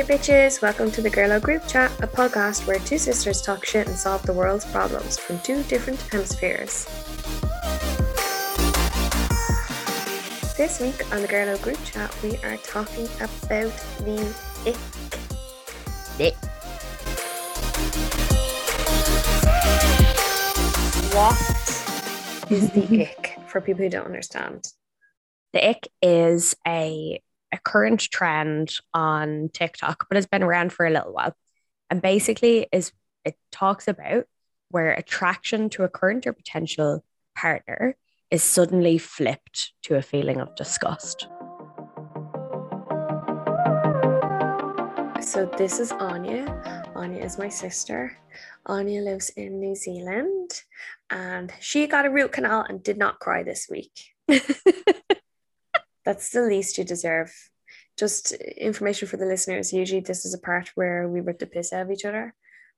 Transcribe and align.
Hey 0.00 0.16
bitches, 0.16 0.62
welcome 0.62 0.90
to 0.92 1.02
the 1.02 1.10
Girlo 1.10 1.38
Group 1.42 1.68
Chat, 1.68 1.92
a 2.00 2.06
podcast 2.06 2.66
where 2.66 2.78
two 2.78 2.96
sisters 2.96 3.42
talk 3.42 3.66
shit 3.66 3.86
and 3.86 3.94
solve 3.94 4.22
the 4.22 4.32
world's 4.32 4.64
problems 4.64 5.18
from 5.18 5.38
two 5.40 5.62
different 5.64 6.00
hemispheres. 6.00 6.86
This 10.56 10.80
week 10.80 11.12
on 11.12 11.20
the 11.20 11.28
Girlo 11.28 11.60
Group 11.60 11.76
Chat, 11.84 12.16
we 12.22 12.38
are 12.38 12.56
talking 12.56 13.04
about 13.16 13.76
the 13.98 14.34
ick. 14.64 14.78
Ick. 16.18 16.34
What 21.12 22.50
is 22.50 22.70
the 22.70 23.02
ick 23.02 23.36
for 23.48 23.60
people 23.60 23.84
who 23.84 23.90
don't 23.90 24.06
understand? 24.06 24.66
The 25.52 25.68
ick 25.68 25.88
is 26.00 26.56
a, 26.66 27.20
a 27.52 27.58
current 27.58 28.00
trend 28.00 28.74
on 28.94 29.50
TikTok, 29.52 30.06
but 30.08 30.16
it's 30.16 30.26
been 30.26 30.42
around 30.42 30.72
for 30.72 30.86
a 30.86 30.90
little 30.90 31.12
while. 31.12 31.34
And 31.88 32.00
basically 32.00 32.68
is 32.72 32.92
it 33.24 33.36
talks 33.50 33.88
about 33.88 34.24
where 34.70 34.92
attraction 34.92 35.68
to 35.70 35.84
a 35.84 35.88
current 35.88 36.26
or 36.26 36.32
potential 36.32 37.04
partner 37.36 37.96
is 38.30 38.42
suddenly 38.42 38.98
flipped 38.98 39.72
to 39.82 39.96
a 39.96 40.02
feeling 40.02 40.40
of 40.40 40.54
disgust. 40.54 41.26
So 45.20 45.46
this 45.58 45.80
is 45.80 45.92
Anya. 45.92 46.90
Anya 46.94 47.22
is 47.24 47.38
my 47.38 47.48
sister. 47.48 48.16
Anya 48.66 49.02
lives 49.02 49.30
in 49.30 49.60
New 49.60 49.74
Zealand 49.74 50.62
and 51.10 51.52
she 51.60 51.86
got 51.86 52.06
a 52.06 52.10
root 52.10 52.32
canal 52.32 52.64
and 52.68 52.82
did 52.82 52.96
not 52.96 53.18
cry 53.18 53.42
this 53.42 53.68
week. 53.68 54.14
That's 56.04 56.30
the 56.30 56.42
least 56.42 56.78
you 56.78 56.84
deserve. 56.84 57.32
Just 57.98 58.32
information 58.32 59.08
for 59.08 59.16
the 59.16 59.26
listeners. 59.26 59.72
Usually, 59.72 60.00
this 60.00 60.24
is 60.24 60.34
a 60.34 60.38
part 60.38 60.70
where 60.74 61.08
we 61.08 61.20
rip 61.20 61.38
the 61.38 61.46
piss 61.46 61.72
out 61.72 61.82
of 61.82 61.90
each 61.90 62.04
other, 62.04 62.34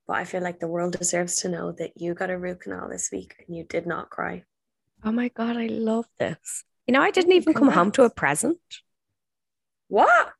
but 0.07 0.17
I 0.17 0.25
feel 0.25 0.41
like 0.41 0.59
the 0.59 0.67
world 0.67 0.97
deserves 0.97 1.37
to 1.37 1.49
know 1.49 1.71
that 1.73 1.93
you 1.95 2.13
got 2.13 2.29
a 2.29 2.37
root 2.37 2.61
canal 2.61 2.89
this 2.89 3.09
week 3.11 3.35
and 3.47 3.55
you 3.55 3.63
did 3.63 3.85
not 3.85 4.09
cry. 4.09 4.43
Oh 5.03 5.11
my 5.11 5.29
God, 5.29 5.57
I 5.57 5.67
love 5.67 6.05
this. 6.19 6.63
You 6.87 6.93
know, 6.93 7.01
I 7.01 7.11
didn't 7.11 7.33
even 7.33 7.53
come 7.53 7.69
home 7.69 7.91
to 7.91 8.03
a 8.03 8.09
present. 8.09 8.59
What? 9.87 10.33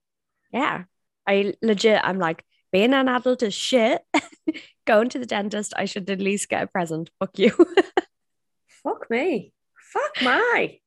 Yeah. 0.52 0.84
I 1.28 1.54
legit, 1.62 2.02
I'm 2.04 2.20
like, 2.20 2.44
being 2.72 2.94
an 2.94 3.08
adult 3.08 3.44
is 3.44 3.54
shit. 3.54 4.02
Going 4.86 5.10
to 5.10 5.20
the 5.20 5.26
dentist, 5.26 5.74
I 5.78 5.86
should 5.86 6.10
at 6.10 6.20
least 6.20 6.50
get 6.50 6.64
a 6.64 6.68
present. 6.68 7.10
Fuck 7.20 7.40
you. 7.40 7.52
Fuck 8.84 9.10
me. 9.10 9.54
Fuck 9.78 10.22
my. 10.22 10.80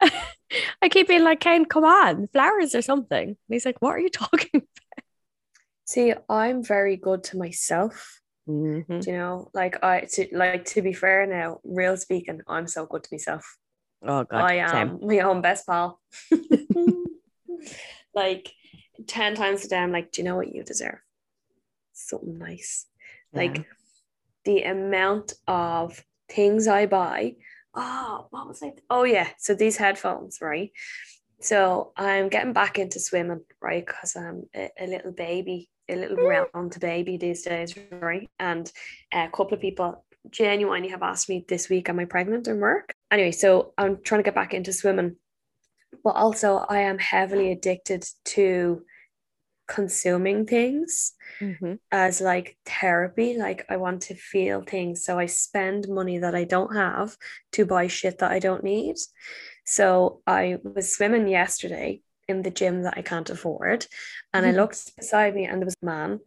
I 0.82 0.88
keep 0.88 1.08
being 1.08 1.24
like, 1.24 1.40
Kane, 1.40 1.64
come 1.64 1.84
on, 1.84 2.28
flowers 2.28 2.74
or 2.74 2.82
something. 2.82 3.28
And 3.28 3.36
he's 3.48 3.66
like, 3.66 3.80
what 3.80 3.90
are 3.90 4.00
you 4.00 4.10
talking 4.10 4.50
about? 4.54 5.04
See, 5.84 6.12
I'm 6.28 6.62
very 6.62 6.96
good 6.96 7.24
to 7.24 7.38
myself. 7.38 8.20
Mhm. 8.48 9.02
Do 9.02 9.10
you 9.10 9.16
know, 9.16 9.50
like 9.52 9.82
I 9.82 10.00
to 10.12 10.26
like 10.32 10.64
to 10.66 10.82
be 10.82 10.92
fair 10.92 11.26
now, 11.26 11.60
real 11.64 11.96
speaking, 11.96 12.40
I'm 12.48 12.66
so 12.66 12.86
good 12.86 13.04
to 13.04 13.08
myself. 13.12 13.58
Oh 14.02 14.24
God, 14.24 14.44
I 14.44 14.54
am 14.56 14.98
same. 14.98 15.08
my 15.08 15.20
own 15.20 15.42
best 15.42 15.66
pal. 15.66 16.00
like 18.14 18.52
10 19.06 19.34
times 19.34 19.64
a 19.64 19.68
day, 19.68 19.78
I'm 19.78 19.92
like, 19.92 20.12
do 20.12 20.22
you 20.22 20.24
know 20.24 20.36
what 20.36 20.54
you 20.54 20.62
deserve? 20.62 20.98
Something 21.92 22.38
nice. 22.38 22.86
Like 23.32 23.66
the 24.44 24.62
amount 24.62 25.34
of 25.46 26.02
things 26.28 26.68
I 26.68 26.86
buy. 26.86 27.36
Oh, 27.80 28.26
what 28.30 28.48
was 28.48 28.60
I? 28.62 28.72
Oh, 28.90 29.04
yeah. 29.04 29.28
So 29.38 29.54
these 29.54 29.76
headphones, 29.76 30.38
right? 30.40 30.72
So 31.40 31.92
I'm 31.96 32.28
getting 32.28 32.52
back 32.52 32.78
into 32.78 32.98
swimming, 32.98 33.42
right? 33.62 33.86
Because 33.86 34.16
I'm 34.16 34.42
a, 34.54 34.70
a 34.80 34.86
little 34.88 35.12
baby, 35.12 35.70
a 35.88 35.94
little 35.94 36.16
round 36.16 36.76
baby 36.80 37.16
these 37.18 37.42
days, 37.42 37.76
right? 37.92 38.28
And 38.40 38.70
uh, 39.14 39.28
a 39.28 39.36
couple 39.36 39.54
of 39.54 39.60
people 39.60 40.04
genuinely 40.28 40.88
have 40.88 41.02
asked 41.02 41.28
me 41.28 41.44
this 41.46 41.68
week, 41.68 41.88
am 41.88 42.00
I 42.00 42.04
pregnant 42.06 42.48
in 42.48 42.58
work? 42.58 42.92
Anyway, 43.12 43.30
so 43.30 43.72
I'm 43.78 44.02
trying 44.02 44.20
to 44.20 44.24
get 44.24 44.34
back 44.34 44.54
into 44.54 44.72
swimming. 44.72 45.14
But 46.02 46.16
also, 46.16 46.56
I 46.68 46.80
am 46.80 46.98
heavily 46.98 47.52
addicted 47.52 48.04
to 48.26 48.82
consuming 49.68 50.46
things 50.46 51.12
Mhm. 51.40 51.78
as 51.92 52.20
like 52.20 52.56
therapy. 52.66 53.36
Like 53.38 53.64
I 53.68 53.76
want 53.76 54.02
to 54.02 54.14
feel 54.14 54.62
things. 54.62 55.04
So 55.04 55.18
I 55.18 55.26
spend 55.26 55.88
money 55.88 56.18
that 56.18 56.34
I 56.34 56.44
don't 56.44 56.74
have 56.74 57.16
to 57.52 57.64
buy 57.64 57.86
shit 57.86 58.18
that 58.18 58.32
I 58.32 58.38
don't 58.40 58.64
need. 58.64 58.96
So 59.64 60.22
I 60.26 60.58
was 60.62 60.94
swimming 60.94 61.28
yesterday 61.28 62.02
in 62.26 62.42
the 62.42 62.50
gym 62.50 62.82
that 62.82 62.94
I 62.96 63.02
can't 63.02 63.30
afford. 63.30 63.86
And 64.34 64.44
I 64.46 64.52
Mhm. 64.52 64.56
looked 64.56 64.96
beside 64.96 65.34
me 65.34 65.44
and 65.46 65.60
there 65.60 65.66
was 65.66 65.76
a 65.82 65.86
man 65.86 66.20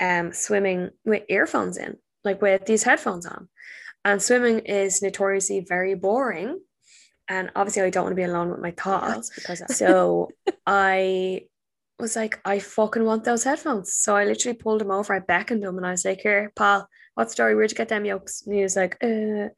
um 0.00 0.32
swimming 0.32 0.90
with 1.04 1.24
earphones 1.28 1.76
in, 1.76 1.96
like 2.24 2.40
with 2.42 2.66
these 2.66 2.82
headphones 2.84 3.26
on. 3.26 3.48
And 4.04 4.22
swimming 4.22 4.60
is 4.60 5.02
notoriously 5.02 5.60
very 5.60 5.94
boring. 5.94 6.60
And 7.28 7.50
obviously 7.56 7.82
I 7.82 7.90
don't 7.90 8.04
want 8.04 8.12
to 8.12 8.22
be 8.22 8.22
alone 8.30 8.50
with 8.50 8.60
my 8.60 8.70
thoughts. 8.70 9.30
because 9.34 9.62
So 9.76 10.30
I 10.66 11.46
was 11.98 12.16
like, 12.16 12.40
I 12.44 12.58
fucking 12.58 13.04
want 13.04 13.24
those 13.24 13.44
headphones. 13.44 13.94
So 13.94 14.16
I 14.16 14.24
literally 14.24 14.56
pulled 14.56 14.82
him 14.82 14.90
over. 14.90 15.14
I 15.14 15.20
beckoned 15.20 15.64
him 15.64 15.76
and 15.76 15.86
I 15.86 15.92
was 15.92 16.04
like, 16.04 16.20
Here, 16.20 16.52
pal, 16.56 16.88
what 17.14 17.30
story? 17.30 17.54
Where'd 17.54 17.70
you 17.70 17.76
get 17.76 17.88
them 17.88 18.04
yokes? 18.04 18.42
And 18.46 18.54
he 18.54 18.62
was 18.62 18.76
like, 18.76 18.96
uh. 19.02 19.48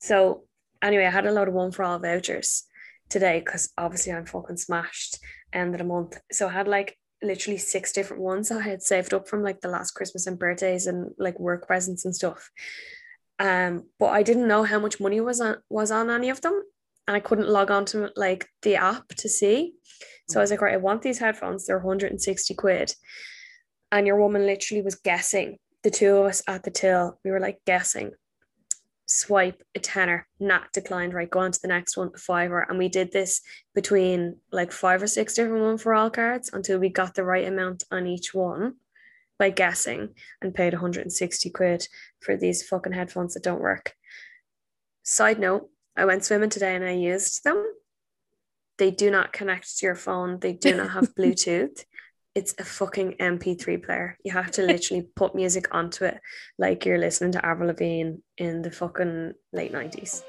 So 0.00 0.44
anyway, 0.82 1.06
I 1.06 1.10
had 1.10 1.26
a 1.26 1.32
load 1.32 1.48
of 1.48 1.54
one 1.54 1.72
for 1.72 1.82
all 1.84 1.98
vouchers 1.98 2.64
today 3.08 3.40
because 3.40 3.72
obviously 3.78 4.12
I'm 4.12 4.26
fucking 4.26 4.58
smashed 4.58 5.18
end 5.52 5.74
of 5.74 5.78
the 5.78 5.84
month. 5.84 6.18
So 6.30 6.48
I 6.48 6.52
had 6.52 6.68
like 6.68 6.96
literally 7.22 7.58
six 7.58 7.92
different 7.92 8.22
ones 8.22 8.50
I 8.50 8.60
had 8.60 8.82
saved 8.82 9.12
up 9.12 9.28
from 9.28 9.42
like 9.42 9.60
the 9.60 9.68
last 9.68 9.92
Christmas 9.92 10.26
and 10.26 10.38
birthdays 10.38 10.86
and 10.86 11.12
like 11.18 11.38
work 11.40 11.66
presents 11.66 12.04
and 12.04 12.14
stuff. 12.14 12.50
Um, 13.38 13.84
but 13.98 14.08
I 14.08 14.22
didn't 14.22 14.48
know 14.48 14.64
how 14.64 14.78
much 14.78 15.00
money 15.00 15.20
was 15.20 15.40
on 15.40 15.56
was 15.68 15.90
on 15.90 16.10
any 16.10 16.30
of 16.30 16.40
them, 16.40 16.62
and 17.08 17.16
I 17.16 17.20
couldn't 17.20 17.48
log 17.48 17.70
on 17.70 17.86
to 17.86 18.10
like 18.16 18.48
the 18.62 18.76
app 18.76 19.08
to 19.08 19.28
see. 19.30 19.72
So 20.28 20.38
I 20.38 20.42
was 20.42 20.50
like, 20.50 20.60
right, 20.60 20.74
I 20.74 20.76
want 20.76 21.00
these 21.00 21.18
headphones. 21.18 21.66
They're 21.66 21.78
160 21.78 22.54
quid. 22.54 22.94
And 23.90 24.06
your 24.06 24.20
woman 24.20 24.44
literally 24.44 24.82
was 24.82 24.94
guessing. 24.94 25.56
The 25.82 25.90
two 25.90 26.16
of 26.16 26.26
us 26.26 26.42
at 26.46 26.64
the 26.64 26.70
till, 26.70 27.18
we 27.24 27.30
were 27.30 27.40
like 27.40 27.60
guessing. 27.66 28.10
Swipe 29.06 29.62
a 29.74 29.78
tenner, 29.78 30.28
not 30.38 30.70
declined, 30.74 31.14
right? 31.14 31.30
Go 31.30 31.38
on 31.38 31.50
to 31.50 31.60
the 31.62 31.68
next 31.68 31.96
one, 31.96 32.10
a 32.14 32.18
fiver. 32.18 32.66
And 32.68 32.78
we 32.78 32.90
did 32.90 33.10
this 33.10 33.40
between 33.74 34.36
like 34.52 34.70
five 34.70 35.02
or 35.02 35.06
six 35.06 35.32
different 35.32 35.64
one 35.64 35.78
for 35.78 35.94
all 35.94 36.10
cards 36.10 36.50
until 36.52 36.78
we 36.78 36.90
got 36.90 37.14
the 37.14 37.24
right 37.24 37.48
amount 37.48 37.84
on 37.90 38.06
each 38.06 38.34
one 38.34 38.74
by 39.38 39.48
guessing 39.48 40.10
and 40.42 40.54
paid 40.54 40.74
160 40.74 41.48
quid 41.50 41.88
for 42.20 42.36
these 42.36 42.68
fucking 42.68 42.92
headphones 42.92 43.32
that 43.32 43.44
don't 43.44 43.62
work. 43.62 43.94
Side 45.04 45.38
note, 45.38 45.70
I 45.98 46.04
went 46.04 46.24
swimming 46.24 46.48
today 46.48 46.76
and 46.76 46.84
I 46.84 46.92
used 46.92 47.42
them 47.42 47.66
they 48.78 48.92
do 48.92 49.10
not 49.10 49.32
connect 49.32 49.78
to 49.78 49.86
your 49.86 49.96
phone. 49.96 50.38
They 50.38 50.52
do 50.52 50.76
not 50.76 50.90
have 50.90 51.12
Bluetooth. 51.18 51.84
It's 52.36 52.54
a 52.58 52.64
fucking 52.64 53.16
MP3 53.20 53.84
player. 53.84 54.16
You 54.24 54.30
have 54.32 54.52
to 54.52 54.62
literally 54.62 55.08
put 55.16 55.34
music 55.34 55.74
onto 55.74 56.04
it 56.04 56.20
like 56.56 56.86
you're 56.86 56.98
listening 56.98 57.32
to 57.32 57.44
Avril 57.44 57.66
Lavigne 57.70 58.18
in 58.36 58.62
the 58.62 58.70
fucking 58.70 59.32
late 59.52 59.72
90s. 59.72 60.22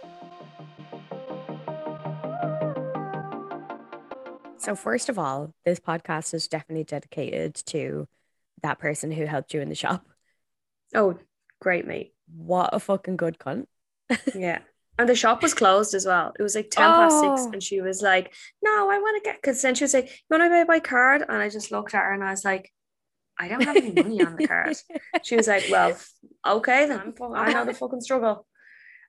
So 4.58 4.76
first 4.76 5.10
of 5.10 5.20
all, 5.20 5.54
this 5.64 5.80
podcast 5.80 6.34
is 6.34 6.48
definitely 6.48 6.86
dedicated 6.86 7.54
to 7.68 8.08
that 8.64 8.80
person 8.80 9.12
who 9.12 9.26
helped 9.26 9.54
you 9.54 9.62
in 9.62 9.70
the 9.70 9.76
shop. 9.76 10.04
Oh, 10.96 11.20
great, 11.62 11.86
mate. 11.86 12.16
What 12.36 12.72
a 12.74 12.80
fucking 12.80 13.18
good 13.18 13.38
cunt. 13.38 13.68
Yeah. 14.34 14.62
And 15.00 15.08
the 15.08 15.16
shop 15.16 15.42
was 15.42 15.54
closed 15.54 15.94
as 15.94 16.06
well. 16.06 16.34
It 16.38 16.44
was 16.44 16.56
like 16.56 16.70
10 16.70 16.84
past 16.84 17.20
six. 17.22 17.32
Oh. 17.38 17.52
And 17.54 17.64
she 17.64 17.80
was 17.80 18.02
like, 18.02 18.34
No, 18.62 18.92
I 18.92 19.00
want 19.00 19.24
to 19.24 19.30
get, 19.30 19.42
because 19.42 19.62
then 19.62 19.74
she 19.74 19.86
was 19.86 19.94
like, 19.94 20.08
You 20.08 20.38
want 20.38 20.44
to 20.44 20.50
pay 20.50 20.66
by 20.66 20.82
card? 20.82 21.22
And 21.22 21.38
I 21.38 21.48
just 21.48 21.72
looked 21.72 21.96
at 21.96 22.04
her 22.04 22.14
and 22.14 22.22
I 22.22 22.32
was 22.32 22.44
like, 22.44 22.70
I 23.40 23.48
don't 23.48 23.64
have 23.64 23.78
any 23.78 23.94
money 23.94 24.22
on 24.22 24.36
the 24.36 24.46
card. 24.46 24.76
She 25.24 25.38
was 25.38 25.48
like, 25.48 25.64
Well, 25.72 25.98
okay, 26.46 26.86
then. 26.86 27.14
I'm 27.18 27.34
I 27.34 27.54
know 27.54 27.64
the 27.64 27.74
fucking 27.74 28.02
struggle. 28.02 28.46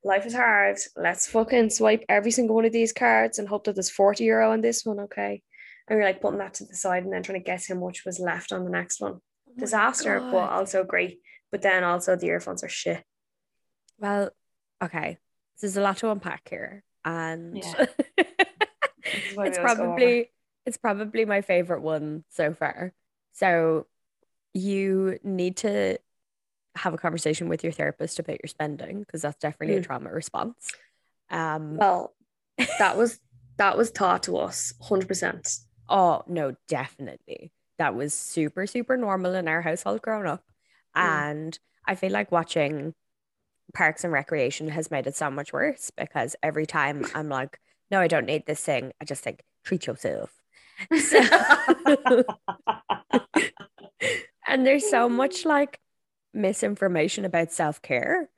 Life 0.05 0.27
is 0.27 0.35
hard. 0.35 0.79
Let's 0.97 1.27
fucking 1.27 1.71
swipe 1.71 2.05
every 2.09 2.31
single 2.31 2.55
one 2.55 2.67
of 2.67 2.73
these 2.73 2.93
cards 2.93 3.41
and 3.41 3.49
hope 3.49 3.65
that 3.65 3.75
there's 3.75 3.91
40 3.91 4.23
euro 4.23 4.53
on 4.53 4.61
this 4.61 4.87
one, 4.87 5.01
okay? 5.01 5.43
And 5.89 5.99
we 5.99 6.05
are 6.05 6.07
like 6.07 6.21
putting 6.21 6.39
that 6.39 6.55
to 6.55 6.65
the 6.67 6.77
side 6.77 7.03
and 7.03 7.13
then 7.13 7.25
trying 7.25 7.41
to 7.41 7.45
guess 7.45 7.67
how 7.67 7.75
much 7.75 8.05
was 8.07 8.21
left 8.21 8.53
on 8.53 8.63
the 8.63 8.71
next 8.71 9.01
one. 9.01 9.19
Disaster, 9.59 10.21
but 10.21 10.51
also 10.51 10.85
great. 10.85 11.19
But 11.51 11.63
then 11.63 11.83
also 11.83 12.15
the 12.15 12.29
earphones 12.29 12.63
are 12.63 12.69
shit. 12.69 13.03
Well, 13.99 14.31
okay. 14.81 15.19
There's 15.61 15.77
a 15.77 15.81
lot 15.83 15.99
to 15.99 16.11
unpack 16.11 16.49
here. 16.49 16.83
And 17.05 17.57
Yeah. 17.57 17.87
is 18.19 19.35
why 19.35 19.45
we 19.45 19.49
it's 19.51 19.59
always 19.59 19.75
go 19.77 19.83
over. 19.83 19.85
probably 19.95 20.31
it's 20.67 20.77
probably 20.77 21.25
my 21.25 21.41
favorite 21.41 21.83
one 21.83 22.25
so 22.29 22.53
far. 22.55 22.93
So 23.33 23.87
you 24.55 25.19
need 25.23 25.57
to 25.59 25.99
have 26.77 26.95
a 26.95 26.99
conversation 26.99 27.49
with 27.49 27.63
your 27.65 27.73
therapist 27.73 28.19
about 28.19 28.39
your 28.43 28.49
spending 28.49 29.01
because 29.01 29.23
that's 29.23 29.39
definitely 29.39 29.77
a 29.77 29.81
Mm. 29.81 29.85
trauma 29.87 30.11
response. 30.13 30.71
Um 31.31 31.77
Well, 31.77 32.15
that 32.79 32.97
was 32.97 33.21
that 33.57 33.77
was 33.77 33.91
taught 33.91 34.23
to 34.25 34.37
us 34.39 34.73
100%. 34.83 35.61
oh 35.89 36.23
no, 36.27 36.55
definitely. 36.69 37.53
that 37.79 37.95
was 37.95 38.13
super, 38.13 38.67
super 38.67 38.97
normal 38.99 39.35
in 39.35 39.49
our 39.49 39.63
household 39.63 40.03
growing 40.03 40.27
up. 40.27 40.45
Mm. 40.97 41.03
And 41.03 41.59
I 41.87 41.95
feel 41.95 42.13
like 42.13 42.31
watching 42.31 42.95
Parks 43.75 44.05
and 44.05 44.13
Recreation 44.13 44.69
has 44.69 44.91
made 44.91 45.07
it 45.07 45.17
so 45.17 45.31
much 45.31 45.53
worse 45.53 45.91
because 45.97 46.37
every 46.43 46.67
time 46.67 47.05
I'm 47.15 47.29
like, 47.29 47.59
no, 47.91 48.01
I 48.01 48.07
don't 48.07 48.27
need 48.27 48.47
this 48.47 48.61
thing, 48.61 48.93
I 49.01 49.05
just 49.05 49.23
think, 49.23 49.43
treat 49.65 49.87
yourself. 49.87 50.31
So, 50.97 51.21
and 54.47 54.67
there's 54.67 54.89
so 54.89 55.09
much 55.09 55.45
like 55.47 55.79
misinformation 56.33 57.25
about 57.25 57.53
self 57.53 57.83
care. 57.83 58.29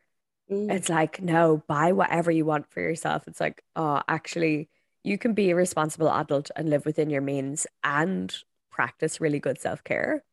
Mm. 0.51 0.73
It's 0.73 0.89
like, 0.89 1.21
no, 1.21 1.63
buy 1.69 1.93
whatever 1.93 2.31
you 2.31 2.45
want 2.45 2.71
for 2.71 2.81
yourself. 2.81 3.25
It's 3.27 3.41
like, 3.41 3.63
oh, 3.77 4.03
actually, 4.09 4.69
you 5.05 5.19
can 5.19 5.35
be 5.35 5.51
a 5.51 5.57
responsible 5.57 6.11
adult 6.11 6.51
and 6.57 6.71
live 6.71 6.87
within 6.87 7.11
your 7.11 7.23
means 7.23 7.67
and 7.85 8.35
practice 8.71 9.21
really 9.21 9.41
good 9.41 9.61
self 9.61 9.85
care. 9.85 10.25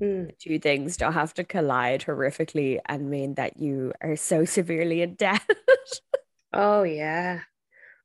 Mm. 0.00 0.30
Two 0.38 0.58
things 0.58 0.96
don't 0.96 1.12
have 1.12 1.34
to 1.34 1.44
collide 1.44 2.02
horrifically 2.02 2.78
and 2.86 3.10
mean 3.10 3.34
that 3.34 3.58
you 3.58 3.92
are 4.00 4.16
so 4.16 4.44
severely 4.44 5.02
in 5.02 5.14
debt. 5.14 5.42
oh, 6.52 6.82
yeah. 6.82 7.40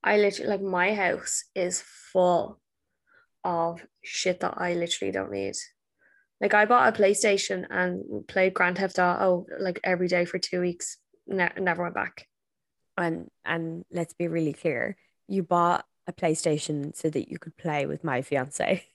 I 0.03 0.17
literally, 0.17 0.49
like, 0.49 0.61
my 0.61 0.93
house 0.93 1.43
is 1.55 1.83
full 2.11 2.59
of 3.43 3.85
shit 4.03 4.41
that 4.41 4.55
I 4.57 4.73
literally 4.73 5.11
don't 5.11 5.31
need. 5.31 5.55
Like, 6.39 6.53
I 6.53 6.65
bought 6.65 6.93
a 6.93 7.01
PlayStation 7.01 7.65
and 7.69 8.27
played 8.27 8.53
Grand 8.53 8.77
Theft 8.77 8.99
Auto 8.99 9.45
like 9.59 9.79
every 9.83 10.07
day 10.07 10.25
for 10.25 10.37
two 10.37 10.61
weeks, 10.61 10.97
ne- 11.25 11.49
never 11.59 11.83
went 11.83 11.95
back. 11.95 12.27
And 12.95 13.29
and 13.45 13.85
let's 13.91 14.13
be 14.13 14.27
really 14.27 14.53
clear, 14.53 14.97
you 15.27 15.43
bought 15.43 15.85
a 16.07 16.13
PlayStation 16.13 16.95
so 16.95 17.09
that 17.09 17.29
you 17.29 17.37
could 17.37 17.57
play 17.57 17.85
with 17.85 18.03
my 18.03 18.21
fiance. 18.21 18.85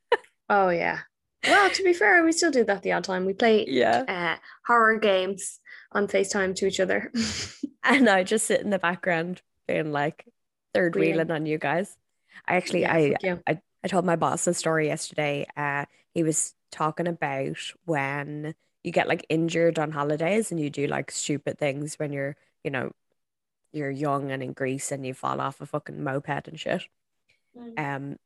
oh 0.48 0.68
yeah. 0.68 1.00
Well, 1.46 1.70
to 1.70 1.82
be 1.82 1.92
fair, 1.92 2.22
we 2.24 2.32
still 2.32 2.50
do 2.50 2.64
that 2.64 2.82
the 2.82 2.92
odd 2.92 3.04
time. 3.04 3.24
We 3.24 3.32
play 3.32 3.66
yeah. 3.66 4.04
Uh, 4.06 4.36
horror 4.66 4.98
games 4.98 5.60
on 5.92 6.06
FaceTime 6.06 6.54
to 6.56 6.66
each 6.66 6.80
other. 6.80 7.12
and 7.84 8.08
I 8.08 8.24
just 8.24 8.46
sit 8.46 8.60
in 8.60 8.70
the 8.70 8.78
background 8.78 9.42
being 9.66 9.92
like 9.92 10.26
third 10.74 10.96
wheeling 10.96 11.30
on 11.30 11.46
you 11.46 11.58
guys. 11.58 11.96
I 12.46 12.56
actually 12.56 12.82
yeah, 12.82 12.92
I, 12.92 13.38
I 13.46 13.60
I 13.82 13.88
told 13.88 14.04
my 14.04 14.16
boss 14.16 14.46
a 14.46 14.54
story 14.54 14.88
yesterday. 14.88 15.46
Uh 15.56 15.86
he 16.12 16.22
was 16.22 16.54
talking 16.70 17.06
about 17.06 17.58
when 17.84 18.54
you 18.82 18.92
get 18.92 19.08
like 19.08 19.26
injured 19.28 19.78
on 19.78 19.92
holidays 19.92 20.50
and 20.50 20.60
you 20.60 20.70
do 20.70 20.86
like 20.86 21.10
stupid 21.10 21.58
things 21.58 21.98
when 21.98 22.12
you're, 22.12 22.36
you 22.64 22.70
know, 22.70 22.92
you're 23.72 23.90
young 23.90 24.30
and 24.30 24.42
in 24.42 24.52
Greece 24.52 24.90
and 24.90 25.06
you 25.06 25.14
fall 25.14 25.40
off 25.40 25.60
a 25.60 25.66
fucking 25.66 26.02
moped 26.02 26.48
and 26.48 26.58
shit. 26.58 26.82
Mm. 27.56 27.78
Um, 27.78 28.16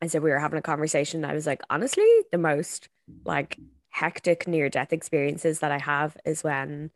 and 0.00 0.10
so 0.10 0.20
we 0.20 0.30
were 0.30 0.38
having 0.38 0.58
a 0.58 0.62
conversation. 0.62 1.24
I 1.24 1.34
was 1.34 1.46
like, 1.46 1.62
honestly, 1.70 2.08
the 2.32 2.38
most 2.38 2.88
like 3.24 3.58
hectic 3.90 4.48
near 4.48 4.68
death 4.68 4.92
experiences 4.92 5.60
that 5.60 5.72
I 5.72 5.78
have 5.78 6.16
is 6.24 6.42
when 6.42 6.90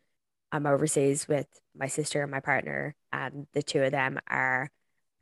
I'm 0.51 0.65
overseas 0.65 1.27
with 1.27 1.47
my 1.75 1.87
sister 1.87 2.21
and 2.21 2.31
my 2.31 2.39
partner, 2.39 2.95
and 3.11 3.47
the 3.53 3.63
two 3.63 3.81
of 3.83 3.91
them 3.91 4.19
are 4.27 4.69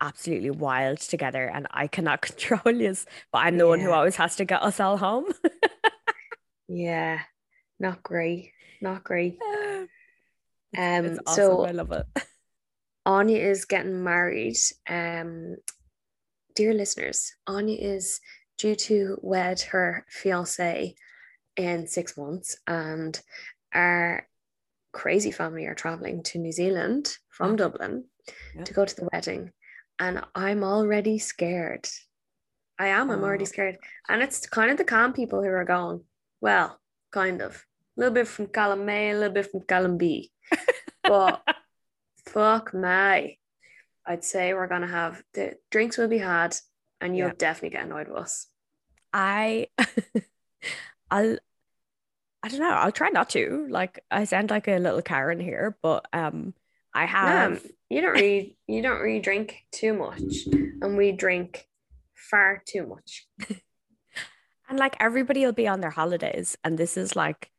absolutely 0.01 0.51
wild 0.51 0.99
together, 0.99 1.45
and 1.45 1.67
I 1.71 1.87
cannot 1.87 2.21
control 2.21 2.73
you. 2.73 2.95
But 3.31 3.39
I'm 3.39 3.57
the 3.57 3.65
yeah. 3.65 3.69
one 3.69 3.79
who 3.79 3.91
always 3.91 4.15
has 4.15 4.35
to 4.37 4.45
get 4.45 4.63
us 4.63 4.79
all 4.79 4.97
home. 4.97 5.25
yeah, 6.67 7.19
not 7.79 8.03
great, 8.03 8.51
not 8.81 9.03
great. 9.03 9.37
Um, 10.77 11.05
it's 11.05 11.19
awesome. 11.25 11.43
so 11.43 11.65
I 11.65 11.71
love 11.71 11.91
it. 11.91 12.05
Anya 13.05 13.39
is 13.39 13.65
getting 13.65 14.03
married. 14.03 14.57
Um, 14.87 15.55
dear 16.57 16.73
listeners, 16.73 17.33
Anya 17.45 17.77
is 17.77 18.19
due 18.57 18.73
to 18.73 19.19
wed 19.21 19.61
her 19.61 20.03
fiance 20.09 20.95
in 21.55 21.87
six 21.87 22.17
months, 22.17 22.57
and 22.65 23.21
our 23.75 24.27
crazy 24.91 25.29
family 25.29 25.67
are 25.67 25.75
traveling 25.75 26.23
to 26.23 26.39
New 26.39 26.51
Zealand 26.51 27.15
from 27.29 27.53
mm. 27.53 27.57
Dublin 27.57 28.05
yeah. 28.55 28.63
to 28.63 28.73
go 28.73 28.85
to 28.85 28.95
the 28.95 29.07
wedding. 29.13 29.51
And 29.99 30.23
I'm 30.33 30.63
already 30.63 31.19
scared. 31.19 31.87
I 32.79 32.87
am, 32.87 33.11
I'm 33.11 33.23
already 33.23 33.43
oh. 33.43 33.53
scared. 33.53 33.77
And 34.09 34.23
it's 34.23 34.47
kind 34.47 34.71
of 34.71 34.77
the 34.77 34.83
calm 34.83 35.13
people 35.13 35.43
who 35.43 35.49
are 35.49 35.63
going, 35.63 36.01
well, 36.41 36.79
kind 37.11 37.41
of. 37.41 37.63
A 37.97 38.01
little 38.01 38.13
bit 38.13 38.27
from 38.27 38.47
Column 38.47 38.89
A, 38.89 39.11
a 39.11 39.13
little 39.13 39.33
bit 39.33 39.51
from 39.51 39.61
Column 39.61 39.97
B. 39.97 40.31
But 41.03 41.41
fuck 42.25 42.73
my. 42.73 43.37
I'd 44.07 44.23
say 44.23 44.53
we're 44.53 44.67
gonna 44.67 44.87
have 44.87 45.21
the 45.33 45.57
drinks 45.69 45.97
will 45.97 46.07
be 46.07 46.17
had, 46.17 46.55
and 47.01 47.15
you'll 47.15 47.27
yeah. 47.27 47.33
definitely 47.37 47.77
get 47.77 47.85
annoyed 47.85 48.07
with 48.07 48.17
us. 48.17 48.47
I, 49.13 49.67
I'll, 51.11 51.37
I 52.41 52.47
don't 52.47 52.59
know. 52.59 52.69
I'll 52.69 52.91
try 52.91 53.09
not 53.09 53.29
to. 53.31 53.67
Like 53.69 54.03
I 54.09 54.23
sound 54.23 54.49
like 54.49 54.67
a 54.67 54.79
little 54.79 55.01
Karen 55.01 55.39
here, 55.39 55.77
but 55.81 56.05
um, 56.13 56.53
I 56.93 57.05
have. 57.05 57.63
No, 57.63 57.69
you 57.89 58.01
don't 58.01 58.13
really, 58.13 58.57
you 58.67 58.81
don't 58.81 59.01
really 59.01 59.19
drink 59.19 59.65
too 59.71 59.93
much, 59.93 60.47
and 60.81 60.97
we 60.97 61.11
drink 61.11 61.67
far 62.15 62.63
too 62.65 62.85
much. 62.87 63.27
and 64.69 64.79
like 64.79 64.95
everybody 64.99 65.45
will 65.45 65.53
be 65.53 65.67
on 65.67 65.81
their 65.81 65.89
holidays, 65.89 66.57
and 66.63 66.77
this 66.77 66.95
is 66.95 67.15
like 67.15 67.51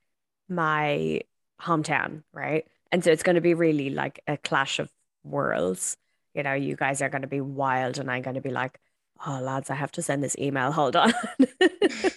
my 0.49 1.21
hometown, 1.61 2.23
right? 2.33 2.65
And 2.91 3.05
so 3.05 3.11
it's 3.11 3.23
going 3.23 3.35
to 3.35 3.43
be 3.43 3.55
really 3.55 3.91
like 3.91 4.21
a 4.27 4.37
clash 4.37 4.79
of 4.79 4.91
worlds. 5.25 5.97
You 6.39 6.45
know, 6.45 6.55
you 6.55 6.77
guys 6.77 7.03
are 7.03 7.09
going 7.09 7.23
to 7.23 7.29
be 7.29 7.41
wild, 7.41 7.99
and 7.99 8.11
I'm 8.11 8.23
going 8.23 8.37
to 8.37 8.41
be 8.41 8.51
like, 8.51 8.79
oh, 9.27 9.41
lads, 9.41 9.71
I 9.71 9.75
have 9.75 9.93
to 9.93 10.03
send 10.03 10.23
this 10.23 10.37
email. 10.39 10.73
Hold 10.73 10.97
on. 10.97 11.13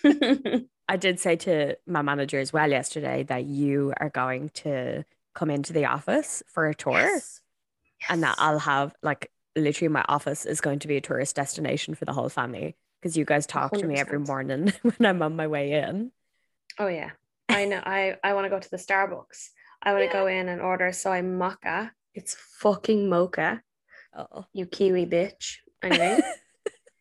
I 0.87 0.97
did 0.97 1.19
say 1.19 1.35
to 1.37 1.75
my 1.87 2.01
manager 2.01 2.39
as 2.39 2.53
well 2.53 2.69
yesterday 2.69 3.23
that 3.23 3.45
you 3.45 3.93
are 3.97 4.09
going 4.09 4.49
to 4.49 5.03
come 5.33 5.49
into 5.49 5.73
the 5.73 5.85
office 5.85 6.43
for 6.47 6.67
a 6.67 6.75
tour 6.75 6.93
yes. 6.93 7.41
Yes. 8.01 8.07
and 8.09 8.23
that 8.23 8.35
I'll 8.37 8.59
have 8.59 8.93
like 9.01 9.31
literally 9.55 9.87
my 9.87 10.03
office 10.09 10.45
is 10.45 10.59
going 10.59 10.79
to 10.79 10.87
be 10.87 10.97
a 10.97 11.01
tourist 11.01 11.35
destination 11.35 11.95
for 11.95 12.03
the 12.05 12.11
whole 12.11 12.27
family 12.27 12.75
because 13.01 13.15
you 13.15 13.23
guys 13.23 13.47
talk 13.47 13.71
100%. 13.71 13.79
to 13.79 13.87
me 13.87 13.95
every 13.95 14.19
morning 14.19 14.73
when 14.81 15.05
I'm 15.05 15.21
on 15.21 15.37
my 15.37 15.47
way 15.47 15.71
in. 15.71 16.11
Oh 16.77 16.87
yeah. 16.87 17.11
I 17.47 17.65
know 17.65 17.81
I 17.83 18.17
I 18.23 18.33
want 18.33 18.45
to 18.45 18.49
go 18.49 18.59
to 18.59 18.69
the 18.69 18.77
Starbucks 18.77 19.49
I 19.83 19.93
want 19.93 20.01
to 20.01 20.05
yeah. 20.05 20.13
go 20.13 20.27
in 20.27 20.47
and 20.47 20.61
order 20.61 20.91
soy 20.91 21.21
mocha. 21.21 21.91
It's 22.13 22.35
fucking 22.35 23.09
mocha. 23.09 23.63
Oh. 24.15 24.45
You 24.53 24.65
kiwi 24.65 25.05
bitch. 25.05 25.57
Anyway. 25.81 26.19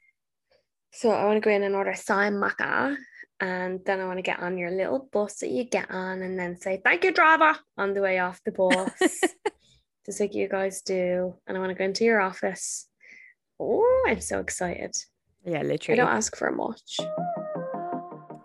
so 0.92 1.10
I 1.10 1.24
want 1.24 1.42
to 1.42 1.48
go 1.48 1.54
in 1.54 1.62
and 1.62 1.74
order 1.74 1.94
soy 1.94 2.30
maca. 2.30 2.96
And 3.40 3.80
then 3.86 4.00
I 4.00 4.06
want 4.06 4.18
to 4.18 4.22
get 4.22 4.40
on 4.40 4.58
your 4.58 4.70
little 4.70 5.08
bus 5.10 5.38
that 5.38 5.50
you 5.50 5.64
get 5.64 5.90
on 5.90 6.20
and 6.20 6.38
then 6.38 6.60
say, 6.60 6.80
thank 6.84 7.04
you, 7.04 7.12
driver, 7.12 7.56
on 7.78 7.94
the 7.94 8.02
way 8.02 8.18
off 8.18 8.40
the 8.44 8.52
bus. 8.52 8.90
Just 10.06 10.20
like 10.20 10.34
you 10.34 10.46
guys 10.46 10.82
do. 10.82 11.34
And 11.46 11.56
I 11.56 11.60
want 11.60 11.70
to 11.70 11.74
go 11.74 11.84
into 11.84 12.04
your 12.04 12.20
office. 12.20 12.86
Oh, 13.58 14.04
I'm 14.06 14.20
so 14.20 14.40
excited. 14.40 14.94
Yeah, 15.44 15.62
literally. 15.62 16.00
I 16.00 16.04
don't 16.04 16.14
ask 16.14 16.36
for 16.36 16.50
much. 16.50 16.98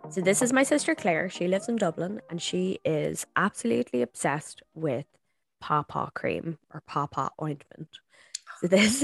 So 0.09 0.21
this 0.21 0.41
is 0.41 0.53
my 0.53 0.63
sister 0.63 0.95
Claire. 0.95 1.29
She 1.29 1.47
lives 1.47 1.67
in 1.67 1.75
Dublin 1.75 2.21
and 2.29 2.41
she 2.41 2.79
is 2.85 3.25
absolutely 3.35 4.01
obsessed 4.01 4.61
with 4.73 5.05
pawpaw 5.59 6.11
cream 6.11 6.57
or 6.73 6.81
pawpaw 6.87 7.29
ointment. 7.41 7.89
This 8.69 9.03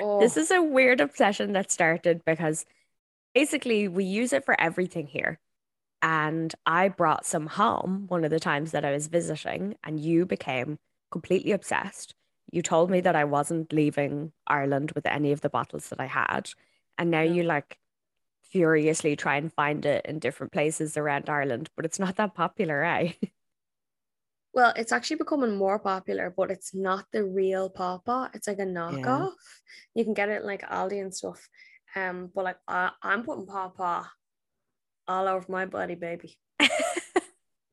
oh. 0.00 0.20
this 0.20 0.36
is 0.36 0.50
a 0.50 0.62
weird 0.62 1.00
obsession 1.00 1.52
that 1.52 1.70
started 1.70 2.24
because 2.24 2.64
basically 3.34 3.88
we 3.88 4.04
use 4.04 4.32
it 4.32 4.44
for 4.44 4.60
everything 4.60 5.06
here. 5.06 5.38
And 6.00 6.52
I 6.66 6.88
brought 6.88 7.26
some 7.26 7.46
home 7.46 8.06
one 8.08 8.24
of 8.24 8.30
the 8.30 8.40
times 8.40 8.72
that 8.72 8.84
I 8.84 8.92
was 8.92 9.06
visiting 9.06 9.76
and 9.84 10.00
you 10.00 10.26
became 10.26 10.78
completely 11.10 11.52
obsessed. 11.52 12.14
You 12.50 12.62
told 12.62 12.90
me 12.90 13.00
that 13.00 13.14
I 13.16 13.24
wasn't 13.24 13.72
leaving 13.72 14.32
Ireland 14.46 14.92
with 14.92 15.06
any 15.06 15.32
of 15.32 15.42
the 15.42 15.48
bottles 15.48 15.88
that 15.90 16.00
I 16.00 16.06
had. 16.06 16.50
And 16.98 17.10
now 17.10 17.22
you 17.22 17.44
like 17.44 17.78
furiously 18.42 19.16
try 19.16 19.36
and 19.36 19.52
find 19.52 19.86
it 19.86 20.04
in 20.06 20.18
different 20.18 20.52
places 20.52 20.96
around 20.96 21.30
Ireland, 21.30 21.70
but 21.76 21.84
it's 21.84 21.98
not 21.98 22.16
that 22.16 22.34
popular, 22.34 22.82
eh? 22.84 23.12
Well, 24.54 24.72
it's 24.76 24.92
actually 24.92 25.16
becoming 25.16 25.56
more 25.56 25.78
popular, 25.78 26.32
but 26.36 26.50
it's 26.50 26.74
not 26.74 27.06
the 27.12 27.24
real 27.24 27.70
pawpaw. 27.70 28.28
It's 28.34 28.46
like 28.46 28.58
a 28.58 28.66
knockoff. 28.66 29.32
Yeah. 29.32 29.94
You 29.94 30.04
can 30.04 30.14
get 30.14 30.28
it 30.28 30.44
like 30.44 30.62
Aldi 30.62 31.00
and 31.00 31.14
stuff. 31.14 31.48
Um, 31.96 32.30
but 32.34 32.44
like 32.44 32.58
I, 32.68 32.90
I'm 33.02 33.22
putting 33.22 33.46
pawpaw 33.46 34.04
all 35.08 35.28
over 35.28 35.46
my 35.48 35.66
body, 35.66 35.94
baby. 35.94 36.38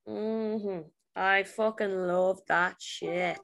mm-hmm. 0.08 0.80
I 1.16 1.44
fucking 1.44 2.08
love 2.08 2.40
that 2.48 2.76
shit. 2.80 3.40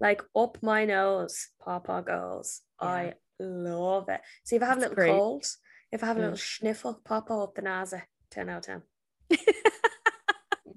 Like 0.00 0.22
up 0.34 0.58
my 0.62 0.86
nose, 0.86 1.48
pawpaw 1.62 2.02
goes. 2.02 2.62
Yeah. 2.80 2.88
I 2.88 3.14
love 3.38 4.08
it. 4.08 4.20
See 4.44 4.56
if 4.56 4.62
I 4.62 4.66
have 4.66 4.80
That's 4.80 4.90
little 4.90 5.04
great. 5.04 5.18
colds, 5.18 5.58
if 5.92 6.02
I 6.02 6.06
have 6.06 6.16
a 6.16 6.20
little 6.20 6.36
mm. 6.36 6.58
sniffle, 6.58 7.00
pop 7.04 7.30
up 7.30 7.54
the 7.54 7.62
nose, 7.62 7.94
10 8.30 8.48
out 8.48 8.68
of 8.68 8.82
10. 9.30 9.38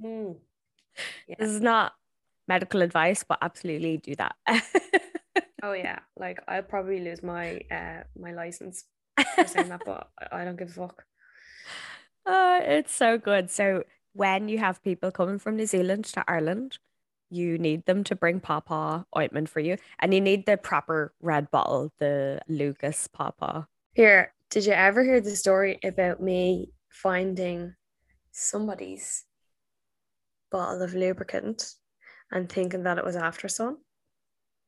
mm. 0.04 0.36
yeah. 1.28 1.36
This 1.40 1.50
is 1.52 1.62
not 1.62 1.94
medical 2.52 2.82
advice, 2.82 3.24
but 3.24 3.38
absolutely 3.42 3.98
do 3.98 4.14
that. 4.16 4.36
oh 5.64 5.72
yeah. 5.74 6.00
Like 6.18 6.40
I'll 6.48 6.70
probably 6.74 7.00
lose 7.00 7.24
my 7.24 7.62
uh 7.72 8.04
my 8.18 8.34
license 8.34 8.84
for 9.36 9.48
saying 9.48 9.70
that, 9.70 9.84
but 9.86 10.10
I 10.32 10.44
don't 10.44 10.60
give 10.60 10.70
a 10.70 10.74
fuck. 10.74 11.06
Oh, 12.26 12.60
it's 12.62 12.94
so 12.94 13.18
good. 13.18 13.50
So 13.50 13.84
when 14.14 14.50
you 14.50 14.58
have 14.58 14.84
people 14.84 15.12
coming 15.12 15.40
from 15.40 15.56
New 15.56 15.66
Zealand 15.66 16.06
to 16.06 16.24
Ireland, 16.28 16.78
you 17.30 17.58
need 17.58 17.86
them 17.86 18.04
to 18.04 18.16
bring 18.16 18.42
pawpaw 18.42 19.04
ointment 19.18 19.48
for 19.48 19.62
you, 19.62 19.78
and 20.00 20.14
you 20.14 20.20
need 20.20 20.46
the 20.46 20.58
proper 20.58 21.14
red 21.22 21.50
bottle, 21.50 21.94
the 22.00 22.42
Lucas 22.50 23.08
pawpaw. 23.08 23.64
Here, 23.94 24.34
did 24.50 24.66
you 24.66 24.74
ever 24.74 25.04
hear 25.04 25.22
the 25.22 25.36
story 25.36 25.80
about 25.84 26.22
me 26.22 26.74
finding 26.90 27.76
somebody's 28.32 29.24
bottle 30.52 30.82
of 30.82 30.94
lubricant 30.94 31.76
and 32.32 32.50
thinking 32.50 32.84
that 32.84 32.98
it 32.98 33.06
was 33.06 33.16
After 33.16 33.48
Sun 33.48 33.78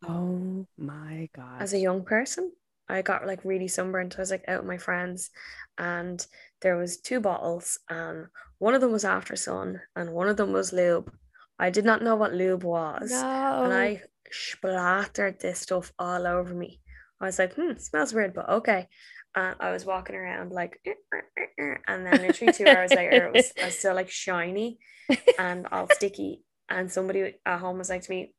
Oh 0.03 0.65
my 0.77 1.29
god! 1.35 1.59
as 1.59 1.73
a 1.73 1.79
young 1.79 2.03
person? 2.03 2.51
I 2.89 3.01
got 3.01 3.25
like 3.25 3.43
really 3.45 3.67
sunburnt. 3.67 4.15
I 4.17 4.21
was 4.21 4.31
like 4.31 4.43
out 4.47 4.59
with 4.61 4.67
my 4.67 4.77
friends, 4.77 5.31
and 5.77 6.25
there 6.61 6.77
was 6.77 6.97
two 6.97 7.19
bottles, 7.19 7.79
and 7.89 8.27
one 8.59 8.73
of 8.75 8.81
them 8.81 8.91
was 8.91 9.05
After 9.05 9.35
Sun, 9.35 9.81
and 9.95 10.13
one 10.13 10.27
of 10.27 10.37
them 10.37 10.51
was 10.51 10.73
lube. 10.73 11.11
I 11.59 11.69
did 11.69 11.85
not 11.85 12.01
know 12.03 12.15
what 12.15 12.33
lube 12.33 12.63
was, 12.63 13.09
no, 13.09 13.63
and 13.63 13.73
I 13.73 14.03
splattered 14.31 15.39
this 15.39 15.59
stuff 15.61 15.93
all 15.97 16.27
over 16.27 16.53
me. 16.53 16.81
I 17.21 17.25
was 17.25 17.39
like, 17.39 17.53
hmm, 17.53 17.77
smells 17.77 18.13
weird, 18.13 18.33
but 18.33 18.49
okay. 18.49 18.87
And 19.35 19.55
I 19.59 19.71
was 19.71 19.85
walking 19.85 20.15
around 20.15 20.51
like, 20.51 20.79
and 21.87 22.05
then 22.05 22.21
literally 22.21 22.51
two 22.51 22.67
hours 22.67 22.93
later, 22.93 23.27
it 23.27 23.33
was, 23.33 23.53
I 23.61 23.65
was 23.67 23.77
still 23.79 23.95
like 23.95 24.09
shiny 24.09 24.79
and 25.37 25.67
all 25.71 25.87
sticky. 25.87 26.43
And 26.73 26.91
somebody 26.91 27.35
at 27.45 27.59
home 27.59 27.77
was 27.77 27.89
like 27.89 28.01
to 28.03 28.11
me, 28.11 28.33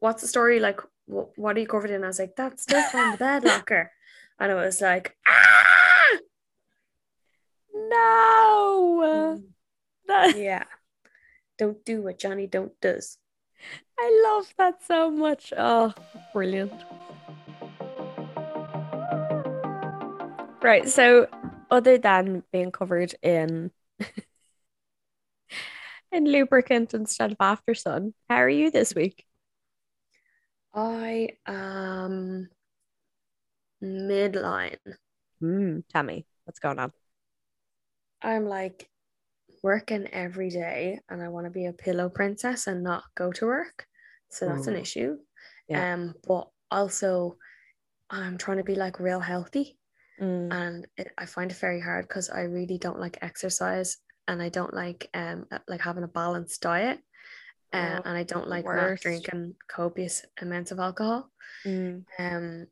"What's 0.00 0.22
the 0.22 0.28
story? 0.28 0.58
Like, 0.58 0.80
wh- 1.06 1.30
what 1.38 1.56
are 1.56 1.60
you 1.60 1.66
covered 1.66 1.90
in?" 1.90 2.02
I 2.02 2.08
was 2.08 2.18
like, 2.18 2.34
"That's 2.36 2.62
stuff 2.64 2.94
on 2.94 3.12
the 3.12 3.16
bed 3.24 3.44
locker," 3.44 3.92
and 4.40 4.50
it 4.50 4.56
was 4.56 4.80
like, 4.80 5.16
ah! 5.28 6.18
no. 7.72 9.40
That- 10.08 10.36
yeah, 10.48 10.64
don't 11.56 11.84
do 11.84 12.02
what 12.02 12.18
Donny 12.18 12.46
Don't 12.48 12.78
does. 12.80 13.18
I 13.98 14.22
love 14.24 14.52
that 14.58 14.82
so 14.84 15.10
much. 15.10 15.52
Oh, 15.56 15.94
brilliant. 16.32 16.72
Right. 20.62 20.88
So, 20.88 21.28
other 21.70 21.98
than 21.98 22.42
being 22.52 22.72
covered 22.72 23.14
in 23.22 23.70
in 26.12 26.24
lubricant 26.24 26.94
instead 26.94 27.32
of 27.32 27.36
after 27.40 27.74
sun, 27.74 28.14
how 28.28 28.36
are 28.36 28.48
you 28.48 28.70
this 28.70 28.94
week? 28.94 29.24
I 30.72 31.36
am 31.46 32.48
midline. 33.82 34.98
Hmm. 35.40 35.80
tell 35.90 36.02
me 36.02 36.26
what's 36.44 36.58
going 36.60 36.78
on. 36.78 36.92
I'm 38.22 38.46
like 38.46 38.88
working 39.62 40.08
every 40.08 40.50
day 40.50 41.00
and 41.08 41.22
I 41.22 41.28
want 41.28 41.46
to 41.46 41.50
be 41.50 41.66
a 41.66 41.72
pillow 41.72 42.08
princess 42.08 42.66
and 42.66 42.82
not 42.82 43.04
go 43.16 43.32
to 43.32 43.46
work. 43.46 43.86
So 44.30 44.46
that's 44.48 44.66
an 44.68 44.76
issue. 44.76 45.18
Yeah. 45.68 45.84
Um, 45.94 46.14
but 46.26 46.48
also 46.70 47.36
I'm 48.10 48.38
trying 48.38 48.58
to 48.58 48.64
be 48.64 48.74
like 48.76 49.00
real 49.00 49.20
healthy 49.20 49.78
Mm, 50.20 50.50
and 50.52 50.86
it, 50.96 51.08
I 51.18 51.26
find 51.26 51.50
it 51.50 51.58
very 51.58 51.80
hard 51.80 52.08
because 52.08 52.30
I 52.30 52.42
really 52.42 52.78
don't 52.78 53.00
like 53.00 53.18
exercise 53.22 53.98
and 54.28 54.42
I 54.42 54.48
don't 54.50 54.72
like 54.74 55.08
um 55.14 55.46
uh, 55.50 55.58
like 55.66 55.80
having 55.80 56.04
a 56.04 56.08
balanced 56.08 56.60
diet. 56.62 57.00
Uh, 57.72 57.98
Oh, 57.98 58.02
and 58.04 58.16
I 58.16 58.22
don't 58.22 58.48
like 58.48 58.64
not 58.64 59.00
drinking 59.00 59.54
copious 59.68 60.24
amounts 60.40 60.70
of 60.70 60.78
alcohol. 60.78 61.30
mm. 61.66 62.04
Um, 62.18 62.66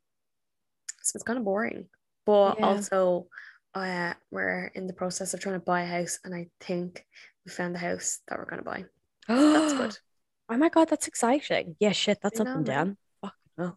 so 1.02 1.16
it's 1.16 1.24
kind 1.24 1.38
of 1.38 1.44
boring. 1.44 1.86
But 2.24 2.58
Yeah. 2.58 2.66
also, 2.66 3.26
uh, 3.74 4.14
we're 4.30 4.66
in 4.74 4.86
the 4.86 4.92
process 4.94 5.34
of 5.34 5.40
trying 5.40 5.54
to 5.60 5.64
buy 5.64 5.82
a 5.82 5.86
house, 5.86 6.18
and 6.24 6.34
I 6.34 6.48
think 6.60 7.04
we 7.44 7.52
found 7.52 7.74
the 7.74 7.78
house 7.78 8.20
that 8.28 8.38
we're 8.38 8.46
going 8.46 8.62
to 8.62 8.64
buy. 8.64 8.84
Oh, 9.28 9.52
that's 9.52 9.72
good. 9.74 9.98
Oh 10.48 10.56
my 10.56 10.68
God, 10.68 10.88
that's 10.88 11.08
exciting. 11.08 11.74
Yeah, 11.80 11.90
shit, 11.90 12.18
that's 12.22 12.38
I 12.38 12.44
up 12.44 12.46
know, 12.46 12.56
and 12.58 12.64
down. 12.64 12.96
Fuck 13.20 13.34
no. 13.58 13.76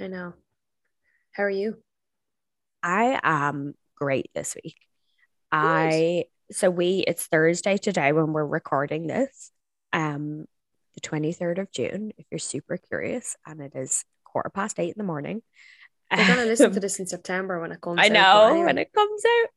I 0.00 0.08
know. 0.08 0.34
How 1.30 1.44
are 1.44 1.50
you? 1.50 1.76
I 2.82 3.20
am 3.22 3.74
great 3.94 4.30
this 4.34 4.56
week. 4.62 4.76
I 5.52 6.24
so 6.50 6.70
we 6.70 7.04
it's 7.06 7.26
Thursday 7.26 7.76
today 7.76 8.12
when 8.12 8.32
we're 8.32 8.46
recording 8.46 9.06
this. 9.06 9.50
Um 9.92 10.46
the 10.94 11.00
23rd 11.08 11.58
of 11.58 11.70
June, 11.70 12.12
if 12.16 12.26
you're 12.30 12.38
super 12.38 12.76
curious, 12.78 13.36
and 13.46 13.60
it 13.60 13.72
is 13.74 14.04
quarter 14.24 14.50
past 14.50 14.78
eight 14.80 14.94
in 14.94 14.98
the 14.98 15.04
morning. 15.04 15.42
We're 16.10 16.26
going 16.26 16.38
to 16.38 16.44
listen 16.44 16.72
to 16.72 16.80
this 16.80 16.98
in 16.98 17.06
September 17.06 17.60
when 17.60 17.72
it 17.72 17.80
comes 17.80 17.98
I 18.00 18.08
know 18.08 18.48
anyway. 18.48 18.64
when 18.64 18.78
it 18.78 18.92
comes 18.92 19.22
out. 19.24 19.48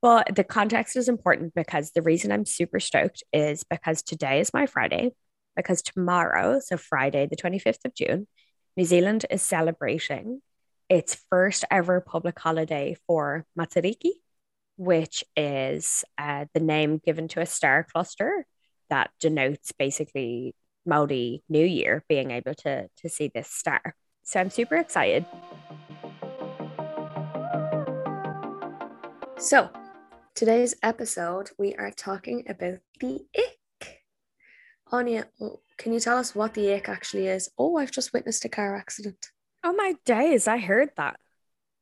But 0.00 0.34
the 0.34 0.44
context 0.44 0.96
is 0.96 1.08
important 1.08 1.54
because 1.54 1.92
the 1.92 2.02
reason 2.02 2.32
I'm 2.32 2.46
super 2.46 2.80
stoked 2.80 3.22
is 3.32 3.62
because 3.62 4.02
today 4.02 4.40
is 4.40 4.52
my 4.52 4.66
Friday, 4.66 5.14
because 5.54 5.82
tomorrow, 5.82 6.60
so 6.60 6.76
Friday, 6.76 7.26
the 7.26 7.36
25th 7.36 7.84
of 7.84 7.94
June, 7.94 8.26
New 8.76 8.84
Zealand 8.84 9.26
is 9.30 9.42
celebrating 9.42 10.40
its 10.88 11.14
first 11.30 11.64
ever 11.70 12.00
public 12.00 12.38
holiday 12.38 12.96
for 13.06 13.46
Matariki, 13.58 14.10
which 14.82 15.22
is 15.36 16.04
uh, 16.18 16.44
the 16.54 16.60
name 16.60 17.00
given 17.04 17.28
to 17.28 17.40
a 17.40 17.46
star 17.46 17.86
cluster 17.92 18.44
that 18.90 19.10
denotes 19.20 19.70
basically 19.70 20.56
Maori 20.84 21.44
New 21.48 21.64
Year 21.64 22.04
being 22.08 22.32
able 22.32 22.54
to, 22.54 22.88
to 22.96 23.08
see 23.08 23.30
this 23.32 23.48
star. 23.48 23.94
So 24.24 24.40
I'm 24.40 24.50
super 24.50 24.76
excited. 24.76 25.24
So, 29.38 29.70
today's 30.34 30.74
episode, 30.82 31.50
we 31.58 31.74
are 31.76 31.92
talking 31.92 32.44
about 32.48 32.80
the 32.98 33.20
ick. 33.38 34.02
Anya, 34.90 35.26
can 35.76 35.92
you 35.92 36.00
tell 36.00 36.18
us 36.18 36.34
what 36.34 36.54
the 36.54 36.72
ick 36.74 36.88
actually 36.88 37.28
is? 37.28 37.48
Oh, 37.56 37.76
I've 37.76 37.92
just 37.92 38.12
witnessed 38.12 38.44
a 38.44 38.48
car 38.48 38.76
accident. 38.76 39.30
Oh 39.62 39.74
my 39.74 39.94
days, 40.04 40.48
I 40.48 40.58
heard 40.58 40.90
that. 40.96 41.20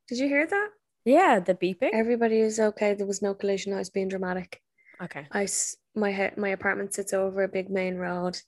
Did 0.07 0.19
you 0.19 0.28
hear 0.28 0.47
that? 0.47 0.69
Yeah, 1.11 1.40
the 1.40 1.55
beeping. 1.55 1.90
Everybody 1.93 2.38
is 2.40 2.61
okay. 2.61 2.95
There 2.95 3.07
was 3.07 3.21
no 3.21 3.35
collision. 3.35 3.73
I 3.73 3.79
was 3.79 3.90
being 3.90 4.09
dramatic. 4.09 4.61
Okay. 5.02 5.26
I 5.33 5.43
s- 5.45 5.76
my 5.95 6.12
he- 6.12 6.37
my 6.45 6.50
apartment 6.50 6.95
sits 6.95 7.12
over 7.12 7.43
a 7.43 7.49
big 7.49 7.69
main 7.69 7.97
road. 7.97 8.38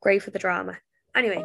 Great 0.00 0.22
for 0.22 0.30
the 0.32 0.38
drama. 0.38 0.78
Anyway, 1.14 1.44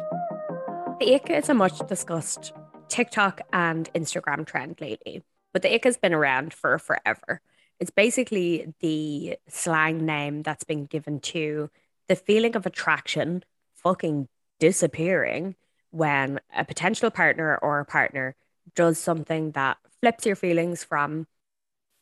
The 1.00 1.14
ick 1.14 1.30
is 1.30 1.48
a 1.48 1.54
much 1.54 1.78
discussed 1.86 2.52
TikTok 2.88 3.42
and 3.52 3.88
Instagram 3.94 4.44
trend 4.44 4.80
lately, 4.80 5.22
but 5.52 5.62
the 5.62 5.72
ick 5.72 5.84
has 5.84 5.96
been 5.96 6.12
around 6.12 6.52
for 6.52 6.76
forever. 6.78 7.40
It's 7.78 7.92
basically 7.92 8.74
the 8.80 9.36
slang 9.48 10.04
name 10.04 10.42
that's 10.42 10.64
been 10.64 10.86
given 10.86 11.20
to 11.34 11.70
the 12.08 12.16
feeling 12.16 12.56
of 12.56 12.66
attraction 12.66 13.44
fucking 13.74 14.26
disappearing 14.58 15.54
when 15.90 16.40
a 16.52 16.64
potential 16.64 17.10
partner 17.12 17.56
or 17.56 17.78
a 17.78 17.84
partner 17.84 18.34
does 18.74 18.98
something 18.98 19.52
that 19.52 19.76
flips 20.00 20.26
your 20.26 20.36
feelings 20.36 20.84
from, 20.84 21.26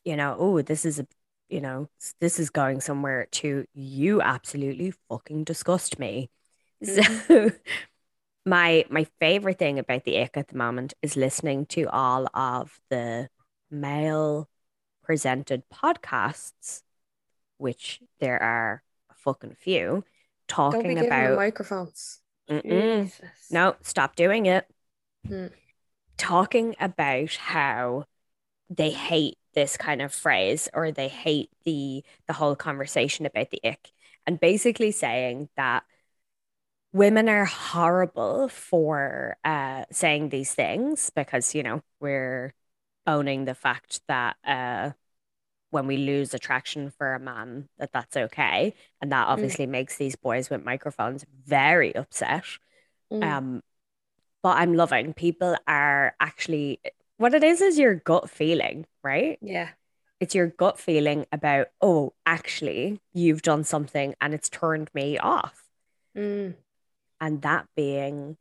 you 0.05 0.17
know, 0.17 0.37
oh, 0.39 0.63
this 0.63 0.85
is 0.85 0.99
a, 1.01 1.07
you 1.49 1.61
know, 1.61 1.89
this 2.21 2.39
is 2.41 2.51
going 2.51 2.81
somewhere 2.81 3.27
to 3.33 3.67
you 3.75 4.23
absolutely 4.23 4.93
fucking 5.09 5.45
disgust 5.45 5.99
me. 5.99 6.31
So 6.83 7.03
my 8.47 8.85
my 8.91 9.05
favorite 9.21 9.59
thing 9.59 9.79
about 9.79 10.05
the 10.05 10.21
ick 10.21 10.37
at 10.37 10.49
the 10.49 10.57
moment 10.57 10.95
is 11.03 11.17
listening 11.17 11.67
to 11.67 11.85
all 11.91 12.29
of 12.35 12.81
the 12.91 13.29
male 13.71 14.49
presented 15.03 15.65
podcasts, 15.73 16.83
which 17.59 18.01
there 18.21 18.43
are 18.43 18.83
a 19.11 19.15
fucking 19.15 19.55
few, 19.55 20.05
talking 20.49 20.99
about 20.99 21.37
microphones. 21.37 22.21
No, 23.51 23.77
stop 23.83 24.17
doing 24.17 24.47
it. 24.47 24.67
Hmm. 25.29 25.47
Talking 26.17 26.75
about 26.81 27.35
how 27.37 28.05
they 28.71 28.91
hate 28.91 29.39
this 29.55 29.77
kind 29.77 30.03
of 30.03 30.15
phrase 30.15 30.69
or 30.75 30.93
they 30.93 31.09
hate 31.09 31.51
the 31.65 32.05
the 32.27 32.35
whole 32.35 32.57
conversation 32.57 33.27
about 33.27 33.51
the 33.51 33.61
ick 33.65 33.93
and 34.27 34.41
basically 34.41 34.93
saying 34.93 35.49
that 35.57 35.85
women 36.93 37.29
are 37.29 37.45
horrible 37.45 38.49
for 38.49 39.37
uh 39.45 39.85
saying 39.91 40.29
these 40.29 40.55
things 40.55 41.11
because 41.15 41.55
you 41.55 41.63
know 41.63 41.83
we're 42.01 42.55
owning 43.07 43.45
the 43.45 43.55
fact 43.55 44.01
that 44.09 44.37
uh 44.47 44.91
when 45.71 45.87
we 45.87 45.97
lose 45.99 46.35
attraction 46.35 46.91
for 46.91 47.15
a 47.15 47.21
man 47.21 47.69
that 47.79 47.93
that's 47.93 48.17
okay 48.17 48.75
and 49.03 49.13
that 49.13 49.29
obviously 49.29 49.67
makes 49.67 49.97
these 49.99 50.17
boys 50.17 50.51
with 50.51 50.65
microphones 50.65 51.25
very 51.47 51.95
upset 51.95 52.45
Mm. 53.13 53.23
um, 53.23 53.63
but 54.47 54.59
I'm 54.59 54.75
loving 54.75 55.13
people 55.13 55.57
are 55.67 56.15
actually 56.21 56.79
what 57.17 57.35
it 57.35 57.43
is 57.43 57.61
is 57.61 57.81
your 57.81 57.97
gut 57.97 58.31
feeling, 58.31 58.87
right? 59.03 59.41
yeah. 59.43 59.71
It's 60.21 60.37
your 60.37 60.47
gut 60.47 60.79
feeling 60.79 61.27
about, 61.33 61.67
oh, 61.81 62.13
actually, 62.25 63.01
you've 63.13 63.43
done 63.43 63.65
something 63.65 64.15
and 64.21 64.33
it's 64.33 64.49
turned 64.49 64.89
me 64.95 65.19
off. 65.19 65.65
Mm. 66.17 66.55
And 67.21 67.43
that 67.43 67.67
being 67.75 68.37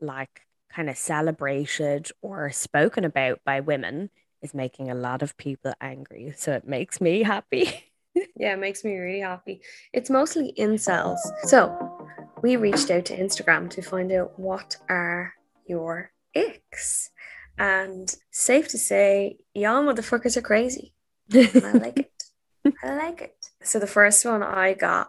like 0.00 0.42
kind 0.72 0.90
of 0.90 0.98
celebrated 0.98 2.10
or 2.20 2.50
spoken 2.50 3.04
about 3.04 3.38
by 3.44 3.60
women 3.60 4.10
is 4.42 4.52
making 4.52 4.90
a 4.90 4.96
lot 4.96 5.22
of 5.22 5.36
people 5.36 5.72
angry. 5.80 6.34
So 6.36 6.50
it 6.50 6.66
makes 6.66 7.00
me 7.00 7.22
happy. 7.22 7.84
Yeah, 8.34 8.54
it 8.54 8.58
makes 8.58 8.84
me 8.84 8.96
really 8.96 9.20
happy. 9.20 9.60
It's 9.92 10.10
mostly 10.10 10.52
incels. 10.58 11.18
So 11.44 11.97
we 12.42 12.56
reached 12.56 12.90
out 12.90 13.06
to 13.06 13.18
Instagram 13.18 13.70
to 13.70 13.82
find 13.82 14.12
out 14.12 14.38
what 14.38 14.76
are 14.88 15.34
your 15.66 16.12
icks. 16.34 17.10
And 17.58 18.14
safe 18.30 18.68
to 18.68 18.78
say, 18.78 19.38
y'all 19.54 19.82
motherfuckers 19.82 20.36
are 20.36 20.42
crazy. 20.42 20.94
And 21.32 21.64
I 21.64 21.72
like 21.72 21.98
it. 21.98 22.22
I 22.82 22.94
like 22.94 23.20
it. 23.20 23.50
So 23.62 23.78
the 23.78 23.86
first 23.86 24.24
one 24.24 24.42
I 24.42 24.74
got 24.74 25.08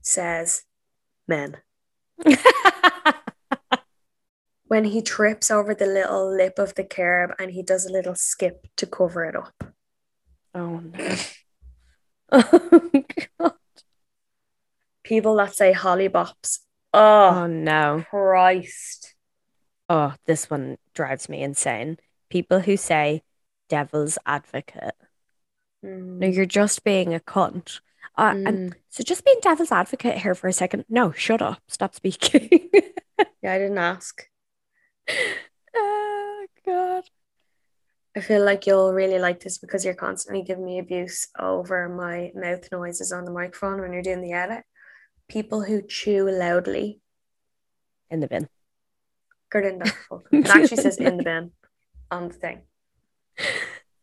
says 0.00 0.62
men. 1.26 1.56
When 4.68 4.84
he 4.84 5.00
trips 5.00 5.50
over 5.50 5.74
the 5.74 5.86
little 5.86 6.30
lip 6.30 6.58
of 6.58 6.74
the 6.74 6.84
curb 6.84 7.32
and 7.38 7.50
he 7.50 7.62
does 7.62 7.86
a 7.86 7.92
little 7.92 8.14
skip 8.14 8.66
to 8.76 8.86
cover 8.86 9.24
it 9.24 9.34
up. 9.34 9.72
oh 10.54 10.80
no. 10.80 11.16
Oh, 12.30 13.02
God. 13.40 13.54
People 15.02 15.36
that 15.36 15.54
say 15.54 15.72
holibobs. 15.72 16.58
Oh 16.94 17.44
Oh, 17.44 17.46
no. 17.46 18.04
Christ. 18.10 19.14
Oh, 19.88 20.14
this 20.26 20.50
one 20.50 20.78
drives 20.94 21.28
me 21.28 21.42
insane. 21.42 21.98
People 22.30 22.60
who 22.60 22.76
say 22.76 23.22
devil's 23.68 24.18
advocate. 24.26 24.94
No, 25.82 25.90
Mm, 25.90 26.34
you're 26.34 26.44
just 26.46 26.82
being 26.84 27.14
a 27.14 27.20
cunt. 27.20 27.80
Uh, 28.16 28.34
and 28.44 28.72
mm. 28.72 28.74
so 28.88 29.04
just 29.04 29.24
being 29.24 29.38
devil's 29.40 29.70
advocate 29.70 30.18
here 30.18 30.34
for 30.34 30.48
a 30.48 30.52
second. 30.52 30.84
No, 30.88 31.12
shut 31.12 31.40
up. 31.40 31.60
Stop 31.68 31.94
speaking. 31.94 32.70
Yeah, 33.42 33.52
I 33.54 33.58
didn't 33.58 33.78
ask. 33.78 34.24
oh 35.76 36.46
God. 36.66 37.04
I 38.16 38.20
feel 38.20 38.44
like 38.44 38.66
you'll 38.66 38.92
really 38.92 39.18
like 39.18 39.40
this 39.40 39.58
because 39.58 39.84
you're 39.84 39.94
constantly 39.94 40.42
giving 40.42 40.64
me 40.64 40.78
abuse 40.78 41.28
over 41.38 41.88
my 41.88 42.32
mouth 42.34 42.68
noises 42.72 43.12
on 43.12 43.24
the 43.24 43.30
microphone 43.30 43.80
when 43.80 43.92
you're 43.92 44.02
doing 44.02 44.22
the 44.22 44.32
edit. 44.32 44.64
People 45.28 45.62
who 45.62 45.82
chew 45.82 46.30
loudly. 46.30 47.00
In 48.10 48.20
the 48.20 48.28
bin. 48.28 48.48
Get 49.52 49.64
in 49.64 49.78
the 49.78 49.92
fucking. 50.08 50.40
It 50.40 50.48
actually 50.48 50.76
says 50.78 50.96
in 50.98 51.18
the 51.18 51.22
bin 51.22 51.52
on 52.10 52.28
the 52.28 52.34
thing. 52.34 52.62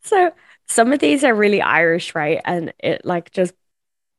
So 0.01 0.31
some 0.67 0.93
of 0.93 0.99
these 0.99 1.23
are 1.23 1.33
really 1.33 1.61
Irish, 1.61 2.13
right? 2.15 2.39
And 2.45 2.73
it 2.79 3.05
like 3.05 3.31
just 3.31 3.53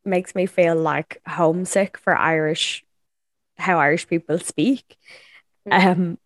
makes 0.05 0.35
me 0.35 0.47
feel 0.47 0.77
like 0.77 1.21
homesick 1.27 1.99
for 1.99 2.17
Irish, 2.17 2.85
how 3.57 3.79
Irish 3.79 4.09
people 4.09 4.39
speak. 4.39 4.97
Mm. 5.69 5.87
Um, 5.87 6.19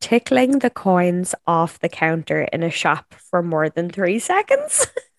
tickling 0.00 0.60
the 0.60 0.70
coins 0.70 1.34
off 1.46 1.78
the 1.78 1.88
counter 1.88 2.42
in 2.42 2.62
a 2.62 2.70
shop 2.70 3.14
for 3.14 3.42
more 3.42 3.68
than 3.68 3.90
three 3.90 4.18
seconds. 4.18 4.86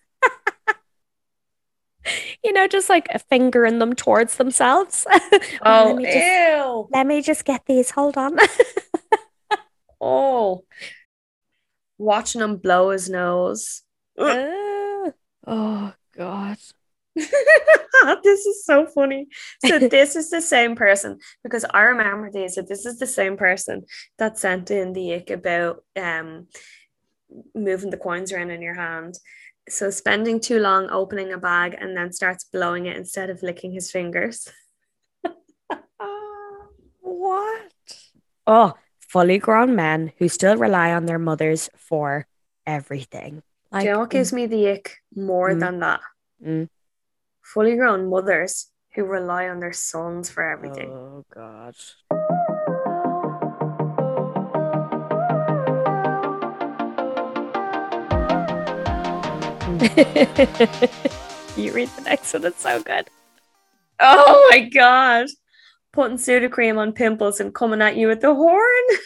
You 2.44 2.52
know, 2.52 2.66
just 2.66 2.88
like 2.88 3.06
a 3.10 3.20
fingering 3.20 3.78
them 3.78 3.94
towards 3.94 4.36
themselves. 4.36 5.06
Oh, 5.64 5.86
let 5.86 5.96
me 5.96 6.04
just, 6.04 6.16
ew. 6.16 6.88
let 6.92 7.06
me 7.06 7.22
just 7.22 7.44
get 7.44 7.62
these. 7.66 7.90
Hold 7.90 8.16
on. 8.16 8.36
Oh. 10.04 10.64
Watching 11.96 12.40
him 12.40 12.56
blow 12.56 12.90
his 12.90 13.08
nose. 13.08 13.82
oh 14.18 15.92
God. 16.16 16.56
this 17.14 18.46
is 18.46 18.64
so 18.64 18.86
funny. 18.86 19.28
So 19.64 19.78
this 19.78 20.16
is 20.16 20.28
the 20.28 20.40
same 20.40 20.74
person 20.74 21.18
because 21.44 21.64
I 21.72 21.82
remember 21.82 22.32
these. 22.32 22.56
So 22.56 22.62
this 22.62 22.84
is 22.84 22.98
the 22.98 23.06
same 23.06 23.36
person 23.36 23.84
that 24.18 24.40
sent 24.40 24.72
in 24.72 24.92
the 24.92 25.14
ick 25.14 25.30
about 25.30 25.84
um 25.96 26.48
moving 27.54 27.90
the 27.90 27.96
coins 27.96 28.32
around 28.32 28.50
in 28.50 28.62
your 28.62 28.74
hand. 28.74 29.14
So 29.68 29.90
spending 29.90 30.40
too 30.40 30.58
long 30.58 30.88
opening 30.90 31.32
a 31.32 31.38
bag 31.38 31.76
and 31.80 31.96
then 31.96 32.12
starts 32.12 32.44
blowing 32.44 32.86
it 32.86 32.96
instead 32.96 33.30
of 33.30 33.42
licking 33.42 33.72
his 33.72 33.90
fingers. 33.90 34.48
What? 37.00 37.72
Oh, 38.46 38.74
fully 38.98 39.38
grown 39.38 39.76
men 39.76 40.12
who 40.18 40.28
still 40.28 40.56
rely 40.56 40.92
on 40.92 41.06
their 41.06 41.18
mothers 41.18 41.68
for 41.76 42.26
everything. 42.66 43.42
Do 43.72 43.78
you 43.84 43.92
know 43.92 44.00
what 44.00 44.10
gives 44.10 44.32
me 44.32 44.46
the 44.46 44.68
ick 44.70 44.98
more 45.14 45.50
Mm. 45.50 45.60
than 45.60 45.80
that? 45.80 46.00
Mm. 46.44 46.68
Fully 47.42 47.76
grown 47.76 48.08
mothers 48.10 48.70
who 48.94 49.04
rely 49.04 49.48
on 49.48 49.60
their 49.60 49.72
sons 49.72 50.28
for 50.30 50.42
everything. 50.42 50.90
Oh 50.90 51.24
God. 51.32 51.74
you 61.56 61.72
read 61.72 61.88
the 61.88 62.02
next 62.04 62.32
one, 62.32 62.44
it's 62.44 62.62
so 62.62 62.82
good. 62.82 63.08
Oh 63.98 64.48
my 64.50 64.60
god. 64.60 65.26
Putting 65.92 66.16
Sudocreme 66.16 66.78
on 66.78 66.92
pimples 66.92 67.40
and 67.40 67.54
coming 67.54 67.82
at 67.82 67.96
you 67.96 68.06
with 68.08 68.20
the 68.20 68.34
horn. 68.34 68.84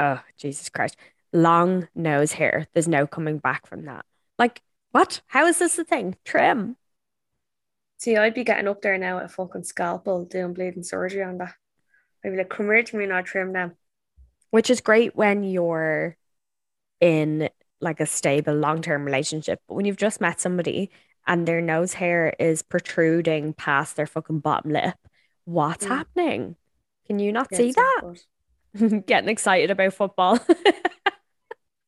Oh, 0.00 0.20
Jesus 0.36 0.68
Christ. 0.68 0.96
Long 1.32 1.88
nose 1.92 2.30
hair. 2.30 2.68
There's 2.72 2.86
no 2.86 3.08
coming 3.08 3.38
back 3.38 3.66
from 3.66 3.86
that. 3.86 4.04
Like, 4.38 4.62
what? 4.92 5.20
How 5.26 5.46
is 5.46 5.58
this 5.58 5.76
a 5.76 5.84
thing? 5.84 6.16
Trim. 6.24 6.76
See, 7.96 8.16
I'd 8.16 8.32
be 8.32 8.44
getting 8.44 8.68
up 8.68 8.80
there 8.80 8.96
now 8.96 9.16
with 9.16 9.24
a 9.24 9.28
fucking 9.28 9.64
scalpel 9.64 10.24
doing 10.24 10.54
bleeding 10.54 10.84
surgery 10.84 11.24
on 11.24 11.38
that. 11.38 11.52
I'd 12.24 12.30
be 12.30 12.36
like, 12.36 12.48
come 12.48 12.66
here 12.66 12.84
to 12.84 12.96
me 12.96 13.06
now, 13.06 13.22
trim 13.22 13.52
them. 13.52 13.74
which 14.50 14.70
is 14.70 14.80
great 14.80 15.16
when 15.16 15.42
you're 15.42 16.16
in 17.00 17.48
like 17.80 18.00
a 18.00 18.06
stable 18.06 18.54
long-term 18.54 19.04
relationship 19.04 19.60
but 19.68 19.74
when 19.74 19.84
you've 19.84 19.96
just 19.96 20.20
met 20.20 20.40
somebody 20.40 20.90
and 21.26 21.46
their 21.46 21.60
nose 21.60 21.94
hair 21.94 22.34
is 22.38 22.62
protruding 22.62 23.52
past 23.54 23.96
their 23.96 24.06
fucking 24.06 24.40
bottom 24.40 24.72
lip 24.72 24.94
what's 25.44 25.84
Mm. 25.84 25.88
happening 25.88 26.56
can 27.06 27.18
you 27.18 27.32
not 27.32 27.48
Yeah, 27.50 27.58
see 27.58 27.72
that 27.72 28.02
getting 29.06 29.28
excited 29.30 29.70
about 29.70 29.94
football 29.94 30.38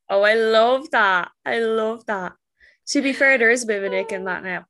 Oh, 0.08 0.22
I 0.22 0.34
love 0.34 0.90
that. 0.90 1.30
I 1.44 1.60
love 1.60 2.04
that. 2.06 2.34
To 2.88 3.02
be 3.02 3.12
fair, 3.12 3.38
there 3.38 3.50
is 3.50 3.62
a 3.62 3.66
bit 3.66 3.78
of 3.78 3.84
a 3.84 3.88
nick 3.88 4.12
in 4.12 4.24
that 4.24 4.42
now. 4.42 4.66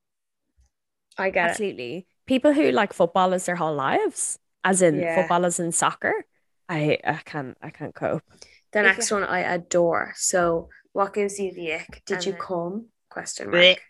I 1.19 1.31
get 1.31 1.45
it. 1.47 1.51
absolutely 1.51 2.07
people 2.27 2.53
who 2.53 2.71
like 2.71 2.93
football 2.93 3.35
as 3.35 3.47
their 3.47 3.57
whole 3.57 3.75
lives 3.75 4.39
as 4.65 4.83
in 4.83 5.01
Yeah. 5.01 5.15
football 5.15 5.45
as 5.45 5.61
in 5.61 5.73
soccer 5.73 6.13
I 6.69 6.99
I 7.05 7.15
can't 7.25 7.57
I 7.63 7.71
can't 7.71 7.95
cope 7.95 8.23
The 8.73 8.83
next 8.83 9.11
one 9.11 9.25
I 9.25 9.41
adore. 9.41 10.13
So, 10.17 10.69
what 10.93 11.15
gives 11.15 11.39
you 11.39 11.53
the 11.53 11.73
ick? 11.75 12.03
Did 12.07 12.17
And 12.17 12.27
you 12.27 12.33
come? 12.35 12.87
Question 13.11 13.51
mark. 13.51 13.81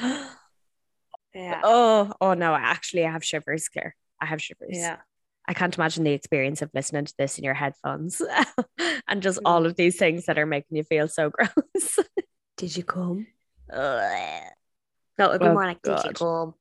Yeah. 1.32 1.60
oh 1.62 2.12
oh 2.20 2.34
no 2.34 2.56
actually 2.56 3.06
I 3.06 3.12
have 3.12 3.22
shivers 3.24 3.68
Claire 3.68 3.94
I 4.20 4.26
have 4.26 4.42
shivers 4.42 4.70
Yeah. 4.72 4.96
I 5.46 5.54
can't 5.54 5.76
imagine 5.76 6.02
the 6.02 6.10
experience 6.10 6.60
of 6.60 6.70
listening 6.74 7.04
to 7.04 7.14
this 7.18 7.38
in 7.38 7.44
your 7.44 7.54
headphones 7.54 8.20
and 9.08 9.22
just 9.22 9.38
all 9.44 9.62
mm. 9.62 9.66
of 9.66 9.76
these 9.76 9.96
things 9.96 10.26
that 10.26 10.38
are 10.38 10.46
making 10.46 10.76
you 10.76 10.82
feel 10.82 11.06
so 11.06 11.30
gross. 11.74 11.98
Did 12.56 12.76
you 12.76 12.82
come? 12.82 13.28
Ugh. 13.72 14.42
No, 15.18 15.28
it'd 15.28 15.40
be 15.40 15.46
Oh, 15.46 15.52
more 15.52 15.66
like, 15.66 15.82
did 15.82 16.02
you 16.04 16.12
come? 16.12 16.54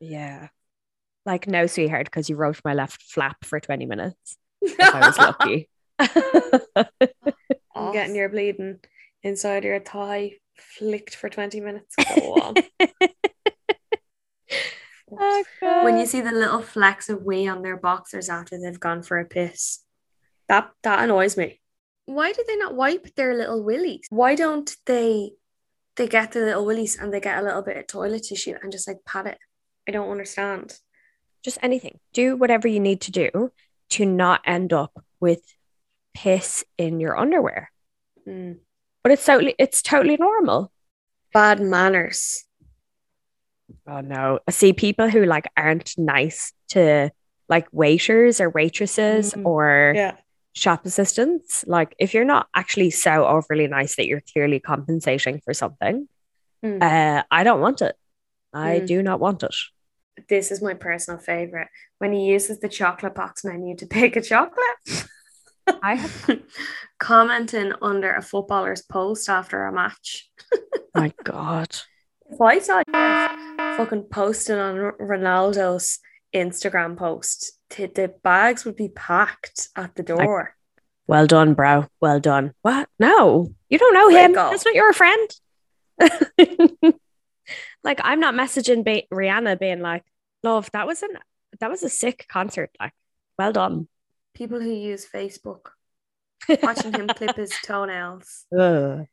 yeah. 0.00 0.48
Like, 1.24 1.46
no, 1.46 1.66
sweetheart, 1.66 2.06
because 2.06 2.28
you 2.28 2.34
wrote 2.36 2.60
my 2.64 2.74
left 2.74 3.02
flap 3.02 3.44
for 3.44 3.60
20 3.60 3.86
minutes. 3.86 4.36
If 4.62 4.94
I 4.94 5.06
was 5.06 5.18
lucky. 5.18 5.68
I'm 7.74 7.92
getting 7.92 8.14
your 8.16 8.28
bleeding 8.28 8.80
inside 9.22 9.64
your 9.64 9.80
thigh 9.80 10.32
flicked 10.56 11.14
for 11.16 11.28
20 11.28 11.60
minutes. 11.60 11.94
Go 11.96 12.34
on. 12.34 12.54
Oh, 15.12 15.44
God. 15.60 15.84
when 15.84 15.98
you 15.98 16.06
see 16.06 16.20
the 16.20 16.30
little 16.30 16.62
flecks 16.62 17.08
of 17.08 17.24
wee 17.24 17.48
on 17.48 17.62
their 17.62 17.76
boxers 17.76 18.28
after 18.28 18.56
they've 18.60 18.78
gone 18.78 19.02
for 19.02 19.18
a 19.18 19.24
piss, 19.24 19.80
that 20.48 20.70
that 20.84 21.02
annoys 21.02 21.36
me. 21.36 21.60
Why 22.06 22.30
do 22.32 22.44
they 22.46 22.54
not 22.56 22.76
wipe 22.76 23.14
their 23.16 23.34
little 23.34 23.60
willies? 23.64 24.06
Why 24.10 24.36
don't 24.36 24.72
they 24.86 25.32
they 25.96 26.06
get 26.06 26.30
the 26.30 26.40
little 26.40 26.64
willies 26.64 26.96
and 26.96 27.12
they 27.12 27.18
get 27.20 27.38
a 27.38 27.42
little 27.42 27.62
bit 27.62 27.76
of 27.76 27.88
toilet 27.88 28.22
tissue 28.22 28.54
and 28.62 28.70
just 28.70 28.86
like 28.86 28.98
pat 29.04 29.26
it? 29.26 29.38
I 29.88 29.90
don't 29.90 30.10
understand. 30.10 30.78
just 31.42 31.58
anything. 31.60 31.98
Do 32.12 32.36
whatever 32.36 32.68
you 32.68 32.78
need 32.78 33.00
to 33.02 33.10
do 33.10 33.50
to 33.90 34.06
not 34.06 34.42
end 34.44 34.72
up 34.72 35.04
with 35.18 35.42
piss 36.14 36.64
in 36.78 37.00
your 37.00 37.16
underwear. 37.18 37.72
Mm. 38.28 38.58
But 39.02 39.12
it's 39.12 39.24
totally 39.24 39.54
it's 39.58 39.82
totally 39.82 40.16
normal. 40.16 40.70
Bad 41.32 41.60
manners. 41.60 42.44
Oh 43.86 44.00
no. 44.00 44.40
I 44.46 44.50
See 44.50 44.72
people 44.72 45.08
who 45.08 45.24
like 45.24 45.46
aren't 45.56 45.94
nice 45.96 46.52
to 46.70 47.10
like 47.48 47.66
waiters 47.72 48.40
or 48.40 48.50
waitresses 48.50 49.32
Mm. 49.34 49.46
or 49.46 49.92
Yeah. 49.96 50.16
shop 50.52 50.84
assistants. 50.86 51.64
Like 51.66 51.94
if 51.98 52.14
you're 52.14 52.24
not 52.24 52.48
actually 52.54 52.90
so 52.90 53.26
overly 53.26 53.66
nice 53.68 53.96
that 53.96 54.06
you're 54.06 54.22
clearly 54.32 54.60
compensating 54.60 55.40
for 55.44 55.54
something, 55.54 56.08
Mm. 56.64 56.82
uh, 56.82 57.22
I 57.30 57.42
don't 57.44 57.60
want 57.60 57.80
it. 57.80 57.96
I 58.52 58.80
Mm. 58.80 58.86
do 58.86 59.02
not 59.02 59.18
want 59.20 59.42
it. 59.42 59.54
This 60.28 60.50
is 60.50 60.60
my 60.60 60.74
personal 60.74 61.18
favorite. 61.18 61.68
When 61.98 62.12
he 62.12 62.26
uses 62.26 62.60
the 62.60 62.68
chocolate 62.68 63.14
box 63.14 63.44
menu 63.44 63.74
to 63.76 63.86
pick 63.86 64.16
a 64.16 64.20
chocolate. 64.20 64.78
I 65.82 65.94
have 65.96 66.40
commenting 66.98 67.72
under 67.82 68.12
a 68.12 68.22
footballer's 68.22 68.82
post 68.82 69.28
after 69.28 69.64
a 69.66 69.72
match. 69.72 70.30
my 70.94 71.12
god. 71.24 71.76
If 72.30 72.40
I 72.40 72.58
saw 72.60 72.78
you 72.78 73.76
fucking 73.76 74.04
posting 74.04 74.56
on 74.56 74.76
Ronaldo's 75.00 75.98
Instagram 76.34 76.96
post, 76.96 77.58
the, 77.70 77.86
the 77.86 78.14
bags 78.22 78.64
would 78.64 78.76
be 78.76 78.88
packed 78.88 79.68
at 79.76 79.94
the 79.96 80.02
door. 80.02 80.54
Well 81.06 81.26
done, 81.26 81.54
bro. 81.54 81.86
Well 82.00 82.20
done. 82.20 82.54
What? 82.62 82.88
No, 83.00 83.52
you 83.68 83.78
don't 83.78 83.94
know 83.94 84.08
him. 84.08 84.32
That's 84.32 84.64
not 84.64 84.74
your 84.76 84.92
friend. 84.92 85.28
like 87.82 88.00
I'm 88.04 88.20
not 88.20 88.34
messaging 88.34 88.84
ba- 88.84 89.08
Rihanna 89.12 89.58
being 89.58 89.80
like, 89.80 90.04
"Love, 90.44 90.70
that 90.72 90.86
was 90.86 91.02
an 91.02 91.10
that 91.58 91.68
was 91.68 91.82
a 91.82 91.88
sick 91.88 92.26
concert." 92.28 92.70
Like, 92.78 92.92
well 93.36 93.52
done. 93.52 93.88
People 94.34 94.60
who 94.60 94.70
use 94.70 95.06
Facebook, 95.06 95.70
watching 96.62 96.92
him 96.92 97.08
clip 97.08 97.36
his 97.36 97.52
toenails, 97.64 98.46
Ugh. 98.58 99.06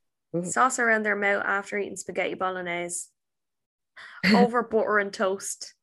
sauce 0.43 0.79
around 0.79 1.03
their 1.03 1.15
mouth 1.15 1.43
after 1.45 1.77
eating 1.77 1.95
spaghetti 1.97 2.35
bolognese, 2.35 3.07
over 4.33 4.63
butter 4.71 4.99
and 4.99 5.11
toast 5.11 5.73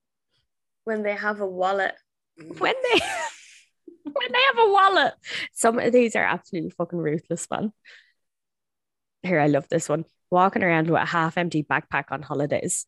when 0.85 1.03
they 1.03 1.15
have 1.15 1.41
a 1.41 1.47
wallet. 1.47 1.95
when 2.37 2.75
they 2.83 3.01
when 4.05 4.33
they 4.33 4.43
have 4.55 4.59
a 4.69 4.71
wallet. 4.73 5.15
Some 5.53 5.79
of 5.79 5.93
these 5.93 6.15
are 6.17 6.25
absolutely 6.25 6.71
fucking 6.71 6.99
ruthless, 6.99 7.49
man. 7.51 7.73
Here, 9.23 9.41
I 9.41 9.47
love 9.47 9.69
this 9.69 9.89
one. 9.89 10.05
Walking 10.31 10.63
around 10.63 10.91
with 10.91 11.01
a 11.03 11.07
half 11.07 11.39
empty 11.39 11.63
backpack 11.63 12.05
on 12.11 12.23
holidays. 12.23 12.87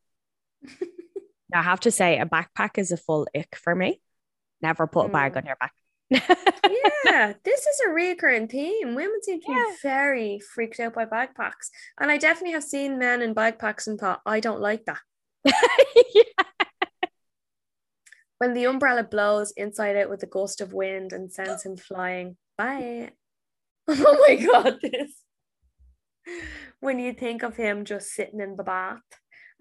Now, 1.53 1.61
I 1.61 1.63
have 1.63 1.81
to 1.81 1.91
say, 1.91 2.19
a 2.19 2.27
backpack 2.27 2.77
is 2.77 2.91
a 2.93 2.97
full 2.97 3.27
ick 3.35 3.57
for 3.57 3.75
me. 3.75 4.01
Never 4.61 4.87
put 4.87 5.07
a 5.07 5.09
bag 5.09 5.33
Mm. 5.33 5.37
on 5.39 5.47
your 5.47 5.57
back. 5.57 5.73
Yeah, 6.11 7.33
this 7.45 7.61
is 7.67 7.81
a 7.87 7.91
recurring 7.91 8.49
theme. 8.49 8.95
Women 8.95 9.21
seem 9.23 9.41
to 9.41 9.47
Yeah. 9.49 9.65
be 9.69 9.77
very 9.83 10.41
freaked 10.55 10.79
out 10.81 10.95
by 10.95 11.05
backpacks. 11.05 11.71
And 12.01 12.11
I 12.11 12.19
definitely 12.19 12.53
have 12.53 12.65
seen 12.65 12.99
men 12.99 13.23
in 13.23 13.35
backpacks 13.35 13.87
and 13.87 13.99
thought, 13.99 14.21
I 14.27 14.41
don't 14.41 14.61
like 14.61 14.85
that. 14.87 15.01
When 18.39 18.53
the 18.53 18.65
umbrella 18.67 19.03
blows 19.03 19.53
inside 19.57 19.97
out 19.97 20.11
with 20.11 20.23
a 20.23 20.27
gust 20.27 20.61
of 20.61 20.75
wind 20.75 21.15
and 21.15 21.33
sends 21.33 21.65
him 21.65 21.77
flying. 21.89 22.37
Bye. 22.59 23.13
Oh 23.89 24.25
my 24.29 24.35
god, 24.35 24.79
this. 24.83 25.13
When 26.81 26.99
you 26.99 27.13
think 27.13 27.45
of 27.45 27.57
him 27.57 27.85
just 27.85 28.09
sitting 28.11 28.41
in 28.41 28.57
the 28.57 28.65
bath 28.65 29.01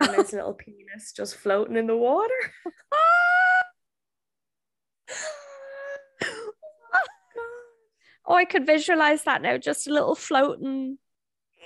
and 0.02 0.16
his 0.16 0.34
little 0.34 0.56
penis 0.56 1.14
just 1.16 1.36
floating 1.36 1.78
in 1.78 1.86
the 1.88 1.96
water. 1.96 2.34
Ah! 2.92 3.64
Oh, 8.28 8.34
I 8.36 8.46
could 8.46 8.66
visualize 8.66 9.24
that 9.24 9.42
now. 9.42 9.58
Just 9.58 9.88
a 9.88 9.94
little 9.94 10.16
floating, 10.16 10.98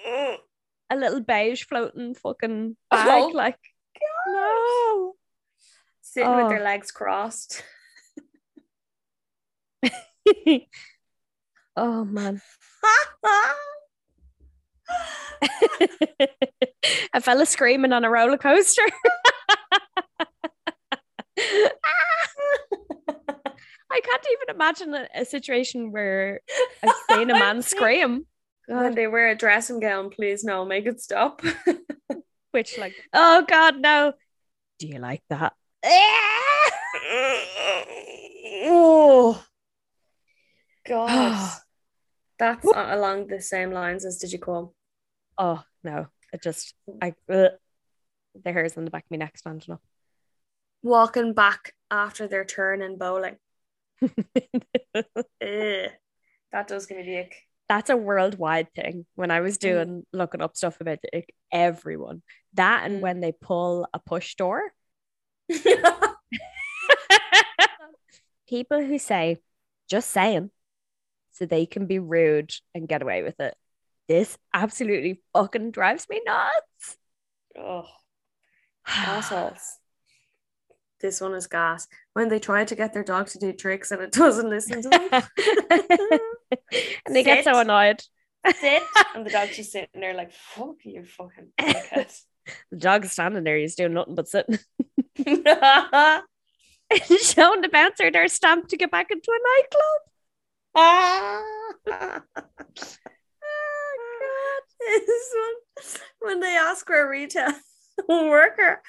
a 0.05 0.95
little 0.95 1.21
beige 1.21 1.63
floating 1.63 2.15
fucking 2.15 2.75
oh. 2.91 2.95
bag. 2.95 3.23
Oh, 3.23 3.27
like, 3.33 3.59
no. 4.27 5.13
Sitting 6.01 6.35
with 6.35 6.49
their 6.49 6.59
Oh. 6.59 6.63
legs 6.63 6.91
crossed. 6.91 7.63
oh, 11.75 12.03
man. 12.05 12.41
a 17.13 17.21
fella 17.21 17.45
screaming 17.45 17.93
on 17.93 18.03
a 18.03 18.09
roller 18.09 18.37
coaster. 18.37 18.81
I 23.91 23.98
can't 24.09 24.25
even 24.31 24.55
imagine 24.55 24.93
a, 24.93 25.07
a 25.21 25.25
situation 25.25 25.91
where 25.91 26.41
I've 26.83 26.95
seen 27.11 27.29
a 27.29 27.33
man 27.33 27.61
scream. 27.61 28.25
when 28.67 28.95
they 28.95 29.07
wear 29.07 29.29
a 29.29 29.35
dressing 29.35 29.79
gown, 29.79 30.09
please 30.09 30.43
no, 30.43 30.65
make 30.65 30.85
it 30.85 31.01
stop. 31.01 31.41
Which, 32.51 32.77
like, 32.77 32.95
oh 33.13 33.45
God, 33.47 33.79
no. 33.79 34.13
Do 34.79 34.87
you 34.87 34.99
like 34.99 35.23
that? 35.29 35.53
oh 38.65 39.43
God. 40.87 41.59
That's 42.39 42.65
along 42.65 43.27
the 43.27 43.41
same 43.41 43.71
lines 43.71 44.05
as 44.05 44.17
did 44.17 44.31
you 44.31 44.39
call? 44.39 44.73
Oh 45.37 45.61
no, 45.83 46.07
it 46.31 46.41
just 46.41 46.73
I 47.01 47.13
ugh. 47.29 47.51
the 48.43 48.51
hairs 48.53 48.77
on 48.77 48.85
the 48.85 48.91
back 48.91 49.03
of 49.03 49.11
my 49.11 49.17
neck 49.17 49.37
standing 49.37 49.73
up. 49.73 49.81
Walking 50.81 51.33
back 51.33 51.73
after 51.91 52.29
their 52.29 52.45
turn 52.45 52.81
in 52.81 52.97
bowling. 52.97 53.35
Ugh. 54.01 55.91
That 56.51 56.67
does 56.67 56.85
give 56.87 56.97
me 56.97 57.03
the 57.03 57.19
ick. 57.19 57.35
That's 57.67 57.89
a 57.91 57.97
worldwide 57.97 58.73
thing. 58.73 59.05
When 59.15 59.29
I 59.31 59.41
was 59.41 59.57
doing 59.59 60.03
looking 60.11 60.41
up 60.41 60.55
stuff 60.57 60.81
about 60.81 60.99
the 61.03 61.17
ick, 61.17 61.33
everyone 61.51 62.23
that 62.53 62.83
and 62.85 62.97
Mm. 62.97 63.01
when 63.01 63.19
they 63.19 63.31
pull 63.31 63.87
a 63.93 63.99
push 63.99 64.33
door, 64.35 64.63
people 68.47 68.83
who 68.83 68.97
say 68.97 69.37
just 69.89 70.09
saying 70.09 70.49
so 71.31 71.45
they 71.45 71.65
can 71.65 71.85
be 71.85 71.99
rude 71.99 72.51
and 72.73 72.87
get 72.87 73.01
away 73.01 73.23
with 73.23 73.39
it. 73.39 73.55
This 74.07 74.37
absolutely 74.53 75.21
fucking 75.33 75.71
drives 75.71 76.07
me 76.09 76.21
nuts. 76.25 76.97
oh, 77.57 77.85
assholes. 78.87 79.77
This 80.99 81.21
one 81.21 81.33
is 81.33 81.47
gas. 81.47 81.87
When 82.13 82.29
they 82.29 82.39
try 82.39 82.65
to 82.65 82.75
get 82.75 82.93
their 82.93 83.03
dog 83.03 83.27
to 83.27 83.39
do 83.39 83.53
tricks 83.53 83.91
and 83.91 84.01
it 84.01 84.11
doesn't 84.23 84.49
listen 84.49 84.81
to 84.83 84.89
them. 84.89 85.09
and 87.05 87.15
they 87.15 87.23
get 87.23 87.43
so 87.43 87.59
annoyed. 87.59 88.01
Sit. 88.59 88.83
And 89.15 89.25
the 89.25 89.31
dog's 89.31 89.55
just 89.55 89.71
sitting 89.71 90.01
there 90.01 90.13
like, 90.13 90.31
fuck 90.31 90.75
you 90.83 91.03
fucking. 91.03 91.49
The 91.57 92.77
dog's 92.77 93.11
standing 93.11 93.43
there, 93.43 93.57
he's 93.57 93.75
doing 93.75 93.93
nothing 93.93 94.15
but 94.15 94.27
sitting, 94.27 94.59
showing 95.17 95.43
the 97.61 97.69
bouncer 97.71 98.11
their 98.11 98.27
stamp 98.27 98.67
to 98.69 98.77
get 98.77 98.91
back 98.91 99.11
into 99.11 99.31
a 99.31 99.61
nightclub. 99.61 100.01
Ah, 100.75 101.41
God! 101.85 102.21
This 104.79 105.35
one, 105.35 105.53
when 106.19 106.39
they 106.39 106.55
ask 106.55 106.87
for 106.87 106.99
a 106.99 107.09
retail 107.09 107.51
worker, 108.09 108.81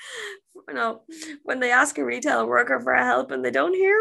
no, 0.73 1.03
when 1.43 1.61
they 1.61 1.71
ask 1.73 1.99
a 1.99 2.05
retail 2.05 2.47
worker 2.47 2.81
for 2.81 2.95
help 2.95 3.31
and 3.31 3.45
they 3.45 3.51
don't 3.51 3.75
hear 3.75 3.99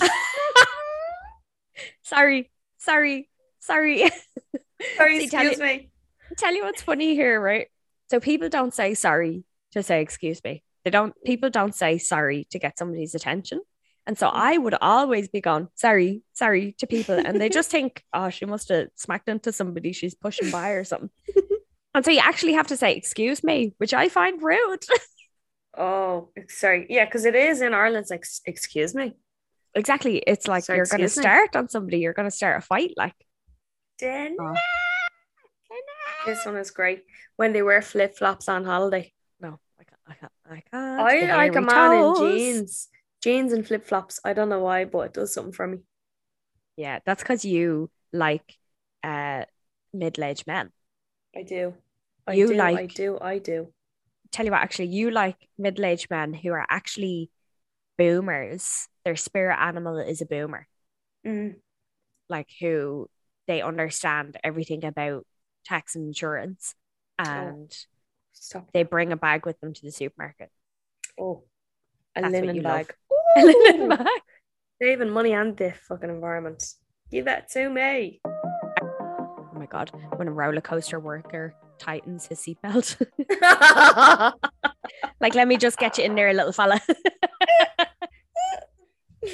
them. 0.00 0.08
sorry, 2.02 2.50
sorry, 2.78 3.28
sorry. 3.60 4.10
Sorry, 4.98 5.20
See, 5.20 5.28
tell 5.30 5.40
excuse 5.46 5.58
you- 5.58 5.64
me. 5.64 5.90
Tell 6.36 6.54
you 6.54 6.62
what's 6.64 6.82
funny 6.82 7.14
here, 7.14 7.40
right? 7.40 7.68
So 8.10 8.20
people 8.20 8.50
don't 8.50 8.74
say 8.74 8.92
sorry 8.92 9.44
to 9.72 9.82
say 9.82 10.02
excuse 10.02 10.44
me. 10.44 10.62
They 10.84 10.90
don't 10.90 11.14
people 11.24 11.48
don't 11.48 11.74
say 11.74 11.96
sorry 11.96 12.46
to 12.50 12.58
get 12.58 12.76
somebody's 12.78 13.14
attention. 13.14 13.62
And 14.06 14.18
so 14.18 14.28
I 14.28 14.58
would 14.58 14.74
always 14.82 15.28
be 15.28 15.40
gone, 15.40 15.68
sorry, 15.76 16.22
sorry 16.34 16.74
to 16.78 16.86
people. 16.86 17.14
And 17.14 17.40
they 17.40 17.48
just 17.48 17.70
think, 17.70 18.04
oh, 18.12 18.28
she 18.28 18.44
must 18.44 18.68
have 18.68 18.88
smacked 18.96 19.30
into 19.30 19.50
somebody 19.50 19.92
she's 19.92 20.14
pushing 20.14 20.50
by 20.50 20.70
or 20.72 20.84
something. 20.84 21.08
And 21.96 22.04
so 22.04 22.10
you 22.12 22.20
actually 22.20 22.52
have 22.52 22.66
to 22.68 22.76
say, 22.76 22.94
excuse 22.94 23.42
me, 23.42 23.72
which 23.78 23.94
I 23.94 24.08
find 24.08 24.40
rude. 24.42 24.84
Oh, 25.78 26.30
sorry. 26.48 26.86
Yeah, 26.88 27.04
because 27.04 27.26
it 27.26 27.34
is 27.34 27.60
in 27.60 27.74
Ireland. 27.74 28.04
It's 28.04 28.10
like, 28.10 28.24
excuse 28.46 28.94
me. 28.94 29.12
exactly. 29.74 30.16
It's 30.26 30.48
like 30.48 30.64
So 30.64 30.72
you're 30.72 30.86
going 30.86 31.02
to 31.02 31.08
start 31.10 31.54
on 31.54 31.68
somebody, 31.68 31.98
you're 31.98 32.14
going 32.14 32.30
to 32.30 32.34
start 32.34 32.56
a 32.56 32.60
fight. 32.62 32.92
Like, 32.96 33.12
Oh. 34.02 34.54
this 36.24 36.46
one 36.46 36.56
is 36.56 36.70
great. 36.70 37.04
When 37.36 37.52
they 37.52 37.60
wear 37.62 37.82
flip 37.82 38.16
flops 38.16 38.48
on 38.48 38.64
holiday. 38.64 39.12
no, 39.38 39.58
I 39.78 39.84
can't. 39.84 40.00
I 40.08 40.14
can't. 40.14 40.32
I 40.48 40.60
can't. 40.70 41.00
I 41.00 41.20
The 41.26 41.36
like 41.36 41.56
a 41.56 41.60
man 41.60 41.90
toes. 41.90 42.20
in 42.20 42.26
jeans. 42.38 42.88
Jeans 43.22 43.52
and 43.52 43.66
flip 43.66 43.84
flops. 43.86 44.18
I 44.24 44.32
don't 44.32 44.48
know 44.48 44.60
why, 44.60 44.86
but 44.86 45.00
it 45.00 45.12
does 45.12 45.34
something 45.34 45.52
for 45.52 45.66
me. 45.66 45.78
Yeah, 46.78 47.00
that's 47.04 47.22
because 47.22 47.44
you 47.44 47.90
like 48.14 48.56
uh 49.04 49.44
middle-aged 49.92 50.46
men. 50.46 50.70
I 51.36 51.42
do. 51.42 51.74
I 52.26 52.34
You 52.34 52.48
do. 52.48 52.60
I 52.60 52.86
do. 52.86 53.18
I 53.20 53.38
do. 53.38 53.72
Tell 54.32 54.44
you 54.44 54.52
what, 54.52 54.60
actually, 54.60 54.86
you 54.88 55.10
like 55.10 55.36
middle-aged 55.58 56.10
men 56.10 56.34
who 56.34 56.50
are 56.52 56.66
actually 56.68 57.30
boomers. 57.96 58.88
Their 59.04 59.16
spirit 59.16 59.56
animal 59.58 59.98
is 59.98 60.20
a 60.20 60.26
boomer, 60.26 60.66
Mm. 61.24 61.56
like 62.28 62.48
who 62.60 63.08
they 63.46 63.62
understand 63.62 64.36
everything 64.42 64.84
about 64.84 65.24
tax 65.64 65.94
and 65.94 66.06
insurance, 66.08 66.74
and 67.18 67.72
Stop. 68.32 68.72
they 68.72 68.82
bring 68.82 69.12
a 69.12 69.16
bag 69.16 69.46
with 69.46 69.58
them 69.60 69.72
to 69.72 69.82
the 69.82 69.92
supermarket. 69.92 70.50
Oh, 71.18 71.44
a 72.16 72.22
That's 72.22 72.32
linen 72.32 72.62
bag. 72.62 72.92
A 73.36 73.44
linen 73.44 73.88
bag. 73.90 74.06
Saving 74.82 75.10
money 75.10 75.32
and 75.32 75.56
the 75.56 75.72
fucking 75.88 76.10
environment. 76.10 76.74
Give 77.10 77.26
that 77.26 77.48
to 77.52 77.68
me. 77.70 78.20
Oh 78.26 79.48
my 79.54 79.66
god! 79.66 79.90
When 80.16 80.26
a 80.28 80.32
roller 80.32 80.60
coaster 80.60 80.98
worker 80.98 81.54
tightens 81.78 82.26
his 82.26 82.38
seatbelt, 82.38 82.96
like 85.20 85.34
let 85.34 85.48
me 85.48 85.56
just 85.56 85.78
get 85.78 85.98
you 85.98 86.04
in 86.04 86.14
there, 86.14 86.32
little 86.32 86.52
fella. 86.52 86.80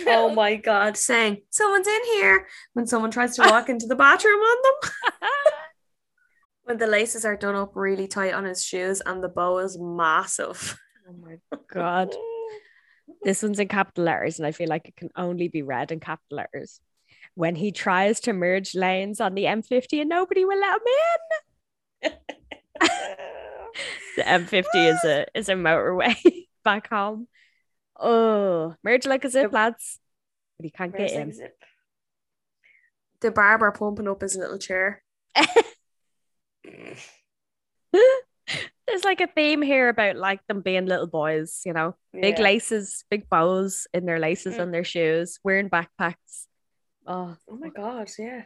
Oh 0.07 0.35
my 0.35 0.57
god, 0.57 0.97
saying 0.97 1.43
someone's 1.51 1.87
in 1.87 2.01
here 2.15 2.47
when 2.73 2.87
someone 2.87 3.11
tries 3.11 3.37
to 3.37 3.43
walk 3.43 3.69
into 3.69 3.87
the 3.87 3.95
bathroom 3.95 4.41
on 4.41 4.57
them. 4.63 4.91
when 6.63 6.79
the 6.79 6.87
laces 6.87 7.27
are 7.27 7.37
done 7.37 7.57
up 7.57 7.73
really 7.75 8.09
tight 8.09 8.33
on 8.33 8.45
his 8.45 8.65
shoes 8.65 9.03
and 9.05 9.23
the 9.23 9.29
bow 9.29 9.59
is 9.59 9.79
massive. 9.79 10.79
Oh 11.07 11.13
my 11.21 11.37
god. 11.71 12.15
This 13.23 13.43
one's 13.43 13.59
in 13.59 13.69
capital 13.69 14.05
letters, 14.05 14.39
and 14.39 14.47
I 14.47 14.53
feel 14.53 14.69
like 14.69 14.89
it 14.89 14.97
can 14.97 15.11
only 15.15 15.49
be 15.49 15.63
read 15.63 15.93
in 15.93 16.01
capital 16.01 16.39
letters. 16.39 16.81
When 17.35 17.55
he 17.55 17.71
tries 17.71 18.21
to 18.21 18.33
merge 18.33 18.75
lanes 18.75 19.21
on 19.21 19.35
the 19.35 19.45
M50 19.45 20.01
and 20.01 20.09
nobody 20.09 20.45
will 20.45 20.59
let 20.59 20.75
him 20.75 20.87
in. 20.87 21.52
The 22.03 22.13
M50 24.23 24.65
is 24.75 25.05
a 25.05 25.27
is 25.35 25.49
a 25.49 25.55
motorway 25.55 26.47
back 26.65 26.89
home. 26.89 27.29
Oh, 27.99 28.75
merge 28.83 29.07
like 29.07 29.25
a 29.25 29.31
zip, 29.31 29.53
lads. 29.53 29.99
But 30.59 30.65
he 30.65 30.71
can't 30.71 30.97
get 30.97 31.13
in. 31.13 31.33
The 33.21 33.31
barber 33.31 33.71
pumping 33.71 34.09
up 34.09 34.21
his 34.23 34.37
little 34.37 34.59
chair. 34.59 35.03
There's 37.93 39.05
like 39.05 39.21
a 39.21 39.27
theme 39.29 39.63
here 39.63 39.89
about 39.89 40.17
like 40.17 40.45
them 40.49 40.61
being 40.61 40.87
little 40.87 41.07
boys, 41.07 41.63
you 41.65 41.73
know, 41.73 41.95
big 42.13 42.39
Yeah. 42.39 42.45
laces, 42.45 43.05
big 43.11 43.29
bows 43.31 43.87
in 43.95 44.05
their 44.07 44.19
laces 44.19 44.57
Mm. 44.57 44.61
on 44.61 44.71
their 44.73 44.85
shoes, 44.85 45.39
wearing 45.45 45.71
backpacks. 45.71 46.47
Oh, 47.07 47.37
Oh 47.49 47.57
my 47.57 47.69
god, 47.71 48.11
yeah. 48.19 48.43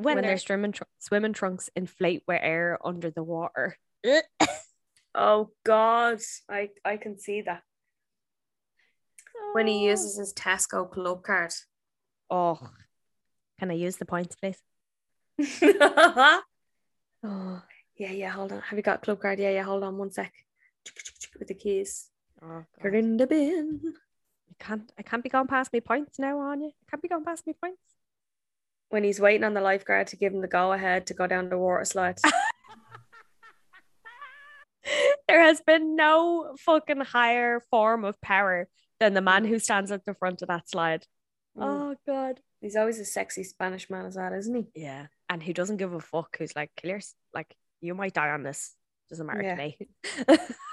When, 0.00 0.16
When 0.16 0.22
their 0.22 0.32
they're- 0.32 0.38
swimming 0.38 0.72
tr- 0.72 0.84
swimming 0.98 1.32
trunks 1.32 1.70
inflate 1.76 2.22
with 2.26 2.40
air 2.42 2.78
under 2.84 3.10
the 3.10 3.22
water. 3.22 3.78
Oh 5.12 5.50
god, 5.64 6.20
I 6.48 6.70
I 6.84 6.96
can 6.96 7.18
see 7.18 7.42
that. 7.42 7.62
When 9.54 9.66
he 9.66 9.86
oh. 9.88 9.90
uses 9.90 10.16
his 10.16 10.32
Tesco 10.32 10.88
club 10.88 11.24
card. 11.24 11.52
Oh, 12.30 12.60
can 13.58 13.72
I 13.72 13.74
use 13.74 13.96
the 13.96 14.04
points, 14.06 14.36
please? 14.36 14.62
Oh, 17.22 17.60
yeah, 17.98 18.12
yeah. 18.12 18.30
hold 18.30 18.52
on. 18.52 18.60
Have 18.62 18.78
you 18.78 18.82
got 18.82 19.02
club 19.02 19.20
card? 19.20 19.38
Yeah, 19.40 19.50
yeah, 19.50 19.62
hold 19.62 19.82
on 19.82 19.98
one 19.98 20.10
sec. 20.10 20.32
With 21.38 21.48
the 21.48 21.54
keys. 21.54 22.08
oh 22.42 22.64
God. 22.82 22.94
in 22.94 23.16
the 23.18 23.26
bin. 23.26 23.80
I 24.48 24.64
can't. 24.64 24.92
I 24.96 25.02
can't 25.02 25.22
be 25.22 25.28
going 25.28 25.46
past 25.48 25.72
me 25.72 25.80
points 25.80 26.18
now, 26.18 26.38
on 26.38 26.60
you. 26.62 26.68
I 26.68 26.84
can't 26.90 27.02
be 27.02 27.08
going 27.08 27.24
past 27.24 27.46
me 27.46 27.52
points. 27.60 27.82
When 28.90 29.04
he's 29.04 29.20
waiting 29.20 29.44
on 29.44 29.54
the 29.54 29.60
lifeguard 29.60 30.08
to 30.08 30.16
give 30.16 30.32
him 30.34 30.40
the 30.40 30.48
go 30.48 30.72
ahead 30.72 31.06
to 31.06 31.14
go 31.14 31.26
down 31.26 31.48
the 31.48 31.56
water 31.58 31.84
slide. 31.84 32.18
there 35.28 35.42
has 35.42 35.60
been 35.60 35.96
no 35.96 36.56
fucking 36.58 37.00
higher 37.00 37.60
form 37.70 38.04
of 38.04 38.20
power 38.20 38.68
than 38.98 39.14
the 39.14 39.20
man 39.20 39.44
who 39.44 39.58
stands 39.58 39.90
at 39.92 40.04
the 40.04 40.14
front 40.14 40.42
of 40.42 40.48
that 40.48 40.68
slide. 40.68 41.06
Mm. 41.56 41.62
Oh 41.62 41.94
God. 42.06 42.40
He's 42.60 42.76
always 42.76 42.98
a 42.98 43.04
sexy 43.04 43.42
Spanish 43.44 43.88
man 43.88 44.04
as 44.06 44.16
that, 44.16 44.32
isn't 44.34 44.54
he? 44.54 44.66
Yeah, 44.82 45.06
and 45.30 45.42
who 45.42 45.54
doesn't 45.54 45.78
give 45.78 45.94
a 45.94 46.00
fuck? 46.00 46.36
Who's 46.38 46.54
like, 46.54 46.70
yours- 46.84 47.14
like 47.32 47.54
you 47.80 47.94
might 47.94 48.12
die 48.12 48.28
on 48.30 48.42
this. 48.42 48.74
Doesn't 49.08 49.26
matter 49.26 49.42
Yeah. 49.42 49.54
to 49.54 49.62
me. 49.62 49.78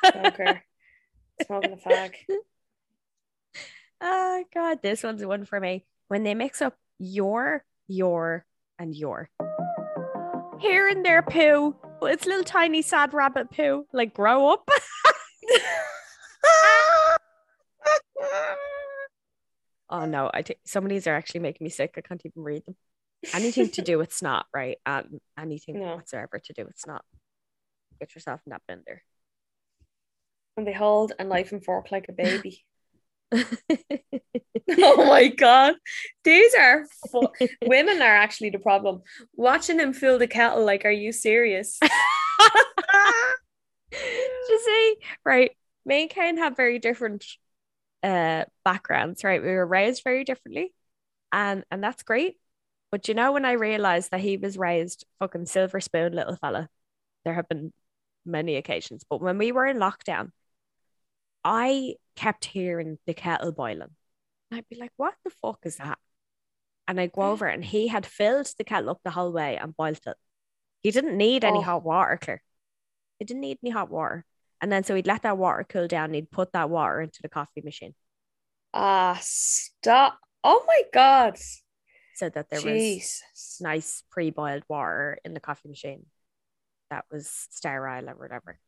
Don't 0.04 0.36
care. 0.36 0.64
Smoking 1.46 1.74
a 1.74 1.78
fag. 1.78 2.12
oh 4.02 4.44
God, 4.54 4.80
this 4.82 5.04
one's 5.04 5.26
one 5.26 5.46
for 5.46 5.60
me. 5.60 5.86
When 6.10 6.24
they 6.24 6.34
mix 6.36 6.62
up 6.62 6.76
your, 7.00 7.64
your, 7.88 8.46
and 8.80 8.96
your. 8.96 9.30
Here 10.60 10.88
and 10.88 11.06
there 11.06 11.22
poo. 11.24 11.76
But 12.00 12.12
it's 12.14 12.26
little 12.26 12.44
tiny 12.44 12.82
sad 12.82 13.14
rabbit 13.14 13.50
poo. 13.52 13.86
Like 13.94 14.14
grow 14.14 14.52
up. 14.54 14.70
Oh 19.90 20.06
no, 20.06 20.30
I 20.34 20.42
think 20.42 20.60
some 20.66 20.84
of 20.84 20.90
these 20.90 21.08
are 21.08 21.16
actually 21.16 21.40
making 21.40 21.64
me 21.64 21.70
sick. 21.70 21.94
I 21.98 22.02
can't 22.02 22.22
even 22.26 22.44
read 22.44 22.66
them. 22.66 22.76
Anything 23.34 23.70
to 23.70 23.82
do 23.82 23.98
with 23.98 24.14
snot, 24.14 24.46
right? 24.54 24.78
Um, 24.86 25.20
anything 25.40 25.80
No. 25.80 25.96
whatsoever 25.96 26.40
to 26.44 26.54
do 26.54 26.66
with 26.66 26.78
snot. 26.78 27.06
Get 28.00 28.14
yourself 28.14 28.42
in 28.46 28.52
that 28.52 28.62
blender. 28.70 29.00
and 30.58 30.68
they 30.68 30.74
hold 30.74 31.14
a 31.20 31.24
knife 31.24 31.52
and 31.52 31.64
fork 31.64 31.92
like 31.92 32.08
a 32.10 32.14
baby. 32.14 32.66
oh 34.70 35.06
my 35.06 35.28
god. 35.28 35.76
These 36.24 36.54
are 36.56 36.86
fu- 37.12 37.30
women 37.66 38.02
are 38.02 38.16
actually 38.16 38.52
the 38.52 38.60
problem. 38.60 39.02
Watching 39.36 39.80
him 39.80 39.94
fill 39.94 40.18
the 40.18 40.28
kettle, 40.28 40.66
like, 40.66 40.86
are 40.86 40.92
you 40.92 41.12
serious? 41.12 41.78
you 43.92 44.60
see, 44.66 44.96
right? 45.26 45.52
Me 45.86 46.04
and 46.04 46.10
Kane 46.10 46.38
have 46.38 46.56
very 46.56 46.80
different 46.80 47.26
uh 48.04 48.46
backgrounds, 48.64 49.24
right? 49.24 49.42
We 49.42 49.50
were 49.50 49.66
raised 49.66 50.04
very 50.04 50.24
differently, 50.24 50.74
and 51.32 51.64
and 51.72 51.84
that's 51.84 52.04
great. 52.04 52.38
But 52.92 53.08
you 53.08 53.14
know, 53.14 53.34
when 53.34 53.46
I 53.46 53.54
realized 53.54 54.12
that 54.12 54.22
he 54.22 54.38
was 54.38 54.58
raised 54.58 55.06
fucking 55.20 55.48
silver 55.48 55.82
spoon 55.82 56.14
little 56.14 56.38
fella, 56.38 56.70
there 57.26 57.34
have 57.34 57.50
been 57.50 57.74
many 58.26 58.56
occasions. 58.56 59.04
But 59.10 59.22
when 59.22 59.38
we 59.38 59.52
were 59.52 59.66
in 59.66 59.78
lockdown, 59.78 60.32
I 61.50 61.96
kept 62.18 62.44
hearing 62.44 62.98
the 63.08 63.14
kettle 63.14 63.54
boiling. 63.54 63.96
And 64.52 64.58
I'd 64.58 64.68
be 64.70 64.76
like, 64.76 64.92
what 64.98 65.14
the 65.24 65.30
fuck 65.30 65.60
is 65.64 65.78
that? 65.78 65.98
And 66.90 67.00
I'd 67.00 67.14
go 67.14 67.22
over 67.22 67.46
and 67.48 67.64
he 67.64 67.88
had 67.88 68.06
filled 68.06 68.52
the 68.58 68.66
kettle 68.66 68.90
up 68.90 69.00
the 69.04 69.12
whole 69.12 69.32
way 69.32 69.58
and 69.58 69.76
boiled 69.76 70.02
it. 70.06 70.18
He 70.82 70.92
didn't 70.92 71.16
need 71.18 71.46
any 71.46 71.60
Oh. 71.60 71.62
hot 71.62 71.84
water, 71.84 72.18
Claire. 72.22 72.44
He 73.20 73.26
didn't 73.26 73.42
need 73.42 73.60
any 73.64 73.72
hot 73.72 73.90
water. 73.90 74.26
And 74.62 74.70
then 74.72 74.84
so 74.84 74.94
he'd 74.94 75.08
let 75.08 75.22
that 75.24 75.38
water 75.38 75.66
cool 75.68 75.88
down 75.88 76.06
and 76.06 76.16
he'd 76.16 76.32
put 76.32 76.52
that 76.52 76.70
water 76.70 77.00
into 77.02 77.22
the 77.22 77.30
coffee 77.30 77.62
machine 77.64 77.94
Ah, 78.74 79.18
stop. 79.22 80.20
Oh 80.44 80.64
my 80.68 80.82
god. 80.94 81.38
so 82.16 82.30
that 82.30 82.50
there 82.50 82.60
was 82.62 83.22
nice 83.62 84.04
pre-boiled 84.12 84.64
water 84.68 85.18
in 85.24 85.34
the 85.34 85.40
coffee 85.40 85.70
machine 85.70 86.06
that 86.90 87.06
was 87.12 87.48
sterile 87.52 88.10
or 88.10 88.16
whatever. 88.16 88.60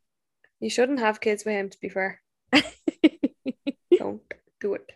You 0.59 0.69
shouldn't 0.69 0.99
have 0.99 1.19
kids 1.21 1.43
with 1.45 1.53
him, 1.55 1.69
to 1.69 1.79
be 1.79 1.89
fair. 1.89 2.21
Don't 3.97 4.21
do 4.59 4.73
it. 4.75 4.91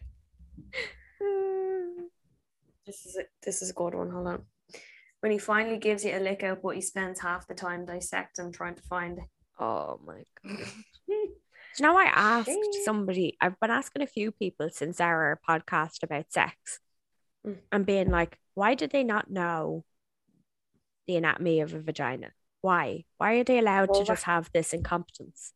This 2.85 3.05
is 3.05 3.15
a, 3.15 3.21
this 3.41 3.61
is 3.61 3.69
a 3.69 3.73
good 3.73 3.95
one. 3.95 4.09
Hold 4.09 4.27
on. 4.27 4.41
When 5.21 5.31
he 5.31 5.37
finally 5.37 5.77
gives 5.77 6.03
you 6.03 6.11
a 6.17 6.19
lick 6.19 6.43
out, 6.43 6.61
but 6.61 6.75
he 6.75 6.81
spends 6.81 7.21
half 7.21 7.47
the 7.47 7.53
time 7.53 7.85
dissecting 7.85 8.51
trying 8.51 8.75
to 8.75 8.81
find 8.81 9.19
it. 9.19 9.23
oh 9.59 9.99
my 10.05 10.23
god. 10.45 10.67
You 11.79 11.81
know, 11.87 11.97
I 11.97 12.03
asked 12.03 12.83
somebody, 12.85 13.35
I've 13.41 13.59
been 13.59 13.71
asking 13.71 14.03
a 14.03 14.07
few 14.07 14.31
people 14.31 14.69
since 14.69 15.01
our 15.01 15.39
podcast 15.47 16.03
about 16.03 16.31
sex 16.31 16.79
Mm. 17.47 17.57
and 17.71 17.85
being 17.85 18.09
like, 18.11 18.37
why 18.53 18.75
do 18.75 18.85
they 18.87 19.03
not 19.03 19.29
know 19.31 19.83
the 21.07 21.15
anatomy 21.17 21.61
of 21.61 21.73
a 21.73 21.79
vagina? 21.81 22.31
Why? 22.61 23.05
Why 23.17 23.33
are 23.35 23.43
they 23.43 23.59
allowed 23.59 23.93
to 23.95 24.03
just 24.05 24.23
have 24.23 24.49
this 24.53 24.71
incompetence? 24.71 25.51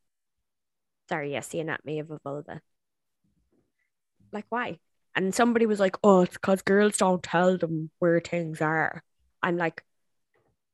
Sorry, 1.09 1.31
yes, 1.31 1.47
the 1.47 1.59
anatomy 1.61 1.99
of 1.99 2.11
a 2.11 2.19
vulva. 2.23 2.61
Like, 4.31 4.45
why? 4.49 4.79
And 5.15 5.33
somebody 5.33 5.65
was 5.65 5.79
like, 5.79 5.97
oh, 6.03 6.21
it's 6.21 6.33
because 6.33 6.61
girls 6.61 6.97
don't 6.97 7.23
tell 7.23 7.57
them 7.57 7.89
where 7.99 8.19
things 8.19 8.61
are. 8.61 9.03
I'm 9.41 9.57
like, 9.57 9.83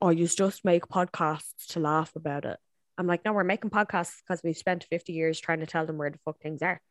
oh, 0.01 0.09
you 0.09 0.27
just 0.27 0.65
make 0.65 0.87
podcasts 0.87 1.67
to 1.69 1.79
laugh 1.79 2.15
about 2.15 2.45
it. 2.45 2.57
I'm 2.97 3.07
like, 3.07 3.23
no, 3.25 3.33
we're 3.33 3.43
making 3.43 3.69
podcasts 3.69 4.15
because 4.21 4.41
we've 4.43 4.57
spent 4.57 4.85
50 4.89 5.13
years 5.13 5.39
trying 5.39 5.61
to 5.61 5.65
tell 5.65 5.85
them 5.85 5.97
where 5.97 6.09
the 6.09 6.19
fuck 6.25 6.39
things 6.41 6.61
are. 6.61 6.81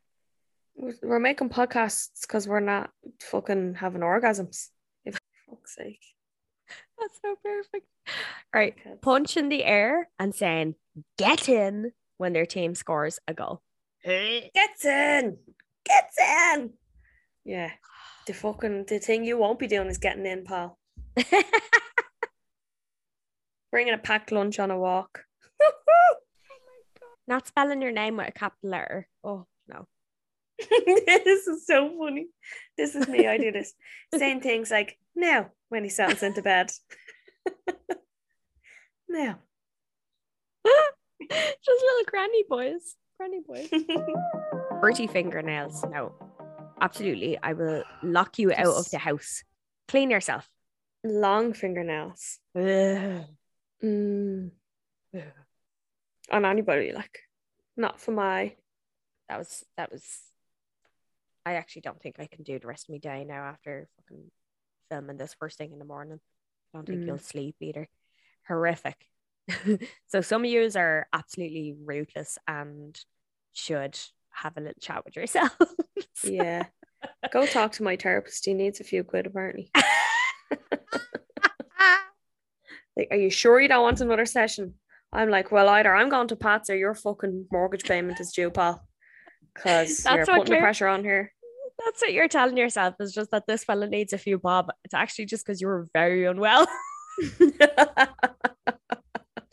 We're 0.75 1.19
making 1.19 1.49
podcasts 1.49 2.21
because 2.21 2.47
we're 2.47 2.59
not 2.59 2.89
fucking 3.21 3.75
having 3.75 4.01
orgasms. 4.01 4.69
If 5.05 5.19
fuck's 5.47 5.75
sake. 5.75 6.01
That's 6.99 7.19
so 7.21 7.35
perfect. 7.43 7.85
Right. 8.53 8.75
Okay. 8.79 8.95
Punch 9.01 9.37
in 9.37 9.49
the 9.49 9.63
air 9.63 10.09
and 10.17 10.33
saying, 10.33 10.75
get 11.17 11.47
in 11.47 11.91
when 12.23 12.31
their 12.31 12.45
team 12.45 12.73
scores 12.73 13.19
a 13.27 13.33
goal. 13.33 13.61
Gets 14.05 14.85
in. 14.85 15.37
Gets 15.83 16.17
in. 16.55 16.71
Yeah. 17.43 17.71
The 18.27 18.33
fucking 18.33 18.85
the 18.87 18.99
thing 18.99 19.25
you 19.25 19.37
won't 19.37 19.59
be 19.59 19.67
doing 19.67 19.89
is 19.89 19.97
getting 19.97 20.25
in, 20.25 20.45
pal. 20.45 20.79
Bringing 23.71 23.93
a 23.93 23.97
packed 23.97 24.31
lunch 24.31 24.57
on 24.57 24.71
a 24.71 24.79
walk. 24.79 25.25
Not 27.27 27.45
spelling 27.45 27.81
your 27.81 27.91
name 27.91 28.15
with 28.15 28.29
a 28.29 28.31
capital 28.31 28.69
letter. 28.69 29.09
Oh, 29.21 29.47
no. 29.67 29.85
this 30.57 31.47
is 31.47 31.67
so 31.67 31.93
funny. 31.99 32.27
This 32.77 32.95
is 32.95 33.09
me. 33.09 33.27
I 33.27 33.37
do 33.37 33.51
this. 33.51 33.73
Saying 34.15 34.39
things 34.39 34.71
like 34.71 34.97
now 35.13 35.51
when 35.67 35.83
he 35.83 35.89
settles 35.89 36.23
into 36.23 36.41
bed. 36.41 36.71
now. 39.09 39.39
Just 41.65 41.83
little 41.83 42.05
granny 42.07 42.43
boys. 42.49 42.95
Granny 43.17 43.39
boys. 43.45 43.69
Pretty 44.81 45.07
fingernails. 45.07 45.83
No. 45.89 46.13
Absolutely. 46.81 47.37
I 47.41 47.53
will 47.53 47.83
lock 48.01 48.39
you 48.39 48.51
out 48.51 48.65
of 48.67 48.89
the 48.91 48.97
house. 48.97 49.43
Clean 49.87 50.09
yourself. 50.09 50.49
Long 51.03 51.53
fingernails. 51.53 52.39
Ugh. 52.55 53.25
Mm. 53.83 54.51
Ugh. 55.13 55.21
On 56.31 56.45
anybody, 56.45 56.93
like 56.93 57.19
not 57.75 57.99
for 57.99 58.11
my 58.11 58.55
That 59.27 59.39
was 59.39 59.65
that 59.75 59.91
was 59.91 60.21
I 61.45 61.55
actually 61.55 61.81
don't 61.81 62.01
think 62.01 62.15
I 62.17 62.27
can 62.27 62.43
do 62.43 62.57
the 62.59 62.67
rest 62.67 62.85
of 62.87 62.93
my 62.93 62.99
day 62.99 63.25
now 63.25 63.43
after 63.43 63.89
fucking 63.97 64.31
filming 64.89 65.17
this 65.17 65.33
first 65.37 65.57
thing 65.57 65.73
in 65.73 65.79
the 65.79 65.85
morning. 65.85 66.21
I 66.73 66.77
don't 66.77 66.85
think 66.87 67.01
Mm. 67.01 67.07
you'll 67.07 67.17
sleep 67.17 67.57
either. 67.59 67.89
Horrific. 68.47 69.05
so 70.07 70.21
some 70.21 70.43
of 70.43 70.49
yous 70.49 70.75
are 70.75 71.07
absolutely 71.13 71.75
ruthless 71.83 72.37
and 72.47 72.99
should 73.53 73.99
have 74.31 74.53
a 74.57 74.61
little 74.61 74.81
chat 74.81 75.03
with 75.05 75.15
yourself. 75.15 75.55
Yeah. 76.23 76.67
Go 77.33 77.45
talk 77.45 77.73
to 77.73 77.83
my 77.83 77.97
therapist. 77.97 78.45
He 78.45 78.53
needs 78.53 78.79
a 78.79 78.85
few 78.85 79.03
quid 79.03 79.27
apparently. 79.27 79.69
Like, 82.95 83.07
are 83.11 83.17
you 83.17 83.29
sure 83.29 83.59
you 83.59 83.67
don't 83.67 83.83
want 83.83 84.01
another 84.01 84.25
session? 84.25 84.75
I'm 85.11 85.29
like, 85.29 85.51
well, 85.51 85.69
either 85.69 85.93
I'm 85.93 86.09
going 86.09 86.27
to 86.27 86.35
Pat's 86.35 86.69
or 86.69 86.75
your 86.75 86.93
fucking 86.93 87.47
mortgage 87.51 87.83
payment 87.83 88.19
is 88.19 88.31
due, 88.31 88.51
pal. 88.51 88.87
Because 89.53 90.05
you're 90.05 90.25
putting 90.25 90.53
the 90.53 90.59
pressure 90.59 90.87
on 90.87 91.03
here. 91.03 91.31
That's 91.83 92.01
what 92.01 92.13
you're 92.13 92.27
telling 92.27 92.57
yourself 92.57 92.95
is 92.99 93.13
just 93.13 93.31
that 93.31 93.47
this 93.47 93.63
fella 93.63 93.87
needs 93.87 94.13
a 94.13 94.17
few 94.17 94.37
bob. 94.37 94.71
It's 94.83 94.93
actually 94.93 95.25
just 95.25 95.45
because 95.45 95.59
you 95.59 95.67
were 95.67 95.87
very 95.93 96.25
unwell. 96.25 96.67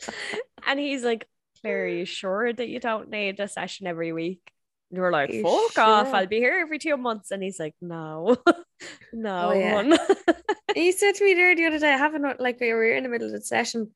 and 0.67 0.79
he's 0.79 1.03
like, 1.03 1.27
Claire, 1.61 1.83
are 1.83 1.87
you 1.87 2.05
sure 2.05 2.51
that 2.51 2.69
you 2.69 2.79
don't 2.79 3.09
need 3.09 3.39
a 3.39 3.47
session 3.47 3.87
every 3.87 4.13
week? 4.13 4.41
And 4.89 4.99
were 4.99 5.11
like, 5.11 5.31
fuck 5.31 5.77
off. 5.77 6.13
I'll 6.13 6.27
be 6.27 6.37
here 6.37 6.59
every 6.61 6.79
two 6.79 6.97
months. 6.97 7.31
And 7.31 7.41
he's 7.41 7.59
like, 7.59 7.75
no, 7.81 8.37
no. 9.13 9.49
Oh, 9.49 9.53
yeah. 9.53 9.75
hun." 9.75 9.97
he 10.75 10.91
said 10.91 11.13
to 11.15 11.23
me 11.23 11.33
there 11.33 11.55
the 11.55 11.65
other 11.65 11.79
day, 11.79 11.93
I 11.93 11.97
haven't 11.97 12.41
like 12.41 12.59
we 12.59 12.73
were 12.73 12.91
in 12.91 13.03
the 13.03 13.09
middle 13.09 13.27
of 13.27 13.33
the 13.33 13.41
session 13.41 13.91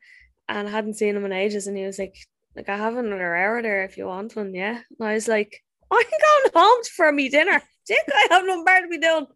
and 0.48 0.68
I 0.68 0.72
hadn't 0.72 0.96
seen 0.96 1.16
him 1.16 1.26
in 1.26 1.32
ages, 1.32 1.68
and 1.68 1.78
he 1.78 1.86
was 1.86 2.00
like, 2.00 2.16
like 2.56 2.70
I 2.70 2.78
have 2.78 2.96
another 2.96 3.36
hour 3.36 3.62
there 3.62 3.84
if 3.84 3.98
you 3.98 4.06
want 4.06 4.36
one, 4.36 4.54
yeah. 4.54 4.80
And 5.00 5.08
I 5.08 5.14
was 5.14 5.28
like, 5.28 5.64
I'm 5.92 6.04
going 6.04 6.52
home 6.54 6.84
for 6.96 7.12
me 7.12 7.30
dinner. 7.30 7.62
Think 7.88 8.08
I 8.14 8.28
have 8.32 8.46
nothing 8.46 8.64
better 8.64 8.86
to 8.86 8.90
be 8.90 8.98
doing. 8.98 9.28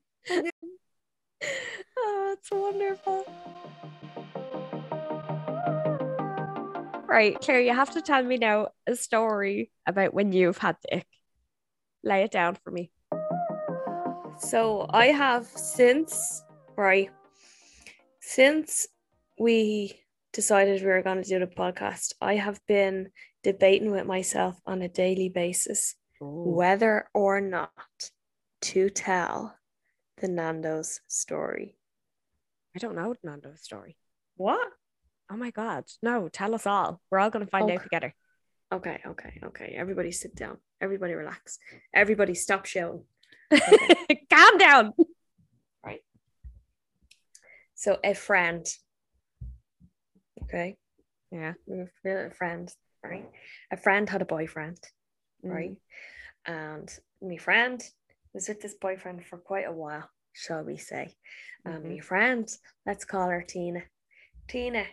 oh, 1.97 2.35
it's 2.37 2.51
wonderful. 2.51 3.25
Right, 7.09 7.41
Claire, 7.41 7.61
you 7.61 7.73
have 7.73 7.89
to 7.93 8.03
tell 8.03 8.21
me 8.21 8.37
now 8.37 8.67
a 8.85 8.95
story 8.95 9.71
about 9.87 10.13
when 10.13 10.31
you've 10.31 10.59
had 10.59 10.77
the 10.83 10.97
ick. 10.97 11.07
Lay 12.03 12.21
it 12.21 12.31
down 12.31 12.55
for 12.63 12.69
me. 12.69 12.91
So 14.37 14.85
I 14.87 15.07
have 15.07 15.47
since 15.47 16.43
right 16.77 17.09
since 18.21 18.87
we 19.39 19.99
decided 20.33 20.81
we 20.81 20.87
were 20.87 21.01
going 21.01 21.23
to 21.23 21.27
do 21.27 21.39
the 21.39 21.47
podcast, 21.47 22.13
I 22.21 22.35
have 22.35 22.61
been 22.67 23.09
debating 23.41 23.89
with 23.89 24.05
myself 24.05 24.61
on 24.67 24.83
a 24.83 24.87
daily 24.87 25.29
basis 25.29 25.95
whether 26.21 27.09
or 27.15 27.41
not 27.41 27.71
to 28.61 28.91
tell 28.91 29.57
the 30.17 30.27
Nando's 30.27 31.01
story. 31.07 31.75
I 32.75 32.79
don't 32.79 32.95
know 32.95 33.15
Nando's 33.23 33.61
story. 33.61 33.97
What? 34.37 34.69
Oh 35.31 35.37
my 35.37 35.51
God. 35.51 35.85
No, 36.01 36.27
tell 36.29 36.55
us 36.55 36.65
all. 36.65 37.01
We're 37.09 37.19
all 37.19 37.29
going 37.29 37.45
to 37.45 37.49
find 37.51 37.69
out 37.69 37.83
together. 37.83 38.13
Okay, 38.71 38.99
okay, 39.05 39.39
okay. 39.45 39.73
Everybody 39.77 40.11
sit 40.11 40.35
down. 40.35 40.57
Everybody 40.81 41.13
relax. 41.13 41.59
Everybody 41.93 42.33
stop 42.35 42.65
shouting. 42.65 43.03
Calm 44.31 44.57
down. 44.57 44.93
Right. 45.83 46.01
So 47.75 47.97
a 48.03 48.13
friend. 48.13 48.65
Okay. 50.43 50.77
Yeah. 51.31 51.53
A 51.69 52.29
friend, 52.31 52.73
right? 53.03 53.29
A 53.71 53.77
friend 53.77 54.09
had 54.09 54.21
a 54.21 54.25
boyfriend, 54.25 54.79
Mm. 55.45 55.51
right? 55.51 55.75
And 56.45 56.89
my 57.21 57.37
friend 57.37 57.81
was 58.33 58.47
with 58.49 58.61
this 58.61 58.73
boyfriend 58.73 59.25
for 59.25 59.37
quite 59.37 59.67
a 59.67 59.71
while, 59.71 60.09
shall 60.33 60.63
we 60.63 60.77
say. 60.77 61.15
And 61.65 61.83
Mhm. 61.85 61.89
my 61.95 61.99
friend, 61.99 62.49
let's 62.85 63.05
call 63.05 63.29
her 63.29 63.41
Tina. 63.41 63.83
Tina 64.47 64.85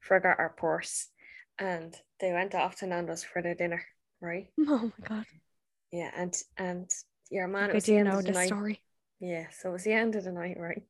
forgot 0.00 0.38
our 0.38 0.50
purse 0.50 1.08
and 1.58 1.94
they 2.20 2.32
went 2.32 2.54
off 2.54 2.76
to 2.76 2.86
Nando's 2.86 3.22
for 3.22 3.42
their 3.42 3.54
dinner, 3.54 3.84
right? 4.20 4.48
Oh 4.58 4.90
my 4.98 5.06
God. 5.06 5.26
Yeah, 5.92 6.10
and 6.16 6.34
and 6.56 6.90
your 7.30 7.48
man 7.48 7.70
I 7.70 7.74
was 7.74 7.84
the 7.84 7.96
end 7.96 8.08
know 8.08 8.18
of 8.18 8.24
the 8.24 8.32
this 8.32 8.46
story. 8.46 8.80
Yeah, 9.20 9.46
so 9.50 9.70
it 9.70 9.72
was 9.72 9.84
the 9.84 9.92
end 9.92 10.16
of 10.16 10.24
the 10.24 10.32
night, 10.32 10.56
right? 10.58 10.82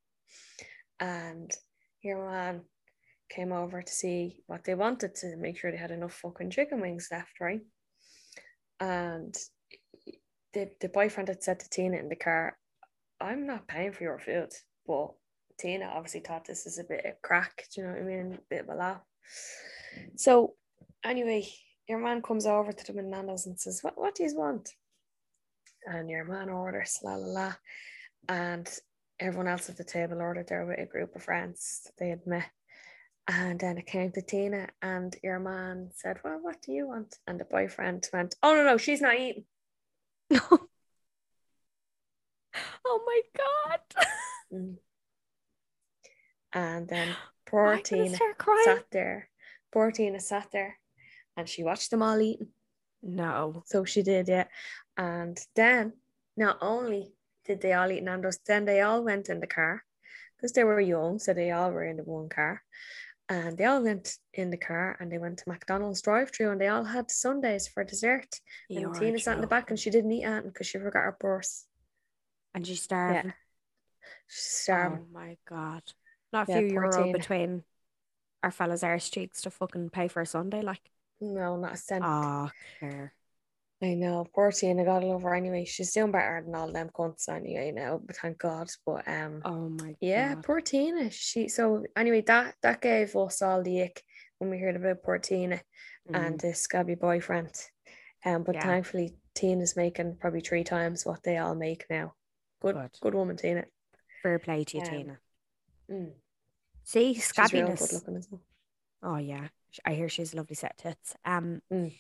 And 1.01 1.51
your 2.03 2.31
man 2.31 2.63
came 3.31 3.53
over 3.53 3.83
to 3.83 3.93
see 3.93 4.43
what 4.47 4.65
they 4.65 4.75
wanted 4.75 5.15
to 5.17 5.37
make 5.37 5.59
sure 5.59 5.71
they 5.71 5.77
had 5.77 5.91
enough 5.91 6.15
fucking 6.15 6.51
chicken 6.51 6.81
wings 6.81 7.09
left, 7.11 7.41
right? 7.41 7.61
And 8.79 9.35
the, 10.53 10.71
the 10.81 10.89
boyfriend 10.89 11.29
had 11.29 11.43
said 11.43 11.61
to 11.61 11.71
Tina 11.71 11.97
in 11.97 12.09
the 12.09 12.17
car, 12.17 12.59
I'm 13.21 13.47
not 13.47 13.69
paying 13.69 13.93
for 13.93 14.05
your 14.05 14.19
food. 14.19 14.51
But 14.87 15.13
Tina 15.61 15.87
obviously 15.95 16.21
thought 16.21 16.45
this 16.47 16.67
is 16.67 16.79
a 16.79 16.85
bit 16.85 17.05
of 17.05 17.21
crack, 17.23 17.65
do 17.75 17.81
you 17.81 17.87
know 17.87 17.93
what 17.93 18.03
I 18.03 18.05
mean? 18.05 18.35
A 18.35 18.39
bit 18.49 18.63
of 18.63 18.69
a 18.71 18.75
laugh. 18.75 19.03
So 20.17 20.55
anyway, 21.05 21.47
your 21.89 21.99
man 21.99 22.23
comes 22.23 22.47
over 22.47 22.73
to 22.73 22.87
them 22.87 22.99
in 22.99 23.11
Nando's 23.11 23.47
and 23.47 23.59
says, 23.59 23.81
What 23.83 23.99
what 23.99 24.15
do 24.15 24.23
you 24.23 24.37
want? 24.37 24.71
And 25.87 26.09
your 26.09 26.25
man 26.25 26.49
orders 26.49 26.99
la 27.03 27.17
la 27.17 27.27
la. 27.27 27.53
And 28.29 28.69
everyone 29.19 29.49
else 29.49 29.69
at 29.69 29.77
the 29.77 29.85
table 29.85 30.21
ordered 30.21 30.49
there 30.49 30.65
with 30.65 30.79
a 30.79 30.87
group 30.87 31.15
of 31.15 31.23
friends 31.23 31.83
that 31.85 31.93
they 31.99 32.09
had 32.09 32.27
met. 32.27 32.49
And 33.29 33.61
then 33.61 33.79
it 33.79 33.87
came 33.87 34.11
to 34.13 34.23
Tina, 34.23 34.69
and 34.83 35.15
your 35.23 35.39
man 35.39 35.91
said, 35.95 36.19
Well, 36.25 36.39
what 36.41 36.63
do 36.63 36.73
you 36.73 36.89
want? 36.89 37.17
And 37.27 37.39
the 37.39 37.45
boyfriend 37.45 38.09
went, 38.13 38.35
Oh, 38.43 38.55
no, 38.55 38.65
no, 38.65 38.77
she's 38.77 39.01
not 39.01 39.19
eating. 39.19 39.45
oh 40.35 40.69
my 42.85 43.21
God. 43.37 43.81
Mm. 44.53 44.77
And 46.53 46.89
then 46.89 47.15
poor 47.47 47.79
Tina 47.79 48.17
sat 48.65 48.87
there. 48.91 49.29
Poor 49.73 49.91
Tina 49.91 50.21
sat 50.21 50.49
there 50.53 50.79
and 51.37 51.49
she 51.49 51.63
watched 51.63 51.91
them 51.91 52.03
all 52.03 52.21
eating. 52.21 52.49
No. 53.03 53.63
So 53.67 53.85
she 53.85 54.03
did, 54.03 54.29
yeah. 54.29 54.47
And 54.97 55.39
then 55.55 55.93
not 56.37 56.59
only 56.61 57.13
did 57.45 57.61
they 57.61 57.73
all 57.73 57.91
eat 57.91 58.03
Nando's, 58.03 58.39
then 58.47 58.65
they 58.65 58.81
all 58.81 59.03
went 59.03 59.29
in 59.29 59.41
the 59.41 59.47
car 59.47 59.85
because 60.37 60.53
they 60.53 60.65
were 60.65 60.81
young, 60.81 61.19
so 61.19 61.33
they 61.33 61.51
all 61.51 61.71
were 61.71 61.85
in 61.85 61.97
the 61.97 62.03
one 62.03 62.29
car. 62.29 62.63
And 63.29 63.57
they 63.57 63.65
all 63.65 63.83
went 63.83 64.17
in 64.35 64.51
the 64.51 64.57
car 64.57 64.97
and 64.99 65.11
they 65.11 65.19
went 65.19 65.39
to 65.39 65.49
McDonald's 65.49 66.03
drive 66.03 66.33
through 66.33 66.51
and 66.51 66.61
they 66.61 66.67
all 66.67 66.83
had 66.83 67.13
sundaes 67.13 67.69
for 67.69 67.85
dessert. 67.85 68.41
And 68.69 68.81
You're 68.81 68.93
Tina 68.93 69.21
sat 69.21 69.37
in 69.37 69.41
the 69.41 69.47
back 69.47 69.71
and 69.71 69.79
she 69.79 69.91
didn't 69.91 70.11
eat 70.11 70.25
anything 70.25 70.49
because 70.49 70.67
she 70.67 70.79
forgot 70.79 71.05
her 71.05 71.17
purse. 71.19 71.65
And 72.55 72.67
she's 72.67 72.83
starving. 72.83 73.33
She's 74.27 74.43
starving. 74.43 75.07
Oh 75.09 75.13
my 75.13 75.37
God. 75.49 75.83
Not 76.33 76.49
a 76.49 76.51
Yeah, 76.51 76.61
few 76.61 76.73
euro 76.75 77.05
Tina. 77.05 77.19
between 77.19 77.65
our 78.43 78.51
fella's 78.51 78.83
arse 78.83 79.11
cheeks 79.11 79.43
to 79.43 79.51
fucking 79.51 79.91
pay 79.91 80.09
for 80.09 80.21
a 80.23 80.27
sundae. 80.27 80.63
Like, 80.63 80.91
No, 81.21 81.57
not 81.57 81.75
a 81.75 81.77
cent. 81.77 82.05
ah, 82.05 82.51
Claire. 82.79 83.13
I 83.83 83.95
know, 83.95 84.27
poor 84.35 84.53
Tina 84.53 84.85
got 84.85 85.03
it 85.03 85.07
over 85.09 85.35
anyway. 85.35 85.65
She's 85.65 85.93
doing 85.93 86.13
better 86.13 86.43
than 86.45 86.55
all 86.55 86.71
them 86.71 86.91
cunts 86.91 87.29
anyway 87.29 87.73
now, 87.73 87.99
but 88.05 88.17
thank 88.17 88.39
God. 88.39 88.69
But 88.85 89.09
um 89.09 89.43
Oh 89.45 89.69
my 89.71 89.95
yeah, 90.01 90.35
God. 90.35 90.45
poor 90.45 90.61
Tina. 90.61 91.11
She 91.11 91.49
so 91.49 91.85
anyway, 91.97 92.21
that 92.23 92.57
that 92.63 92.81
gave 92.83 93.17
us 93.17 93.41
all 93.43 93.63
the 93.63 93.83
ick 93.83 94.03
when 94.39 94.51
we 94.51 94.59
heard 94.59 94.77
about 94.77 95.03
poor 95.03 95.19
Tina 95.19 95.61
and 96.13 96.39
this 96.39 96.61
scabby 96.63 96.95
boyfriend. 96.95 97.55
Um, 98.25 98.43
but 98.43 98.57
Yeah. 98.57 98.63
thankfully 98.63 99.15
Tina's 99.35 99.77
making 99.77 100.17
probably 100.21 100.41
three 100.41 100.65
times 100.65 101.07
what 101.07 101.23
they 101.23 101.39
all 101.39 101.55
make 101.55 101.87
now. 101.89 102.15
Good 102.61 102.75
Good. 102.77 102.91
good 103.01 103.15
woman, 103.15 103.37
Tina. 103.37 103.65
Fair 104.23 104.39
play 104.39 104.65
to 104.65 104.77
you, 104.77 104.83
Um, 104.83 104.89
Tina. 104.91 105.19
Mm, 105.91 106.13
See, 106.85 107.15
she's 107.15 107.33
real 107.53 107.67
good 107.69 107.79
scabbiness. 107.79 108.27
well. 108.31 108.41
Oh 109.03 109.17
yeah, 109.17 109.49
I 109.85 109.95
hear 109.95 110.09
she's 110.09 110.33
a 110.35 110.37
lovely 110.37 110.55
set 110.57 110.73
of 110.73 110.77
tits. 110.77 111.15
Um, 111.25 111.63
Mm. 111.73 111.93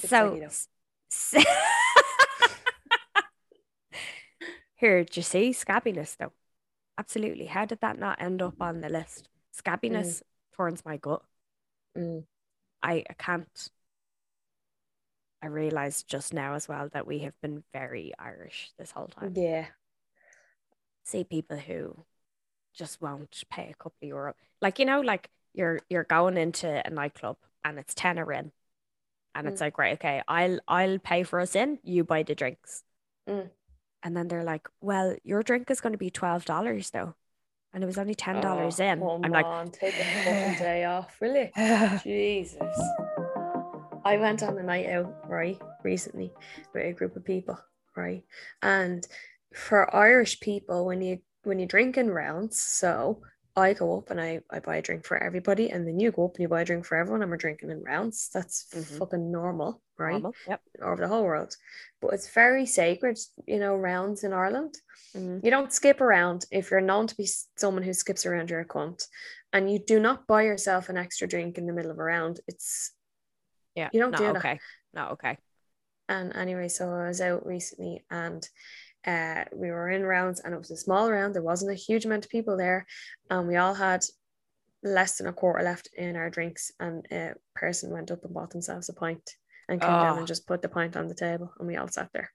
So 0.00 0.06
saggy 0.06 0.40
though. 0.40 0.46
s- 0.46 0.68
s- 1.10 1.44
here, 4.76 5.04
do 5.04 5.10
you 5.18 5.22
see 5.22 5.50
scabbiness 5.50 6.16
though? 6.16 6.32
Absolutely. 6.98 7.46
How 7.46 7.64
did 7.64 7.80
that 7.80 7.98
not 7.98 8.20
end 8.20 8.42
up 8.42 8.54
on 8.60 8.80
the 8.80 8.88
list? 8.88 9.28
Scabbiness 9.56 10.22
turns 10.56 10.84
my 10.84 10.96
gut. 10.96 11.22
Mm, 11.96 12.24
I, 12.82 13.04
I 13.08 13.12
can't. 13.14 13.70
I 15.42 15.46
realized 15.46 16.08
just 16.08 16.34
now 16.34 16.54
as 16.54 16.68
well 16.68 16.88
that 16.92 17.06
we 17.06 17.20
have 17.20 17.40
been 17.40 17.62
very 17.72 18.12
Irish 18.18 18.72
this 18.78 18.90
whole 18.90 19.06
time. 19.06 19.32
yeah. 19.36 19.66
see 21.04 21.22
people 21.24 21.56
who 21.56 22.04
just 22.74 23.00
won't 23.02 23.42
pay 23.50 23.70
a 23.70 23.74
couple 23.74 23.94
of 24.02 24.08
euro. 24.08 24.34
Like, 24.60 24.78
you 24.78 24.84
know, 24.84 25.00
like 25.00 25.30
you're 25.54 25.80
you're 25.88 26.04
going 26.04 26.36
into 26.36 26.68
a 26.86 26.90
nightclub 26.90 27.36
and 27.64 27.78
it's 27.78 27.94
10 27.94 28.18
or 28.18 28.32
in. 28.32 28.52
And 29.34 29.46
it's 29.46 29.58
Mm. 29.60 29.66
like, 29.66 29.78
right, 29.78 29.92
okay, 29.94 30.22
I'll 30.26 30.58
I'll 30.66 30.98
pay 30.98 31.22
for 31.22 31.38
us 31.40 31.54
in, 31.54 31.78
you 31.82 32.02
buy 32.04 32.22
the 32.22 32.34
drinks. 32.34 32.82
Mm. 33.28 33.50
And 34.02 34.16
then 34.16 34.28
they're 34.28 34.44
like, 34.44 34.68
Well, 34.80 35.16
your 35.24 35.42
drink 35.42 35.70
is 35.70 35.80
gonna 35.80 35.98
be 35.98 36.10
twelve 36.10 36.44
dollars 36.44 36.90
though. 36.90 37.14
And 37.72 37.84
it 37.84 37.86
was 37.86 37.98
only 37.98 38.14
ten 38.14 38.40
dollars 38.40 38.80
Oh, 38.80 38.84
in. 38.84 39.02
I'm 39.24 39.30
like, 39.30 39.46
on, 39.46 39.70
take 39.70 39.94
a 39.94 40.04
fucking 40.24 40.58
day 40.58 40.84
off, 40.84 41.16
you? 41.20 41.50
Jesus. 42.02 42.80
I 44.04 44.16
went 44.16 44.42
on 44.42 44.56
a 44.56 44.62
night 44.62 44.86
out, 44.88 45.28
right, 45.28 45.60
recently 45.84 46.32
with 46.72 46.84
a 46.84 46.92
group 46.92 47.14
of 47.16 47.24
people, 47.24 47.58
right? 47.94 48.24
And 48.62 49.06
for 49.54 49.94
Irish 49.94 50.40
people, 50.40 50.86
when 50.86 51.02
you 51.02 51.20
when 51.44 51.58
you 51.58 51.66
drink 51.66 51.96
in 51.96 52.10
rounds, 52.10 52.60
so 52.60 53.22
I 53.56 53.72
go 53.72 53.98
up 53.98 54.10
and 54.10 54.20
I, 54.20 54.40
I 54.50 54.60
buy 54.60 54.76
a 54.76 54.82
drink 54.82 55.04
for 55.04 55.16
everybody, 55.22 55.70
and 55.70 55.86
then 55.86 55.98
you 55.98 56.12
go 56.12 56.26
up 56.26 56.34
and 56.34 56.42
you 56.42 56.48
buy 56.48 56.62
a 56.62 56.64
drink 56.64 56.84
for 56.84 56.96
everyone, 56.96 57.22
and 57.22 57.30
we're 57.30 57.36
drinking 57.36 57.70
in 57.70 57.82
rounds. 57.82 58.30
That's 58.32 58.66
Mhm. 58.72 58.98
fucking 58.98 59.32
normal, 59.32 59.82
right? 59.98 60.12
Normal. 60.12 60.34
Yep. 60.46 60.60
Over 60.82 61.02
the 61.02 61.08
whole 61.08 61.24
world. 61.24 61.56
But 62.00 62.14
it's 62.14 62.28
very 62.30 62.66
sacred, 62.66 63.18
you 63.46 63.58
know, 63.58 63.74
rounds 63.76 64.22
in 64.22 64.32
Ireland. 64.32 64.76
Mhm. 65.14 65.42
You 65.44 65.50
don't 65.50 65.72
skip 65.72 66.00
around. 66.00 66.44
If 66.52 66.70
you're 66.70 66.80
known 66.80 67.06
to 67.08 67.16
be 67.16 67.28
someone 67.56 67.82
who 67.82 67.92
skips 67.92 68.24
around, 68.26 68.50
you're 68.50 68.60
a 68.60 68.66
cunt. 68.66 69.08
And 69.52 69.72
you 69.72 69.78
do 69.78 69.98
not 69.98 70.26
buy 70.26 70.42
yourself 70.42 70.88
an 70.88 70.98
extra 70.98 71.26
drink 71.26 71.56
in 71.58 71.66
the 71.66 71.72
middle 71.72 71.90
of 71.90 71.98
a 71.98 72.02
round. 72.04 72.40
It's 72.46 72.92
Yeah. 73.74 73.88
You 73.92 74.00
don't 74.00 74.16
do 74.16 74.24
that. 74.24 74.36
okay. 74.36 74.60
Not 74.92 75.12
okay. 75.12 75.38
and 76.08 76.34
anyway, 76.34 76.68
so 76.68 76.90
I 76.90 77.08
was 77.08 77.20
out 77.20 77.44
recently 77.44 78.04
and 78.10 78.48
uh, 79.06 79.44
we 79.54 79.70
were 79.70 79.88
in 79.90 80.02
rounds 80.02 80.40
and 80.40 80.52
it 80.54 80.58
was 80.58 80.70
a 80.70 80.76
small 80.76 81.10
round. 81.10 81.34
There 81.34 81.42
wasn't 81.42 81.72
a 81.72 81.74
huge 81.74 82.04
amount 82.04 82.24
of 82.24 82.30
people 82.30 82.56
there. 82.56 82.86
And 83.30 83.46
we 83.48 83.56
all 83.56 83.74
had 83.74 84.04
less 84.82 85.18
than 85.18 85.26
a 85.26 85.32
quarter 85.32 85.64
left 85.64 85.88
in 85.96 86.16
our 86.16 86.30
drinks. 86.30 86.72
And 86.80 87.06
a 87.10 87.34
person 87.54 87.90
went 87.90 88.10
up 88.10 88.24
and 88.24 88.34
bought 88.34 88.50
themselves 88.50 88.88
a 88.88 88.92
pint 88.94 89.36
and 89.68 89.80
came 89.80 89.90
down 89.90 90.16
Oh. 90.16 90.18
and 90.18 90.26
just 90.26 90.46
put 90.46 90.62
the 90.62 90.68
pint 90.68 90.96
on 90.96 91.08
the 91.08 91.14
table 91.14 91.52
and 91.58 91.66
we 91.68 91.76
all 91.76 91.88
sat 91.88 92.10
there. 92.12 92.32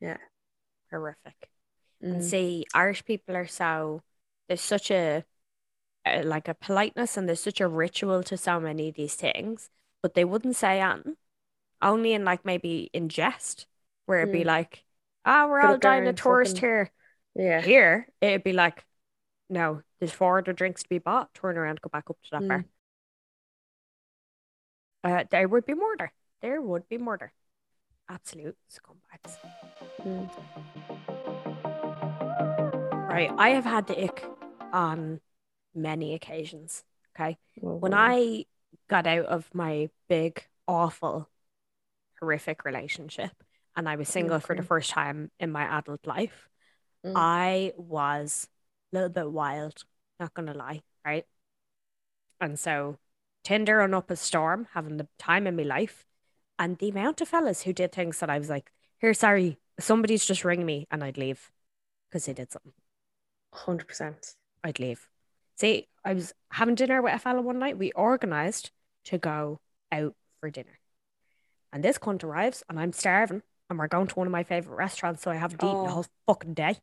Yeah. 0.00 0.18
Horrific. 0.90 1.48
Mm. 2.02 2.12
And 2.14 2.24
see, 2.24 2.64
Irish 2.74 3.04
people 3.04 3.36
are 3.36 3.46
so 3.46 4.02
there's 4.48 4.60
such 4.62 4.90
a, 4.90 5.24
a 6.06 6.22
like 6.22 6.48
a 6.48 6.54
politeness 6.54 7.16
and 7.16 7.28
there's 7.28 7.42
such 7.42 7.60
a 7.60 7.68
ritual 7.68 8.22
to 8.24 8.36
so 8.36 8.58
many 8.60 8.88
of 8.88 8.94
these 8.94 9.14
things, 9.14 9.68
but 10.02 10.14
they 10.14 10.24
wouldn't 10.24 10.56
say 10.56 10.80
anything. 10.80 11.16
Only 11.82 12.12
in 12.12 12.24
like 12.24 12.44
maybe 12.44 12.90
in 12.92 13.08
jest, 13.08 13.66
where 14.06 14.20
it'd 14.20 14.32
be 14.32 14.42
Mm. 14.42 14.46
like, 14.46 14.84
"Ah, 15.28 15.46
we're 15.46 15.60
all 15.60 15.74
up 15.74 15.80
there 15.80 15.90
dying 15.90 16.02
of 16.04 16.08
and 16.10 16.18
tourist 16.18 16.56
fucking- 16.56 16.68
here." 16.68 16.90
Yeah. 17.34 17.60
Here, 17.60 18.08
it'd 18.20 18.42
be 18.42 18.52
like, 18.52 18.84
"No, 19.48 19.82
there's 19.98 20.12
four 20.12 20.38
other 20.38 20.52
drinks 20.52 20.82
to 20.82 20.88
be 20.88 20.98
bought. 20.98 21.32
Turn 21.34 21.56
around, 21.58 21.80
go 21.82 21.88
back 21.90 22.08
up 22.10 22.16
to 22.22 22.30
that 22.32 22.42
Mm. 22.42 22.48
bar." 22.48 22.64
Uh, 25.04 25.24
there 25.30 25.46
would 25.48 25.64
be 25.66 25.74
murder. 25.74 26.12
There 26.40 26.60
would 26.60 26.88
be 26.88 26.98
murder. 26.98 27.32
Absolute 28.08 28.56
scumbags. 28.70 29.38
Mm. 30.00 30.28
Right. 33.08 33.30
I 33.36 33.50
have 33.50 33.64
had 33.64 33.86
the 33.86 34.04
ick 34.04 34.24
on 34.72 35.20
many 35.74 36.14
occasions. 36.14 36.84
Okay. 37.14 37.38
Oh, 37.62 37.76
When. 37.76 37.94
I 37.94 38.46
got 38.88 39.06
out 39.06 39.26
of 39.26 39.52
my 39.54 39.90
big, 40.08 40.46
awful, 40.66 41.28
horrific 42.20 42.64
relationship 42.64 43.32
and 43.78 43.88
I 43.88 43.96
was 43.96 44.08
single 44.08 44.40
for 44.40 44.54
the 44.54 44.62
first 44.62 44.90
time 44.90 45.30
in 45.40 45.50
my 45.50 45.78
adult 45.78 46.06
life, 46.06 46.48
Mm. 47.04 47.12
I 47.14 47.72
was 47.76 48.48
a 48.92 48.96
little 48.96 49.08
bit 49.08 49.30
wild, 49.30 49.84
not 50.18 50.34
gonna 50.34 50.54
lie, 50.54 50.82
right? 51.04 51.24
And 52.40 52.58
so 52.58 52.98
Tinder 53.44 53.80
on 53.80 53.94
up 53.94 54.10
a 54.10 54.16
storm, 54.16 54.68
having 54.74 54.96
the 54.96 55.08
time 55.18 55.46
of 55.46 55.54
my 55.54 55.62
life. 55.62 56.04
And 56.58 56.76
the 56.78 56.88
amount 56.88 57.20
of 57.20 57.28
fellas 57.28 57.62
who 57.62 57.72
did 57.72 57.92
things 57.92 58.18
that 58.18 58.28
I 58.28 58.38
was 58.38 58.50
like, 58.50 58.72
here, 58.98 59.14
sorry, 59.14 59.58
somebody's 59.78 60.26
just 60.26 60.44
ringing 60.44 60.66
me 60.66 60.86
and 60.90 61.04
I'd 61.04 61.16
leave 61.16 61.52
because 62.10 62.26
they 62.26 62.32
did 62.34 62.50
something. 62.50 62.72
100%. 63.54 64.34
I'd 64.64 64.80
leave. 64.80 65.08
See, 65.56 65.86
I 66.04 66.14
was 66.14 66.34
having 66.50 66.74
dinner 66.74 67.00
with 67.00 67.14
a 67.14 67.18
fella 67.18 67.40
one 67.40 67.60
night. 67.60 67.78
We 67.78 67.92
organized 67.92 68.72
to 69.04 69.18
go 69.18 69.60
out 69.92 70.16
for 70.40 70.50
dinner. 70.50 70.80
And 71.72 71.84
this 71.84 71.98
cunt 71.98 72.24
arrives 72.24 72.64
and 72.68 72.78
I'm 72.78 72.92
starving 72.92 73.42
and 73.68 73.78
we're 73.78 73.88
going 73.88 74.06
to 74.06 74.14
one 74.14 74.26
of 74.26 74.32
my 74.32 74.44
favorite 74.44 74.76
restaurants, 74.76 75.22
so 75.22 75.30
I 75.30 75.36
haven't 75.36 75.62
eaten 75.62 75.74
the 75.84 75.90
Oh. 75.90 75.92
whole 75.92 76.06
fucking 76.26 76.54
day. 76.54 76.78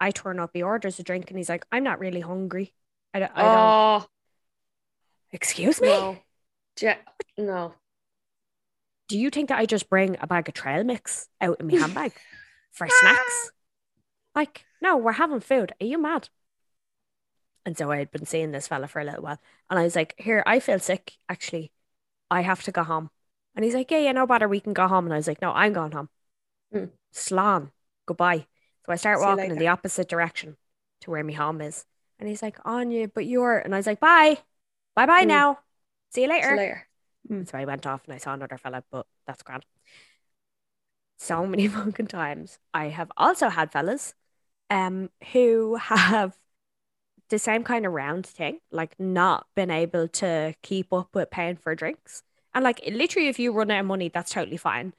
I 0.00 0.10
turn 0.10 0.38
up, 0.38 0.50
he 0.52 0.62
orders 0.62 0.98
a 0.98 1.02
drink 1.02 1.30
and 1.30 1.38
he's 1.38 1.48
like, 1.48 1.64
I'm 1.72 1.82
not 1.84 1.98
really 2.00 2.20
hungry. 2.20 2.74
I 3.14 3.20
don't, 3.20 3.32
I 3.34 3.42
don't 3.42 3.50
oh, 3.58 4.06
excuse 5.32 5.80
me? 5.80 5.88
no. 5.88 6.18
Ja- 6.80 6.94
no. 7.38 7.74
Do 9.08 9.18
you 9.18 9.30
think 9.30 9.48
that 9.48 9.58
I 9.58 9.66
just 9.66 9.88
bring 9.88 10.16
a 10.20 10.26
bag 10.26 10.48
of 10.48 10.54
trail 10.54 10.84
mix 10.84 11.28
out 11.40 11.60
in 11.60 11.66
my 11.68 11.76
handbag 11.78 12.12
for 12.72 12.88
snacks? 12.88 13.50
Like, 14.34 14.64
no, 14.82 14.96
we're 14.98 15.12
having 15.12 15.40
food. 15.40 15.72
Are 15.80 15.86
you 15.86 15.96
mad? 15.98 16.28
And 17.64 17.76
so 17.78 17.90
I 17.90 17.96
had 17.98 18.10
been 18.10 18.26
seeing 18.26 18.50
this 18.52 18.68
fella 18.68 18.86
for 18.88 19.00
a 19.00 19.04
little 19.04 19.22
while. 19.22 19.40
And 19.70 19.78
I 19.78 19.82
was 19.84 19.96
like, 19.96 20.14
here, 20.18 20.42
I 20.46 20.60
feel 20.60 20.78
sick. 20.78 21.14
Actually, 21.28 21.72
I 22.30 22.42
have 22.42 22.62
to 22.64 22.72
go 22.72 22.82
home. 22.84 23.10
And 23.56 23.64
he's 23.64 23.74
like, 23.74 23.90
yeah, 23.90 23.98
yeah, 23.98 24.12
no 24.12 24.26
bother. 24.26 24.48
We 24.48 24.60
can 24.60 24.72
go 24.74 24.86
home. 24.88 25.06
And 25.06 25.14
I 25.14 25.16
was 25.16 25.28
like, 25.28 25.42
no, 25.42 25.52
I'm 25.52 25.72
going 25.72 25.92
home. 25.92 26.08
Slan, 27.12 27.72
goodbye. 28.06 28.46
So 28.86 28.92
I 28.92 28.96
start 28.96 29.20
See 29.20 29.20
walking 29.20 29.50
in 29.50 29.58
the 29.58 29.68
opposite 29.68 30.08
direction 30.08 30.56
to 31.00 31.10
where 31.10 31.24
my 31.24 31.32
home 31.32 31.60
is. 31.60 31.84
And 32.18 32.28
he's 32.28 32.42
like, 32.42 32.58
Anya, 32.64 33.08
but 33.08 33.26
you're. 33.26 33.58
And 33.58 33.74
I 33.74 33.78
was 33.78 33.86
like, 33.86 34.00
bye. 34.00 34.38
Bye 34.94 35.06
bye 35.06 35.24
Hmm. 35.24 35.28
now. 35.28 35.60
See 36.12 36.22
you 36.22 36.28
See 36.40 36.54
later. 36.54 36.54
you 36.54 36.60
later. 36.60 36.88
And 37.30 37.48
so 37.48 37.58
I 37.58 37.64
went 37.66 37.86
off 37.86 38.04
and 38.06 38.14
I 38.14 38.18
saw 38.18 38.34
another 38.34 38.58
fella, 38.58 38.84
but 38.90 39.06
that's 39.26 39.42
grand. 39.42 39.64
So 41.18 41.46
many 41.46 41.68
fucking 41.68 42.06
times. 42.08 42.58
I 42.74 42.88
have 42.88 43.10
also 43.16 43.48
had 43.48 43.72
fellas 43.72 44.14
um 44.70 45.10
who 45.32 45.76
have 45.76 46.38
the 47.30 47.38
same 47.38 47.64
kind 47.64 47.86
of 47.86 47.92
round 47.92 48.26
thing, 48.26 48.60
like 48.72 48.98
not 49.00 49.46
been 49.56 49.70
able 49.70 50.08
to 50.08 50.54
keep 50.62 50.92
up 50.92 51.14
with 51.14 51.30
paying 51.30 51.56
for 51.56 51.74
drinks. 51.74 52.22
And 52.56 52.64
like 52.64 52.80
literally 52.90 53.28
if 53.28 53.38
you 53.38 53.52
run 53.52 53.70
out 53.70 53.80
of 53.80 53.86
money, 53.86 54.08
that's 54.08 54.32
totally 54.32 54.56
fine. 54.56 54.94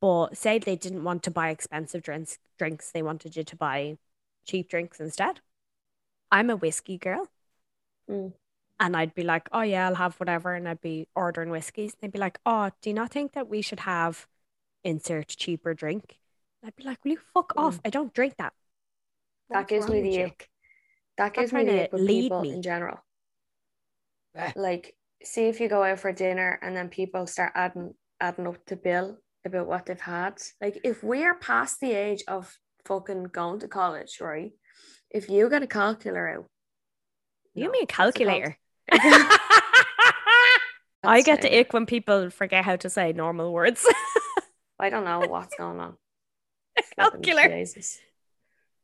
But 0.00 0.38
say 0.38 0.58
they 0.58 0.74
didn't 0.74 1.04
want 1.04 1.22
to 1.24 1.30
buy 1.30 1.50
expensive 1.50 2.02
drinks 2.02 2.38
drinks, 2.58 2.92
they 2.92 3.02
wanted 3.02 3.36
you 3.36 3.44
to 3.44 3.56
buy 3.56 3.98
cheap 4.46 4.70
drinks 4.70 5.00
instead. 5.00 5.40
I'm 6.32 6.48
a 6.48 6.56
whiskey 6.56 6.96
girl. 6.96 7.28
Mm. 8.10 8.32
And 8.80 8.96
I'd 8.96 9.14
be 9.14 9.22
like, 9.22 9.50
oh 9.52 9.60
yeah, 9.60 9.86
I'll 9.86 9.96
have 9.96 10.14
whatever. 10.16 10.54
And 10.54 10.66
I'd 10.66 10.80
be 10.80 11.06
ordering 11.14 11.50
whiskeys. 11.50 11.94
They'd 12.00 12.10
be 12.10 12.18
like, 12.18 12.38
oh, 12.46 12.70
do 12.80 12.88
you 12.88 12.94
not 12.94 13.10
think 13.10 13.34
that 13.34 13.50
we 13.50 13.60
should 13.60 13.80
have 13.80 14.26
insert 14.82 15.28
cheaper 15.28 15.74
drink? 15.74 16.18
I'd 16.64 16.74
be 16.74 16.84
like, 16.84 17.04
will 17.04 17.12
you 17.12 17.20
fuck 17.34 17.52
off? 17.54 17.76
Mm. 17.76 17.80
I 17.84 17.90
don't 17.90 18.14
drink 18.14 18.36
that. 18.38 18.54
That 19.50 19.58
What's 19.58 19.70
gives 19.70 19.88
me 19.90 20.00
the 20.00 20.10
you? 20.10 20.24
ick. 20.24 20.48
That 21.18 21.34
gives 21.34 21.52
me 21.52 21.64
the 21.64 21.84
ick 21.84 21.92
with 21.92 22.00
lead 22.00 22.22
people 22.22 22.40
me. 22.40 22.52
in 22.52 22.62
general. 22.62 23.04
Eh. 24.34 24.52
Like, 24.56 24.96
see 25.24 25.48
if 25.48 25.60
you 25.60 25.68
go 25.68 25.82
out 25.82 26.00
for 26.00 26.12
dinner 26.12 26.58
and 26.62 26.76
then 26.76 26.88
people 26.88 27.26
start 27.26 27.52
adding 27.54 27.94
adding 28.20 28.46
up 28.46 28.64
the 28.66 28.76
bill 28.76 29.18
about 29.44 29.66
what 29.66 29.86
they've 29.86 30.00
had. 30.00 30.40
Like, 30.60 30.80
if 30.84 31.02
we 31.02 31.24
are 31.24 31.34
past 31.38 31.80
the 31.80 31.92
age 31.92 32.22
of 32.28 32.56
fucking 32.86 33.24
going 33.24 33.60
to 33.60 33.68
college, 33.68 34.18
right? 34.20 34.52
If 35.10 35.28
you 35.28 35.48
get 35.50 35.62
a 35.62 35.66
calculator 35.66 36.28
out, 36.28 36.46
You 37.54 37.66
no, 37.66 37.70
mean 37.70 37.84
a 37.84 37.86
what's 37.98 38.16
it 38.16 38.22
called? 38.22 38.42
calculator? 38.44 38.58
I 41.04 41.22
get 41.22 41.42
the 41.42 41.58
ick 41.58 41.72
when 41.72 41.86
people 41.86 42.30
forget 42.30 42.64
how 42.64 42.76
to 42.76 42.90
say 42.90 43.12
normal 43.12 43.52
words. 43.52 43.86
I 44.80 44.90
don't 44.90 45.04
know 45.04 45.20
what's 45.20 45.54
going 45.56 45.78
on. 45.80 45.96
Calculator. 46.98 47.64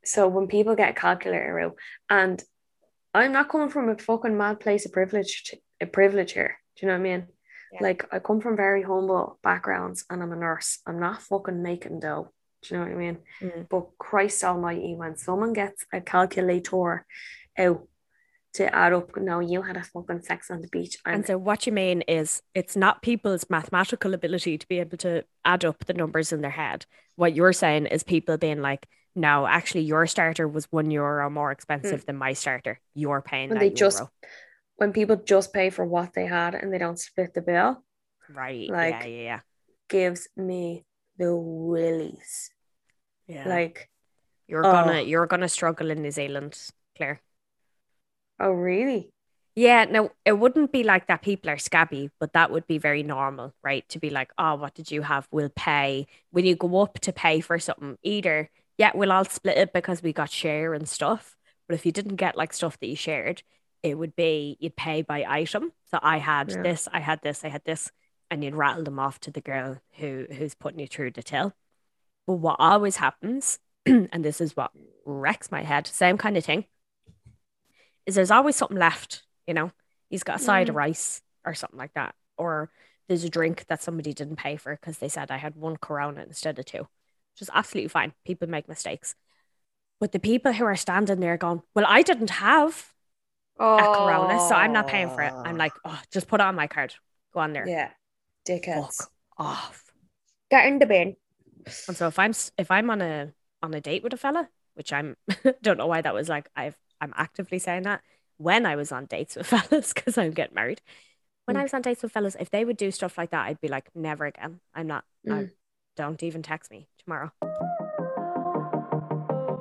So 0.04 0.28
when 0.28 0.46
people 0.46 0.76
get 0.76 0.90
a 0.90 0.94
calculator 0.94 1.58
out, 1.60 1.76
and 2.08 2.42
I'm 3.14 3.32
not 3.32 3.48
coming 3.48 3.70
from 3.70 3.88
a 3.88 3.98
fucking 3.98 4.36
mad 4.36 4.60
place 4.60 4.86
of 4.86 4.92
privilege, 4.92 5.54
a 5.80 5.86
privilege 5.86 6.32
here. 6.32 6.58
Do 6.76 6.86
you 6.86 6.88
know 6.88 6.98
what 6.98 7.06
I 7.06 7.10
mean? 7.10 7.26
Yeah. 7.72 7.82
Like 7.82 8.06
I 8.12 8.18
come 8.18 8.40
from 8.40 8.56
very 8.56 8.82
humble 8.82 9.38
backgrounds, 9.42 10.04
and 10.10 10.22
I'm 10.22 10.32
a 10.32 10.36
nurse. 10.36 10.78
I'm 10.86 10.98
not 11.00 11.22
fucking 11.22 11.62
making 11.62 12.00
dough. 12.00 12.32
Do 12.62 12.74
you 12.74 12.80
know 12.80 12.86
what 12.86 12.92
I 12.92 12.96
mean? 12.96 13.18
Mm. 13.40 13.68
But 13.68 13.86
Christ 13.98 14.44
Almighty, 14.44 14.94
when 14.94 15.16
someone 15.16 15.52
gets 15.52 15.84
a 15.92 16.00
calculator 16.00 17.06
out 17.58 17.86
to 18.54 18.74
add 18.74 18.92
up, 18.92 19.16
no, 19.16 19.40
you 19.40 19.62
had 19.62 19.76
a 19.76 19.82
fucking 19.82 20.22
sex 20.22 20.50
on 20.50 20.60
the 20.60 20.68
beach. 20.68 20.98
I'm 21.06 21.14
And 21.14 21.26
so 21.26 21.38
what 21.38 21.66
you 21.66 21.72
mean 21.72 22.02
is 22.02 22.42
it's 22.54 22.76
not 22.76 23.02
people's 23.02 23.48
mathematical 23.48 24.12
ability 24.12 24.58
to 24.58 24.68
be 24.68 24.80
able 24.80 24.98
to 24.98 25.24
add 25.44 25.64
up 25.64 25.84
the 25.86 25.94
numbers 25.94 26.32
in 26.32 26.40
their 26.40 26.50
head. 26.50 26.84
What 27.16 27.34
you're 27.34 27.52
saying 27.52 27.86
is 27.86 28.02
people 28.02 28.36
being 28.36 28.60
like, 28.60 28.86
no, 29.14 29.46
actually 29.46 29.82
your 29.82 30.06
starter 30.06 30.46
was 30.46 30.70
one 30.70 30.90
euro 30.90 31.30
more 31.30 31.52
expensive 31.52 32.06
than 32.06 32.16
my 32.16 32.32
starter. 32.32 32.80
You're 32.94 33.22
paying 33.22 33.48
when 33.48 33.58
that 33.58 33.64
they 33.64 33.70
just 33.70 33.98
euro. 33.98 34.10
When 34.80 34.94
people 34.94 35.16
just 35.16 35.52
pay 35.52 35.68
for 35.68 35.84
what 35.84 36.14
they 36.14 36.24
had 36.24 36.54
and 36.54 36.72
they 36.72 36.78
don't 36.78 36.98
split 36.98 37.34
the 37.34 37.42
bill. 37.42 37.84
Right. 38.32 38.70
like- 38.70 39.04
yeah, 39.04 39.06
yeah, 39.06 39.40
gives 39.90 40.26
me 40.36 40.86
the 41.18 41.36
willies. 41.36 42.50
yeah. 43.26 43.42
Yeah. 43.44 43.48
Like, 43.48 43.90
you're 44.48 44.66
oh. 44.66 44.72
gonna 44.72 45.02
you're 45.02 45.26
gonna 45.26 45.48
struggle 45.48 45.90
in 45.90 46.00
New 46.02 46.10
Zealand, 46.10 46.58
Claire. 46.96 47.20
oh 48.40 48.50
really? 48.50 49.12
Yeah, 49.54 49.84
no, 49.84 50.12
it 50.24 50.38
wouldn't 50.38 50.72
be 50.72 50.82
like 50.82 51.08
that 51.08 51.22
people 51.22 51.50
are 51.50 51.58
scabby, 51.58 52.10
but 52.18 52.32
that 52.32 52.50
would 52.50 52.66
be 52.66 52.78
very 52.78 53.02
normal, 53.02 53.52
right? 53.62 53.86
To 53.90 53.98
be 53.98 54.08
like, 54.08 54.32
oh, 54.38 54.54
what 54.54 54.74
did 54.74 54.90
you 54.90 55.02
have? 55.02 55.28
We'll 55.30 55.50
pay. 55.50 56.06
When 56.30 56.46
you 56.46 56.56
go 56.56 56.80
up 56.80 56.98
to 57.00 57.12
pay 57.12 57.40
for 57.40 57.58
something, 57.58 57.98
either, 58.02 58.48
yeah, 58.78 58.92
we'll 58.94 59.12
all 59.12 59.24
split 59.26 59.58
it 59.58 59.72
because 59.74 60.02
we 60.02 60.12
got 60.14 60.30
share 60.30 60.72
and 60.72 60.88
stuff. 60.88 61.36
But 61.68 61.74
if 61.74 61.84
you 61.84 61.92
didn't 61.92 62.16
get 62.16 62.36
like 62.36 62.52
stuff 62.54 62.78
that 62.80 62.86
you 62.86 62.96
shared, 62.96 63.42
it 63.82 63.94
would 63.96 64.14
be 64.16 64.56
you'd 64.60 64.76
pay 64.76 65.02
by 65.02 65.24
item. 65.28 65.72
So 65.90 65.98
I 66.02 66.18
had 66.18 66.50
Yeah. 66.50 66.62
this, 66.62 66.88
I 66.92 67.00
had 67.00 67.22
this, 67.22 67.44
I 67.44 67.48
had 67.48 67.64
this. 67.64 67.90
and 68.32 68.44
you'd 68.44 68.54
rattle 68.54 68.84
them 68.84 69.00
off 69.00 69.18
to 69.18 69.30
the 69.32 69.40
girl 69.40 69.78
who 69.98 70.26
who's 70.30 70.54
putting 70.54 70.78
you 70.78 70.86
through 70.86 71.10
the 71.10 71.22
till. 71.22 71.52
But 72.26 72.34
what 72.34 72.56
always 72.60 72.96
happens, 72.96 73.58
and 73.86 74.24
this 74.24 74.40
is 74.40 74.56
what 74.56 74.70
wrecks 75.04 75.50
my 75.50 75.62
head, 75.64 75.86
same 75.88 76.16
kind 76.16 76.36
of 76.36 76.44
thing, 76.44 76.66
is 78.06 78.14
there's 78.14 78.30
always 78.30 78.54
something 78.56 78.76
left, 78.78 79.22
you 79.46 79.54
know. 79.54 79.72
He's 80.08 80.22
got 80.22 80.36
a 80.36 80.44
side 80.44 80.68
of 80.68 80.74
Mm. 80.74 80.78
rice 80.78 81.22
or 81.44 81.54
something 81.54 81.78
like 81.78 81.94
that. 81.94 82.14
Or 82.36 82.70
there's 83.08 83.24
a 83.24 83.28
drink 83.28 83.66
that 83.66 83.82
somebody 83.82 84.12
didn't 84.12 84.36
pay 84.36 84.56
for 84.56 84.76
because 84.76 84.98
they 84.98 85.08
said 85.08 85.30
I 85.30 85.38
had 85.38 85.56
one 85.56 85.76
corona 85.76 86.22
instead 86.22 86.58
of 86.58 86.64
two. 86.66 86.86
Which 87.34 87.42
is 87.42 87.50
absolutely 87.52 87.88
fine. 87.88 88.12
People 88.24 88.48
make 88.48 88.68
mistakes. 88.68 89.14
But 89.98 90.12
the 90.12 90.18
people 90.18 90.52
who 90.52 90.64
are 90.64 90.76
standing 90.76 91.20
there 91.20 91.36
going, 91.36 91.62
Well, 91.74 91.84
I 91.88 92.02
didn't 92.02 92.30
have 92.30 92.92
Oh, 93.60 93.76
a 93.76 93.88
corona, 93.94 94.40
so 94.48 94.54
I'm 94.54 94.72
not 94.72 94.86
paying 94.86 95.10
for 95.10 95.22
it. 95.22 95.32
I'm 95.44 95.58
like, 95.58 95.74
oh, 95.84 96.00
just 96.10 96.26
put 96.28 96.40
it 96.40 96.44
on 96.44 96.54
my 96.54 96.66
card. 96.66 96.94
Go 97.34 97.40
on 97.40 97.52
there. 97.52 97.68
yeah, 97.68 97.90
dickheads. 98.48 98.96
Fuck 98.96 99.12
off. 99.36 99.84
Get 100.50 100.66
in 100.66 100.78
the 100.78 100.86
bin. 100.86 101.16
And 101.86 101.96
so 101.96 102.08
if 102.08 102.18
I'm 102.18 102.32
if 102.58 102.70
I'm 102.70 102.90
on 102.90 103.02
a 103.02 103.32
on 103.62 103.74
a 103.74 103.80
date 103.80 104.02
with 104.02 104.14
a 104.14 104.16
fella, 104.16 104.48
which 104.74 104.92
I'm 104.92 105.16
don't 105.62 105.76
know 105.76 105.86
why 105.86 106.00
that 106.00 106.14
was 106.14 106.28
like 106.28 106.48
I've 106.56 106.76
I'm 107.00 107.12
actively 107.16 107.58
saying 107.58 107.82
that 107.82 108.02
when 108.38 108.64
I 108.64 108.76
was 108.76 108.90
on 108.92 109.04
dates 109.06 109.36
with 109.36 109.46
fellas 109.52 109.92
because 109.92 110.16
I'm 110.18 110.32
getting 110.32 110.54
married. 110.54 110.80
When 111.44 111.56
I 111.56 111.60
Mm. 111.60 111.64
was 111.64 111.74
on 111.74 111.82
dates 111.82 112.02
with 112.02 112.12
fellas, 112.12 112.36
if 112.40 112.50
they 112.50 112.64
would 112.64 112.76
do 112.76 112.90
stuff 112.90 113.18
like 113.18 113.30
that, 113.30 113.46
I'd 113.46 113.60
be 113.60 113.68
like, 113.68 113.90
never 113.94 114.24
again. 114.24 114.60
I'm 114.74 114.86
not. 114.86 115.04
I, 115.28 115.30
Mm. 115.30 115.50
don't 115.96 116.22
even 116.22 116.42
text 116.42 116.70
me 116.70 116.88
tomorrow. 117.04 117.32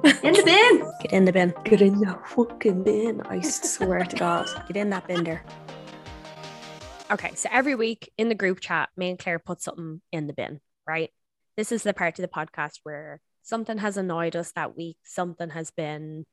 In 0.04 0.34
the 0.34 0.43
bin. 0.43 0.91
Get 1.02 1.12
in 1.12 1.26
the 1.26 1.34
bin. 1.34 1.54
Get 1.64 1.82
in 1.82 2.00
the 2.00 2.18
fucking 2.26 2.84
bin. 2.84 3.22
I 3.22 3.41
swear 3.41 4.04
to 4.06 4.16
God. 4.16 4.47
Get 4.68 4.78
in 4.78 4.89
that 4.91 5.08
bin 5.08 5.24
there. 5.24 5.43
Okay, 7.12 7.34
so 7.36 7.50
every 7.52 7.76
week 7.76 8.12
in 8.18 8.30
the 8.30 8.36
group 8.36 8.60
chat, 8.60 8.89
me 8.95 9.10
and 9.10 9.20
Claire 9.20 9.39
put 9.39 9.62
something 9.62 10.02
in 10.12 10.28
the 10.28 10.34
bin, 10.34 10.62
right? 10.88 11.10
This 11.58 11.72
is 11.72 11.84
the 11.84 11.93
part 11.93 12.20
of 12.20 12.22
the 12.22 12.28
podcast 12.28 12.80
where 12.84 13.20
something 13.41 13.80
has 13.80 13.97
annoyed 13.97 14.36
us 14.36 14.52
that 14.52 14.78
week, 14.78 14.97
something 15.04 15.50
has 15.50 15.72
been 15.72 16.26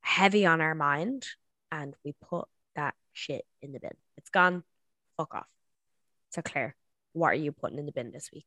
heavy 0.00 0.46
on 0.46 0.60
our 0.60 0.74
mind, 0.74 1.26
and 1.70 1.94
we 2.04 2.14
put 2.28 2.48
that 2.76 2.94
shit 3.12 3.44
in 3.60 3.72
the 3.72 3.80
bin. 3.80 3.94
It's 4.16 4.30
gone, 4.30 4.64
fuck 5.16 5.34
off. 5.34 5.46
So, 6.30 6.40
Claire, 6.42 6.74
what 7.12 7.28
are 7.28 7.34
you 7.34 7.52
putting 7.52 7.78
in 7.78 7.86
the 7.86 7.92
bin 7.92 8.10
this 8.10 8.30
week? 8.32 8.46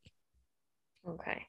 Okay. 1.08 1.46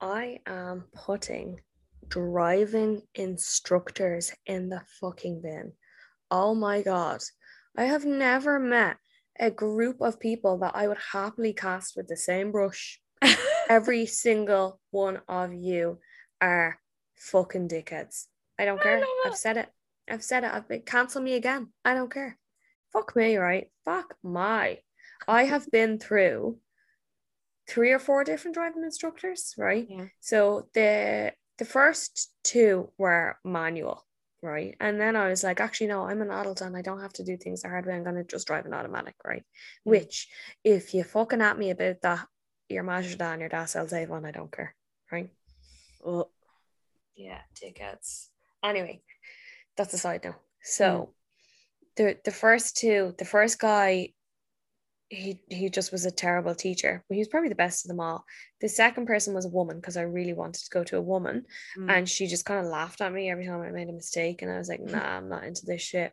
I 0.00 0.40
am 0.46 0.84
putting 0.94 1.60
driving 2.08 3.02
instructors 3.14 4.32
in 4.46 4.68
the 4.68 4.82
fucking 5.00 5.42
bin. 5.42 5.72
Oh 6.30 6.54
my 6.54 6.82
God. 6.82 7.20
I 7.76 7.84
have 7.84 8.04
never 8.04 8.58
met 8.58 8.96
a 9.38 9.50
group 9.50 10.00
of 10.00 10.20
people 10.20 10.58
that 10.58 10.74
I 10.74 10.88
would 10.88 10.98
happily 11.12 11.52
cast 11.52 11.96
with 11.96 12.08
the 12.08 12.16
same 12.16 12.52
brush. 12.52 13.00
Every 13.68 14.06
single 14.06 14.80
one 14.90 15.20
of 15.28 15.52
you 15.52 15.98
are 16.40 16.78
fucking 17.16 17.68
dickheads. 17.68 18.26
I 18.58 18.64
don't 18.64 18.80
care. 18.80 18.98
love 18.98 19.06
I've 19.26 19.36
said 19.36 19.56
it. 19.56 19.68
I've 20.08 20.24
said 20.24 20.44
it. 20.44 20.52
I've 20.52 20.68
been 20.68 20.82
cancel 20.82 21.22
me 21.22 21.34
again. 21.34 21.68
I 21.84 21.94
don't 21.94 22.12
care. 22.12 22.36
Fuck 22.92 23.14
me, 23.14 23.36
right? 23.36 23.68
Fuck 23.84 24.16
my. 24.22 24.78
I 25.28 25.44
have 25.44 25.70
been 25.70 25.98
through 25.98 26.58
three 27.68 27.92
or 27.92 27.98
four 27.98 28.24
different 28.24 28.54
driving 28.54 28.82
instructors, 28.82 29.54
right? 29.56 29.86
Yeah. 29.88 30.06
So 30.18 30.68
the 30.74 31.32
the 31.60 31.66
first 31.66 32.32
two 32.42 32.88
were 32.96 33.36
manual, 33.44 34.02
right? 34.42 34.74
And 34.80 34.98
then 34.98 35.14
I 35.14 35.28
was 35.28 35.44
like, 35.44 35.60
actually, 35.60 35.88
no, 35.88 36.06
I'm 36.06 36.22
an 36.22 36.30
adult 36.30 36.62
and 36.62 36.74
I 36.74 36.80
don't 36.80 37.02
have 37.02 37.12
to 37.14 37.24
do 37.24 37.36
things 37.36 37.60
the 37.60 37.68
hard 37.68 37.84
way. 37.84 37.92
I'm 37.92 38.02
gonna 38.02 38.24
just 38.24 38.46
drive 38.46 38.64
an 38.64 38.72
automatic, 38.72 39.14
right? 39.22 39.42
Mm. 39.42 39.90
Which, 39.90 40.28
if 40.64 40.94
you 40.94 41.04
fucking 41.04 41.42
at 41.42 41.58
me 41.58 41.68
about 41.68 42.00
that, 42.00 42.26
your 42.70 42.82
Mazda 42.82 43.24
and 43.24 43.40
your 43.40 43.50
Das 43.50 43.76
Avon, 43.76 44.24
I 44.24 44.30
don't 44.30 44.50
care, 44.50 44.74
right? 45.12 45.28
Oh, 46.02 46.30
Yeah, 47.14 47.42
tickets. 47.54 48.30
Anyway, 48.64 49.02
that's 49.76 49.92
a 49.92 49.98
side 49.98 50.24
note. 50.24 50.36
So 50.62 51.12
the 51.96 52.16
the 52.24 52.30
first 52.30 52.78
two, 52.78 53.14
the 53.18 53.26
first 53.26 53.58
guy, 53.58 54.14
he 55.10 55.42
he 55.48 55.68
just 55.68 55.90
was 55.90 56.06
a 56.06 56.10
terrible 56.10 56.54
teacher, 56.54 57.04
but 57.08 57.16
he 57.16 57.20
was 57.20 57.28
probably 57.28 57.48
the 57.48 57.56
best 57.56 57.84
of 57.84 57.88
them 57.88 58.00
all. 58.00 58.24
The 58.60 58.68
second 58.68 59.06
person 59.06 59.34
was 59.34 59.44
a 59.44 59.50
woman 59.50 59.76
because 59.76 59.96
I 59.96 60.02
really 60.02 60.32
wanted 60.32 60.62
to 60.64 60.70
go 60.70 60.84
to 60.84 60.96
a 60.96 61.02
woman, 61.02 61.46
mm. 61.76 61.90
and 61.90 62.08
she 62.08 62.28
just 62.28 62.44
kind 62.44 62.60
of 62.64 62.70
laughed 62.70 63.00
at 63.00 63.12
me 63.12 63.28
every 63.28 63.44
time 63.44 63.60
I 63.60 63.70
made 63.70 63.88
a 63.88 63.92
mistake, 63.92 64.40
and 64.40 64.50
I 64.50 64.56
was 64.56 64.68
like, 64.68 64.80
nah, 64.80 65.16
I'm 65.16 65.28
not 65.28 65.44
into 65.44 65.66
this 65.66 65.82
shit. 65.82 66.12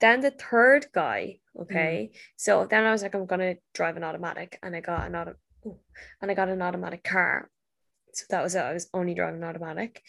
Then 0.00 0.20
the 0.20 0.32
third 0.32 0.86
guy, 0.92 1.38
okay, 1.58 2.10
so 2.36 2.66
then 2.68 2.84
I 2.84 2.90
was 2.90 3.02
like, 3.02 3.14
I'm 3.14 3.26
gonna 3.26 3.54
drive 3.72 3.96
an 3.96 4.04
automatic, 4.04 4.58
and 4.60 4.74
I 4.74 4.80
got 4.80 5.06
an 5.06 5.14
auto, 5.14 5.34
ooh, 5.64 5.78
and 6.20 6.28
I 6.28 6.34
got 6.34 6.48
an 6.48 6.62
automatic 6.62 7.04
car. 7.04 7.48
So 8.12 8.24
that 8.30 8.42
was 8.42 8.56
it. 8.56 8.60
I 8.60 8.72
was 8.72 8.88
only 8.92 9.14
driving 9.14 9.44
automatic, 9.44 10.02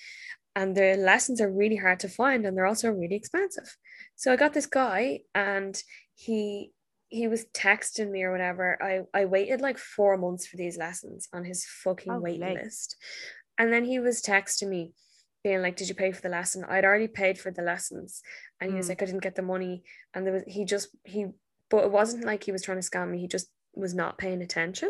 and 0.56 0.76
the 0.76 0.96
lessons 0.98 1.40
are 1.40 1.52
really 1.52 1.76
hard 1.76 2.00
to 2.00 2.10
find, 2.10 2.48
and 2.48 2.58
they're 2.58 2.66
also 2.66 2.90
really 2.90 3.16
expensive. 3.16 3.78
So 4.16 4.34
I 4.34 4.38
got 4.38 4.56
this 4.56 4.66
guy, 4.66 5.20
and 5.36 5.80
he 6.16 6.72
he 7.10 7.28
was 7.28 7.46
texting 7.54 8.12
me 8.12 8.24
or 8.24 8.32
whatever. 8.32 8.78
I 8.82 9.02
I 9.14 9.26
waited 9.26 9.62
like 9.62 9.78
four 9.78 10.18
months 10.18 10.48
for 10.48 10.58
these 10.58 10.78
lessons 10.78 11.28
on 11.34 11.46
his 11.46 11.66
fucking 11.66 12.12
Oh, 12.14 12.20
waiting 12.20 12.54
list, 12.54 12.96
and 13.58 13.72
then 13.72 13.86
he 13.86 14.00
was 14.00 14.22
texting 14.22 14.70
me, 14.70 14.94
being 15.44 15.62
like, 15.62 15.76
"Did 15.78 15.90
you 15.90 15.96
pay 15.96 16.12
for 16.12 16.22
the 16.22 16.30
lesson?" 16.30 16.64
I'd 16.66 16.86
already 16.86 17.08
paid 17.08 17.40
for 17.40 17.52
the 17.52 17.62
lessons, 17.62 18.22
and 18.60 18.72
he 18.72 18.78
was 18.78 18.88
Mm. 18.88 18.90
like, 18.90 19.02
"I 19.02 19.06
didn't 19.06 19.24
get 19.24 19.36
the 19.36 19.42
money," 19.42 19.84
and 20.14 20.26
there 20.26 20.34
was 20.34 20.44
he 20.48 20.66
just 20.66 20.90
he, 21.06 21.28
but 21.70 21.84
it 21.86 21.92
wasn't 21.92 22.26
like 22.26 22.44
he 22.44 22.52
was 22.52 22.64
trying 22.64 22.82
to 22.82 22.90
scam 22.90 23.10
me. 23.12 23.20
He 23.20 23.28
just 23.28 23.52
was 23.74 23.94
not 23.94 24.18
paying 24.18 24.42
attention. 24.42 24.90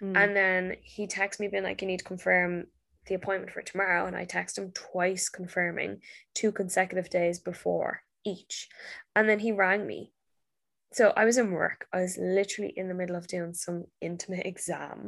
Mm. 0.00 0.16
And 0.16 0.36
then 0.36 0.76
he 0.82 1.06
texted 1.06 1.40
me 1.40 1.48
being 1.48 1.64
like, 1.64 1.82
you 1.82 1.88
need 1.88 1.98
to 1.98 2.04
confirm 2.04 2.66
the 3.06 3.14
appointment 3.14 3.52
for 3.52 3.62
tomorrow. 3.62 4.06
And 4.06 4.16
I 4.16 4.24
texted 4.24 4.58
him 4.58 4.72
twice 4.72 5.28
confirming 5.28 6.00
two 6.34 6.50
consecutive 6.52 7.10
days 7.10 7.38
before 7.40 8.02
each. 8.24 8.68
And 9.14 9.28
then 9.28 9.40
he 9.40 9.52
rang 9.52 9.86
me. 9.86 10.12
So 10.96 11.12
I 11.20 11.24
was 11.26 11.36
in 11.36 11.50
work. 11.52 11.86
I 11.92 12.00
was 12.00 12.16
literally 12.16 12.72
in 12.74 12.88
the 12.88 12.94
middle 13.00 13.16
of 13.16 13.26
doing 13.26 13.52
some 13.52 13.84
intimate 14.00 14.46
exam. 14.46 14.98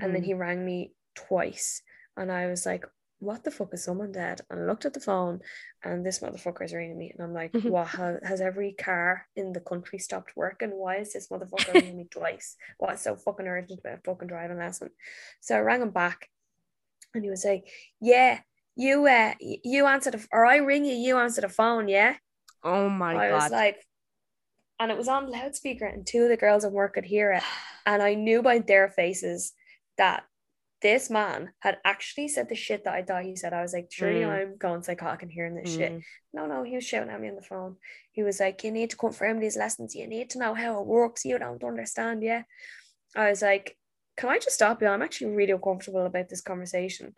And 0.00 0.12
then 0.14 0.22
Mm. 0.22 0.26
he 0.28 0.34
rang 0.34 0.60
me 0.64 0.78
twice. 1.14 1.82
And 2.16 2.32
I 2.32 2.46
was 2.48 2.66
like, 2.66 2.84
what 3.20 3.44
the 3.44 3.50
fuck 3.52 3.72
is 3.74 3.84
someone 3.84 4.12
dead? 4.12 4.40
And 4.50 4.58
I 4.60 4.64
looked 4.64 4.86
at 4.86 4.94
the 4.94 5.06
phone 5.10 5.36
and 5.84 6.04
this 6.04 6.18
motherfucker 6.18 6.64
is 6.64 6.74
ringing 6.74 6.98
me. 6.98 7.12
And 7.12 7.22
I'm 7.22 7.34
like, 7.42 7.52
what 7.62 7.86
has, 7.98 8.18
has 8.30 8.40
every 8.40 8.72
car 8.72 9.26
in 9.36 9.52
the 9.52 9.60
country 9.60 9.98
stopped 10.00 10.32
working? 10.34 10.70
Why 10.70 10.96
is 10.96 11.12
this 11.12 11.28
motherfucker 11.28 11.74
ringing 11.78 11.98
me 11.98 12.08
twice? 12.10 12.56
What's 12.78 13.02
so 13.02 13.14
fucking 13.14 13.46
urgent 13.46 13.80
about 13.80 13.98
a 13.98 14.02
fucking 14.04 14.26
driving 14.28 14.58
lesson? 14.58 14.88
So 15.40 15.54
I 15.56 15.60
rang 15.60 15.82
him 15.82 15.90
back 15.90 16.28
and 17.14 17.22
he 17.22 17.30
was 17.30 17.44
like, 17.44 17.64
Yeah, 18.00 18.40
you 18.74 19.06
uh 19.06 19.34
you 19.40 19.86
answer 19.86 20.10
the 20.10 20.26
or 20.32 20.44
I 20.46 20.56
ring 20.56 20.84
you, 20.84 20.94
you 20.96 21.18
answer 21.18 21.42
the 21.42 21.48
phone, 21.48 21.86
yeah. 21.88 22.16
oh 22.64 22.88
my 22.88 23.12
I 23.12 23.28
god. 23.28 23.30
I 23.30 23.44
was 23.44 23.52
like, 23.52 23.76
and 24.80 24.90
it 24.90 24.98
was 24.98 25.08
on 25.08 25.30
loudspeaker, 25.30 25.84
and 25.84 26.06
two 26.06 26.22
of 26.24 26.30
the 26.30 26.36
girls 26.36 26.64
at 26.64 26.72
work 26.72 26.94
could 26.94 27.04
hear 27.04 27.32
it. 27.32 27.42
And 27.86 28.02
I 28.02 28.12
knew 28.12 28.42
by 28.42 28.58
their 28.58 28.90
faces 28.90 29.52
that 29.96 30.22
this 30.82 31.08
man 31.08 31.50
had 31.60 31.78
actually 31.84 32.28
said 32.28 32.48
the 32.48 32.54
shit 32.54 32.84
that 32.84 32.94
I 32.94 33.02
thought 33.02 33.24
he 33.24 33.34
said. 33.34 33.54
I 33.54 33.62
was 33.62 33.72
like, 33.72 33.88
surely 33.90 34.20
Mm. 34.20 34.28
I'm 34.28 34.56
going 34.58 34.82
psychotic 34.82 35.22
and 35.22 35.32
hearing 35.32 35.54
this 35.54 35.74
shit. 35.74 35.92
Mm. 35.92 36.02
No, 36.34 36.46
no, 36.46 36.62
he 36.62 36.74
was 36.74 36.84
shouting 36.84 37.10
at 37.10 37.20
me 37.20 37.30
on 37.30 37.36
the 37.36 37.42
phone. 37.42 37.76
He 38.12 38.22
was 38.22 38.38
like, 38.38 38.62
You 38.62 38.70
need 38.70 38.90
to 38.90 38.96
confirm 38.96 39.40
these 39.40 39.56
lessons. 39.56 39.94
You 39.94 40.06
need 40.06 40.30
to 40.30 40.38
know 40.38 40.54
how 40.54 40.80
it 40.80 40.86
works. 40.86 41.24
You 41.24 41.38
don't 41.38 41.64
understand, 41.64 42.22
yeah. 42.22 42.42
I 43.16 43.30
was 43.30 43.42
like, 43.42 43.76
Can 44.16 44.28
I 44.28 44.38
just 44.38 44.56
stop 44.56 44.82
you? 44.82 44.88
I'm 44.88 45.02
actually 45.02 45.32
really 45.34 45.52
uncomfortable 45.52 46.04
about 46.06 46.28
this 46.28 46.42
conversation. 46.42 47.14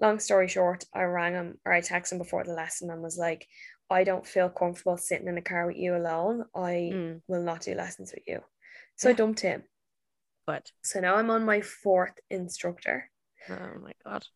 Long 0.00 0.18
story 0.20 0.48
short, 0.48 0.84
I 0.94 1.02
rang 1.02 1.34
him 1.34 1.58
or 1.64 1.72
I 1.72 1.80
texted 1.82 2.12
him 2.12 2.18
before 2.18 2.44
the 2.44 2.54
lesson 2.54 2.90
and 2.90 3.02
was 3.02 3.18
like, 3.18 3.46
I 3.90 4.04
don't 4.04 4.26
feel 4.26 4.50
comfortable 4.50 4.96
sitting 4.98 5.28
in 5.28 5.38
a 5.38 5.42
car 5.42 5.66
with 5.66 5.76
you 5.76 5.96
alone. 5.96 6.44
I 6.54 6.90
Mm. 6.92 7.22
will 7.26 7.42
not 7.42 7.62
do 7.62 7.74
lessons 7.74 8.12
with 8.12 8.24
you. 8.26 8.40
So 8.96 9.08
I 9.10 9.12
dumped 9.14 9.40
him. 9.40 9.64
But 10.46 10.72
So 10.82 11.00
now 11.00 11.16
I'm 11.16 11.30
on 11.30 11.44
my 11.44 11.60
fourth 11.60 12.18
instructor. 12.30 13.10
oh 13.48 13.78
my 13.80 13.92
god. 14.04 14.26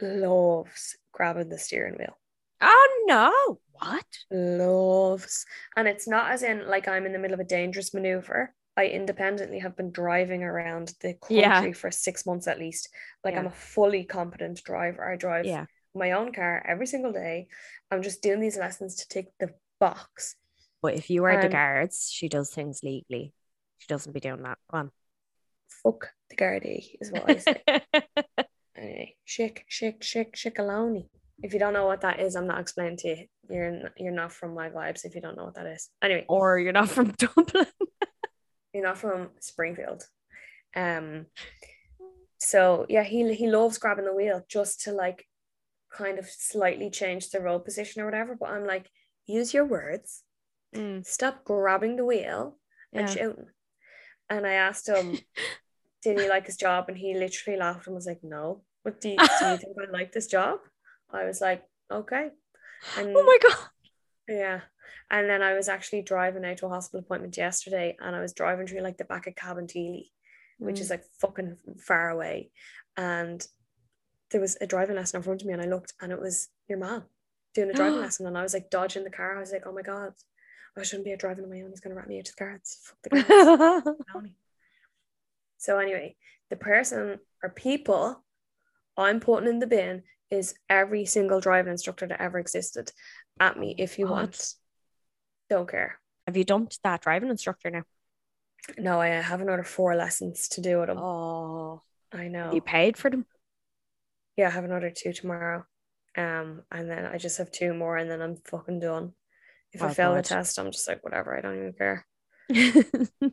Loves 0.00 0.96
grabbing 1.12 1.48
the 1.48 1.58
steering 1.58 1.94
wheel. 1.98 2.18
Oh 2.60 3.04
no. 3.06 3.60
What? 3.78 4.06
loves 4.30 5.44
and 5.76 5.86
it's 5.86 6.08
not 6.08 6.30
as 6.30 6.42
in 6.42 6.66
like 6.66 6.88
I'm 6.88 7.04
in 7.04 7.12
the 7.12 7.18
middle 7.18 7.34
of 7.34 7.40
a 7.40 7.44
dangerous 7.44 7.92
maneuver. 7.92 8.54
I 8.78 8.86
independently 8.86 9.58
have 9.60 9.76
been 9.76 9.90
driving 9.90 10.42
around 10.42 10.94
the 11.00 11.14
country 11.14 11.36
Yeah. 11.36 11.72
for 11.72 11.90
six 11.90 12.24
months 12.26 12.46
at 12.46 12.58
least. 12.58 12.88
Like 13.24 13.36
I'm 13.36 13.46
a 13.46 13.50
fully 13.50 14.04
competent 14.04 14.62
driver. 14.64 15.10
I 15.10 15.16
drive 15.16 15.44
Yeah. 15.46 15.66
My 15.96 16.12
own 16.12 16.32
car 16.32 16.64
every 16.66 16.86
single 16.86 17.12
day. 17.12 17.48
I'm 17.90 18.02
just 18.02 18.22
doing 18.22 18.40
these 18.40 18.58
lessons 18.58 18.96
to 18.96 19.08
tick 19.08 19.28
the 19.38 19.54
box. 19.80 20.36
But 20.82 20.94
if 20.94 21.10
you 21.10 21.24
are 21.24 21.40
the 21.40 21.48
guards, 21.48 22.10
she 22.12 22.28
does 22.28 22.50
things 22.50 22.80
legally. 22.82 23.32
She 23.78 23.86
doesn't 23.88 24.12
be 24.12 24.20
doing 24.20 24.42
that. 24.42 24.58
Go 24.70 24.78
on. 24.78 24.90
Fuck 25.82 26.10
the 26.30 26.36
Gardaí 26.36 26.96
is 27.00 27.10
what 27.10 27.28
I 27.28 27.36
say. 27.38 27.62
anyway, 28.76 29.16
shake, 29.24 29.64
shake, 29.68 30.02
shick, 30.02 30.36
shickaloni. 30.36 31.08
If 31.42 31.52
you 31.52 31.58
don't 31.58 31.72
know 31.72 31.86
what 31.86 32.00
that 32.00 32.20
is, 32.20 32.34
I'm 32.34 32.46
not 32.46 32.60
explaining 32.60 32.96
to 32.98 33.08
you. 33.08 33.26
You're 33.48 33.90
you're 33.98 34.12
not 34.12 34.32
from 34.32 34.54
my 34.54 34.70
vibes 34.70 35.04
if 35.04 35.14
you 35.14 35.20
don't 35.20 35.36
know 35.36 35.44
what 35.44 35.54
that 35.54 35.66
is. 35.66 35.90
Anyway, 36.02 36.24
or 36.28 36.58
you're 36.58 36.72
not 36.72 36.88
from 36.88 37.10
Dublin. 37.18 37.66
You're 38.72 38.84
not 38.84 38.98
from 38.98 39.30
Springfield. 39.40 40.04
Um 40.74 41.26
so 42.38 42.86
yeah, 42.88 43.02
he 43.02 43.34
he 43.34 43.48
loves 43.48 43.78
grabbing 43.78 44.04
the 44.04 44.14
wheel 44.14 44.44
just 44.48 44.82
to 44.82 44.92
like 44.92 45.26
kind 45.96 46.18
of 46.18 46.26
slightly 46.28 46.90
change 46.90 47.30
the 47.30 47.40
road 47.40 47.60
position 47.64 48.02
or 48.02 48.04
whatever. 48.04 48.34
But 48.38 48.50
I'm 48.50 48.66
like, 48.66 48.90
use 49.26 49.54
your 49.54 49.64
words, 49.64 50.22
Mm, 50.74 51.06
stop 51.06 51.44
grabbing 51.44 51.96
the 51.96 52.04
wheel 52.04 52.58
and 52.92 53.08
Yeah. 53.08 53.14
shouting. 53.14 53.46
And 54.28 54.46
I 54.46 54.54
asked 54.54 54.88
him, 54.88 55.18
did 56.02 56.18
he 56.20 56.28
like 56.28 56.46
his 56.46 56.56
job? 56.56 56.86
And 56.88 56.98
he 56.98 57.14
literally 57.14 57.58
laughed 57.58 57.86
and 57.86 57.94
was 57.94 58.06
like, 58.06 58.22
no. 58.22 58.62
What 58.82 59.00
do 59.00 59.08
you, 59.10 59.16
do 59.16 59.22
you 59.24 59.28
think 59.56 59.76
I 59.80 59.90
like 59.90 60.12
this 60.12 60.26
job? 60.26 60.58
I 61.10 61.24
was 61.24 61.40
like, 61.40 61.62
okay. 61.90 62.30
And 62.98 63.16
oh 63.16 63.24
my 63.24 63.38
god. 63.42 63.58
yeah. 64.28 64.60
And 65.10 65.30
then 65.30 65.40
I 65.42 65.54
was 65.54 65.68
actually 65.68 66.02
driving 66.02 66.44
out 66.44 66.58
to 66.58 66.66
a 66.66 66.68
hospital 66.68 67.00
appointment 67.00 67.36
yesterday 67.36 67.96
and 68.00 68.14
I 68.14 68.20
was 68.20 68.32
driving 68.32 68.66
through 68.66 68.80
like 68.82 68.98
the 68.98 69.04
back 69.04 69.26
of 69.28 69.34
Cabinteely, 69.34 70.10
which 70.58 70.80
is 70.80 70.90
like 70.90 71.04
fucking 71.20 71.56
far 71.80 72.10
away. 72.10 72.50
And 72.96 73.46
there 74.36 74.42
was 74.42 74.58
a 74.60 74.66
driving 74.66 74.96
lesson 74.96 75.16
in 75.16 75.22
front 75.22 75.40
of 75.40 75.46
me 75.46 75.54
and 75.54 75.62
I 75.62 75.64
looked 75.64 75.94
and 75.98 76.12
it 76.12 76.20
was 76.20 76.48
your 76.68 76.78
mom 76.78 77.04
doing 77.54 77.70
a 77.70 77.72
driving 77.74 78.00
lesson 78.00 78.26
and 78.26 78.36
I 78.36 78.42
was 78.42 78.52
like 78.52 78.68
dodging 78.68 79.02
the 79.02 79.08
car. 79.08 79.34
I 79.34 79.40
was 79.40 79.50
like, 79.50 79.62
oh 79.64 79.72
my 79.72 79.80
God, 79.80 80.12
I 80.76 80.82
shouldn't 80.82 81.06
be 81.06 81.14
out 81.14 81.20
driving 81.20 81.44
on 81.44 81.50
my 81.50 81.62
own. 81.62 81.70
He's 81.70 81.80
going 81.80 81.94
to 81.94 81.98
rat 81.98 82.06
me 82.06 82.18
out 82.18 82.26
to 82.26 82.32
the 82.36 82.44
guards. 82.44 82.78
Fuck 82.82 82.98
the 83.02 84.04
guards. 84.12 84.32
So 85.56 85.78
anyway, 85.78 86.16
the 86.50 86.56
person 86.56 87.18
or 87.42 87.48
people 87.48 88.22
I'm 88.94 89.20
putting 89.20 89.48
in 89.48 89.58
the 89.58 89.66
bin 89.66 90.02
is 90.30 90.54
every 90.68 91.06
single 91.06 91.40
driving 91.40 91.72
instructor 91.72 92.06
that 92.06 92.20
ever 92.20 92.38
existed 92.38 92.92
at 93.40 93.58
me 93.58 93.74
if 93.78 93.98
you 93.98 94.04
God. 94.04 94.12
want. 94.12 94.52
Don't 95.48 95.68
care. 95.68 95.98
Have 96.26 96.36
you 96.36 96.44
dumped 96.44 96.78
that 96.84 97.00
driving 97.00 97.30
instructor 97.30 97.70
now? 97.70 97.84
No, 98.76 99.00
I 99.00 99.08
have 99.08 99.40
another 99.40 99.64
four 99.64 99.96
lessons 99.96 100.48
to 100.48 100.60
do 100.60 100.80
with 100.80 100.88
them. 100.88 100.98
Oh, 100.98 101.82
I 102.12 102.28
know. 102.28 102.52
you 102.52 102.60
paid 102.60 102.98
for 102.98 103.10
them? 103.10 103.24
Yeah, 104.36 104.48
I 104.48 104.50
have 104.50 104.64
another 104.64 104.90
two 104.90 105.12
tomorrow. 105.12 105.64
Um, 106.16 106.62
and 106.70 106.90
then 106.90 107.04
I 107.04 107.18
just 107.18 107.38
have 107.38 107.50
two 107.50 107.74
more 107.74 107.96
and 107.96 108.10
then 108.10 108.22
I'm 108.22 108.36
fucking 108.36 108.80
done. 108.80 109.12
If 109.72 109.82
I 109.82 109.86
Oh, 109.86 109.90
fail 109.90 110.14
the 110.14 110.22
test, 110.22 110.58
I'm 110.58 110.70
just 110.70 110.88
like, 110.88 111.04
whatever, 111.04 111.36
I 111.36 111.40
don't 111.40 111.56
even 111.56 111.72
care. 111.72 112.06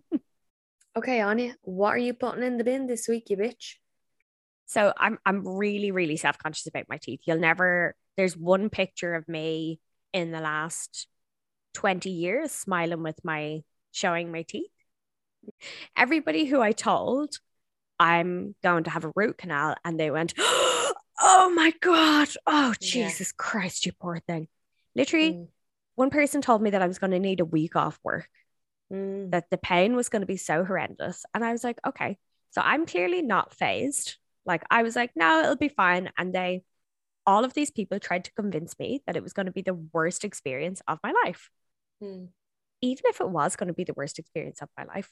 Okay, 0.96 1.22
Anya, 1.22 1.56
what 1.64 1.90
are 1.90 1.98
you 1.98 2.14
putting 2.14 2.44
in 2.44 2.58
the 2.58 2.64
bin 2.64 2.86
this 2.86 3.08
week, 3.08 3.30
you 3.32 3.38
bitch? 3.38 3.78
So 4.68 4.94
I'm 4.98 5.18
I'm 5.26 5.48
really 5.48 5.92
really 5.92 6.18
self 6.18 6.38
conscious 6.38 6.68
about 6.68 6.86
my 6.88 6.98
teeth. 6.98 7.22
You'll 7.26 7.40
never. 7.40 7.96
There's 8.16 8.38
one 8.38 8.70
picture 8.70 9.16
of 9.16 9.28
me 9.28 9.80
in 10.14 10.32
the 10.32 10.40
last 10.40 11.08
twenty 11.74 12.12
years 12.12 12.52
smiling 12.52 13.02
with 13.02 13.20
my 13.24 13.62
showing 13.92 14.32
my 14.32 14.44
teeth. 14.44 14.70
Everybody 15.98 16.46
who 16.46 16.62
I 16.62 16.72
told 16.72 17.40
I'm 18.00 18.56
going 18.64 18.86
to 18.86 18.90
have 18.90 19.06
a 19.06 19.12
root 19.16 19.38
canal, 19.38 19.76
and 19.86 20.00
they 20.00 20.12
went, 20.12 20.34
"Oh 20.40 21.52
my 21.56 21.74
god! 21.82 22.30
Oh 22.48 22.74
Yeah. 22.80 23.08
Jesus 23.08 23.32
Christ, 23.32 23.86
you 23.86 23.92
poor 23.94 24.20
thing!" 24.20 24.48
Literally, 24.96 25.34
Mm, 25.34 25.48
one 25.96 26.10
person 26.10 26.42
told 26.42 26.62
me 26.62 26.72
that 26.72 26.82
I 26.82 26.88
was 26.88 27.00
going 27.00 27.12
to 27.12 27.20
need 27.20 27.40
a 27.40 27.46
week 27.46 27.76
off 27.76 28.00
work. 28.04 28.28
mm, 28.92 29.32
that 29.32 29.50
the 29.50 29.58
pain 29.58 29.96
was 29.96 30.10
going 30.10 30.22
to 30.22 30.28
be 30.28 30.38
so 30.38 30.64
horrendous. 30.64 31.26
And 31.34 31.44
I 31.44 31.52
was 31.52 31.64
like, 31.64 31.80
okay, 31.86 32.18
so 32.52 32.62
I'm 32.62 32.86
clearly 32.86 33.22
not 33.22 33.54
fazed. 33.54 34.18
Like, 34.46 34.64
I 34.70 34.84
was 34.84 34.96
like, 34.96 35.12
no, 35.16 35.40
it'll 35.42 35.56
be 35.56 35.70
fine. 35.70 36.12
And 36.18 36.34
they, 36.34 36.64
all 37.26 37.46
of 37.46 37.54
these 37.54 37.72
people 37.72 38.00
tried 38.00 38.26
to 38.26 38.34
convince 38.34 38.78
me 38.78 39.02
that 39.08 39.16
it 39.16 39.24
was 39.24 39.34
going 39.34 39.46
to 39.48 39.52
be 39.52 39.62
the 39.64 39.74
worst 39.74 40.24
experience 40.26 40.82
of 40.88 41.00
my 41.04 41.14
life. 41.26 41.50
mm. 42.04 42.28
Even 42.82 43.04
if 43.08 43.22
it 43.22 43.30
was 43.30 43.56
going 43.56 43.68
to 43.68 43.74
be 43.74 43.86
the 43.86 43.94
worst 43.96 44.20
experience 44.20 44.62
of 44.62 44.70
my 44.78 44.84
life, 44.84 45.10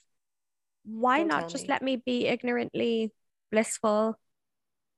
why 0.83 1.19
Don't 1.19 1.27
not 1.27 1.49
just 1.49 1.63
me. 1.63 1.69
let 1.69 1.81
me 1.81 1.95
be 1.97 2.27
ignorantly 2.27 3.11
blissful? 3.51 4.17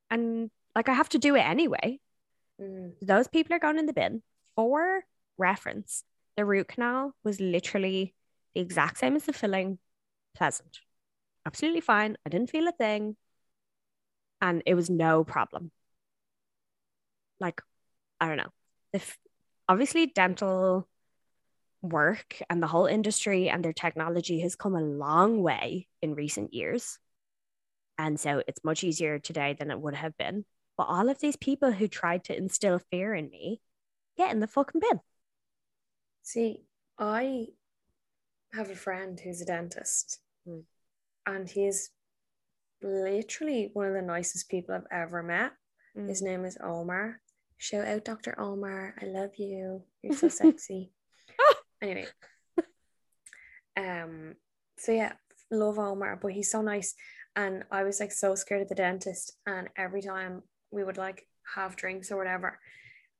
And 0.10 0.50
like, 0.76 0.90
I 0.90 0.94
have 0.94 1.10
to 1.10 1.20
do 1.20 1.36
it 1.36 1.42
anyway. 1.42 2.00
Mm. 2.62 2.94
Those 3.02 3.28
people 3.28 3.56
are 3.56 3.60
going 3.60 3.80
in 3.80 3.86
the 3.86 3.94
bin. 3.94 4.22
For 4.56 5.04
reference, 5.38 6.04
the 6.38 6.46
root 6.46 6.68
canal 6.68 7.16
was 7.24 7.40
literally 7.40 8.14
the 8.54 8.62
exact 8.62 9.00
same 9.00 9.16
as 9.16 9.24
the 9.24 9.34
filling, 9.34 9.80
pleasant. 10.36 10.80
Absolutely 11.46 11.82
fine. 11.82 12.18
I 12.26 12.30
didn't 12.30 12.50
feel 12.50 12.68
a 12.68 12.72
thing. 12.72 13.18
And 14.42 14.62
it 14.66 14.76
was 14.76 14.90
no 14.90 15.24
problem. 15.24 15.72
Like, 17.40 17.62
I 18.20 18.28
don't 18.28 18.38
know. 18.38 18.52
If 18.94 19.18
obviously 19.68 20.06
dental 20.06 20.88
work 21.84 22.42
and 22.50 22.64
the 22.64 22.68
whole 22.68 22.86
industry 22.88 23.50
and 23.50 23.64
their 23.64 23.74
technology 23.74 24.40
has 24.40 24.56
come 24.56 24.76
a 24.76 24.82
long 24.82 25.44
way 25.44 25.88
in 26.02 26.16
recent 26.16 26.54
years. 26.54 26.98
And 28.00 28.20
so 28.20 28.42
it's 28.48 28.64
much 28.64 28.84
easier 28.84 29.20
today 29.20 29.56
than 29.58 29.70
it 29.70 29.80
would 29.80 29.94
have 29.94 30.18
been. 30.18 30.46
But 30.78 30.86
all 30.86 31.10
of 31.10 31.20
these 31.20 31.36
people 31.36 31.72
who 31.72 31.88
tried 31.88 32.24
to 32.26 32.36
instill 32.36 32.80
fear 32.90 33.14
in 33.14 33.30
me, 33.30 33.62
get 34.18 34.32
in 34.32 34.40
the 34.40 34.48
fucking 34.48 34.82
bin. 34.82 35.00
See, 36.24 36.64
I 36.98 37.48
have 38.54 38.70
a 38.72 38.76
friend 38.76 39.20
who's 39.20 39.42
a 39.42 39.46
dentist, 39.46 40.20
Mm. 40.48 40.64
and 41.26 41.48
he's 41.50 41.92
literally 42.82 43.70
one 43.74 43.88
of 43.88 43.94
the 43.94 44.02
nicest 44.02 44.50
people 44.50 44.76
I've 44.76 44.88
ever 44.92 45.22
met. 45.24 45.54
Mm. 45.98 46.10
His 46.10 46.22
name 46.22 46.46
is 46.46 46.58
Omar. 46.62 47.22
Shout 47.58 47.88
out 47.88 48.04
Dr. 48.06 48.40
Omar. 48.40 48.96
I 49.02 49.06
love 49.06 49.32
you. 49.38 49.84
You're 50.02 50.18
so 50.18 50.28
sexy. 50.30 50.92
anyway. 51.84 52.08
Um, 53.76 54.36
so 54.78 54.92
yeah, 54.92 55.14
love 55.52 55.80
Omar, 55.80 56.18
but 56.22 56.32
he's 56.32 56.52
so 56.52 56.62
nice. 56.62 56.96
And 57.36 57.64
I 57.72 57.84
was 57.84 58.00
like 58.00 58.12
so 58.12 58.36
scared 58.36 58.62
of 58.62 58.70
the 58.70 58.76
dentist. 58.76 59.34
And 59.46 59.70
every 59.76 60.02
time 60.02 60.44
we 60.72 60.84
would 60.84 60.98
like 60.98 61.28
have 61.56 61.76
drinks 61.76 62.12
or 62.12 62.18
whatever, 62.18 62.60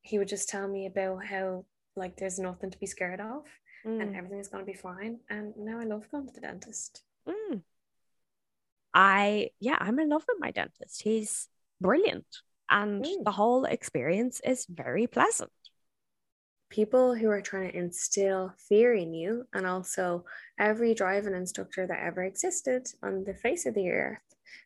he 0.02 0.20
would 0.20 0.28
just 0.28 0.50
tell 0.50 0.68
me 0.68 0.86
about 0.86 1.26
how 1.26 1.66
like 1.96 2.18
there's 2.18 2.40
nothing 2.40 2.72
to 2.72 2.78
be 2.78 2.86
scared 2.86 3.20
of 3.22 3.44
and 3.86 4.02
Mm. 4.02 4.18
everything 4.18 4.40
is 4.40 4.48
gonna 4.48 4.64
be 4.64 4.74
fine. 4.74 5.20
And 5.30 5.54
now 5.58 5.80
I 5.80 5.84
love 5.84 6.10
going 6.10 6.28
to 6.28 6.34
the 6.34 6.42
dentist. 6.42 7.04
Mm. 7.28 7.64
I, 8.94 9.50
yeah, 9.60 9.78
I'm 9.80 10.00
in 10.00 10.10
love 10.10 10.24
with 10.28 10.38
my 10.40 10.52
dentist. 10.52 11.02
He's 11.02 11.50
brilliant. 11.82 12.28
And 12.70 13.04
Mm. 13.04 13.24
the 13.26 13.32
whole 13.32 13.66
experience 13.66 14.40
is 14.44 14.66
very 14.68 15.08
pleasant. 15.08 15.52
People 16.74 17.14
who 17.14 17.30
are 17.30 17.40
trying 17.40 17.70
to 17.70 17.78
instill 17.78 18.52
fear 18.68 18.96
in 18.96 19.14
you, 19.14 19.46
and 19.54 19.68
also 19.68 20.26
every 20.60 20.96
driving 20.96 21.36
instructor 21.36 21.86
that 21.86 22.04
ever 22.04 22.24
existed 22.24 22.88
on 23.04 23.24
the 23.26 23.36
face 23.36 23.68
of 23.68 23.76
the 23.76 23.92
earth 23.92 24.18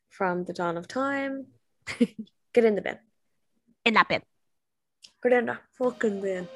from 0.09 0.45
the 0.45 0.53
dawn 0.53 0.77
of 0.77 0.87
time, 0.87 1.47
get 2.53 2.63
in 2.63 2.75
the 2.75 2.81
bin. 2.81 2.97
In 3.83 3.93
that 3.95 4.07
bin. 4.07 4.21
Get 5.21 5.33
in 5.33 5.47
the 5.47 5.59
fucking 5.77 6.21
bin. 6.21 6.47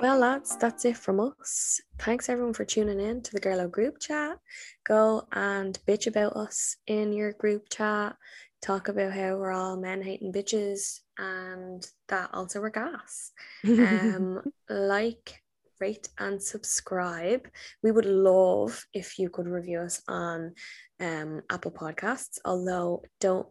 Well, 0.00 0.18
lads, 0.18 0.56
that's 0.56 0.84
it 0.84 0.96
from 0.96 1.20
us. 1.20 1.80
Thanks 1.98 2.28
everyone 2.28 2.54
for 2.54 2.64
tuning 2.64 3.00
in 3.00 3.20
to 3.22 3.32
the 3.32 3.40
Girlo 3.40 3.70
group 3.70 3.98
chat. 4.00 4.38
Go 4.84 5.26
and 5.32 5.78
bitch 5.86 6.06
about 6.06 6.34
us 6.34 6.76
in 6.86 7.12
your 7.12 7.32
group 7.32 7.68
chat. 7.68 8.16
Talk 8.60 8.88
about 8.88 9.12
how 9.12 9.36
we're 9.36 9.52
all 9.52 9.76
men 9.76 10.02
hating 10.02 10.32
bitches 10.32 11.00
and 11.16 11.86
that 12.08 12.30
also 12.32 12.60
we're 12.60 12.70
gas. 12.70 13.32
um 13.66 14.42
like 14.68 15.42
rate 15.80 16.08
and 16.18 16.42
subscribe. 16.42 17.46
We 17.82 17.92
would 17.92 18.04
love 18.04 18.84
if 18.92 19.18
you 19.18 19.30
could 19.30 19.46
review 19.46 19.80
us 19.80 20.02
on 20.08 20.54
um 21.00 21.42
apple 21.48 21.70
podcasts 21.70 22.38
although 22.44 23.02
don't 23.20 23.46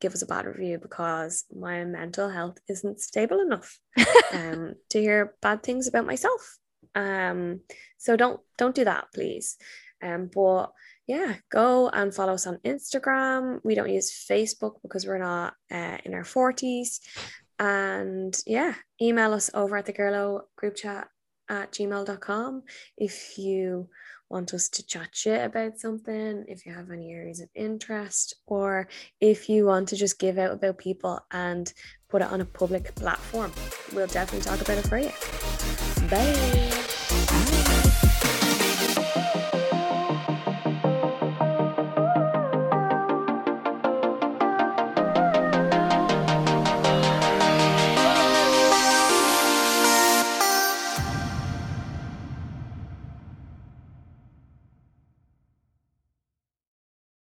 give 0.00 0.14
us 0.14 0.22
a 0.22 0.26
bad 0.26 0.46
review 0.46 0.78
because 0.78 1.44
my 1.54 1.84
mental 1.84 2.28
health 2.28 2.58
isn't 2.68 3.00
stable 3.00 3.40
enough 3.40 3.78
um 4.32 4.74
to 4.90 5.00
hear 5.00 5.34
bad 5.42 5.62
things 5.62 5.86
about 5.88 6.06
myself. 6.06 6.56
Um 6.94 7.60
so 7.98 8.16
don't 8.16 8.40
don't 8.56 8.74
do 8.74 8.84
that 8.84 9.08
please. 9.14 9.56
Um 10.02 10.30
but 10.34 10.72
yeah 11.06 11.36
go 11.50 11.88
and 11.90 12.14
follow 12.14 12.32
us 12.34 12.46
on 12.46 12.58
instagram 12.64 13.60
we 13.64 13.74
don't 13.74 13.90
use 13.90 14.26
facebook 14.28 14.74
because 14.82 15.06
we're 15.06 15.18
not 15.18 15.54
uh, 15.70 15.98
in 16.04 16.14
our 16.14 16.24
40s 16.24 17.00
and 17.58 18.36
yeah, 18.46 18.74
email 19.00 19.32
us 19.32 19.50
over 19.54 19.76
at 19.76 19.86
the 19.86 19.92
Girlo 19.92 20.42
group 20.56 20.76
chat 20.76 21.08
at 21.48 21.72
gmail.com 21.72 22.62
if 22.96 23.38
you 23.38 23.88
want 24.28 24.52
us 24.52 24.68
to 24.68 24.84
chat 24.84 25.08
shit 25.12 25.44
about 25.44 25.78
something, 25.78 26.44
if 26.48 26.66
you 26.66 26.74
have 26.74 26.90
any 26.90 27.12
areas 27.12 27.40
of 27.40 27.48
interest, 27.54 28.34
or 28.46 28.88
if 29.20 29.48
you 29.48 29.66
want 29.66 29.88
to 29.88 29.96
just 29.96 30.18
give 30.18 30.36
out 30.36 30.50
about 30.50 30.78
people 30.78 31.20
and 31.30 31.72
put 32.08 32.22
it 32.22 32.32
on 32.32 32.40
a 32.40 32.44
public 32.44 32.92
platform. 32.96 33.52
We'll 33.92 34.08
definitely 34.08 34.44
talk 34.44 34.60
about 34.60 34.78
it 34.78 34.88
for 34.88 34.98
you. 34.98 35.12
Bye. 36.10 36.65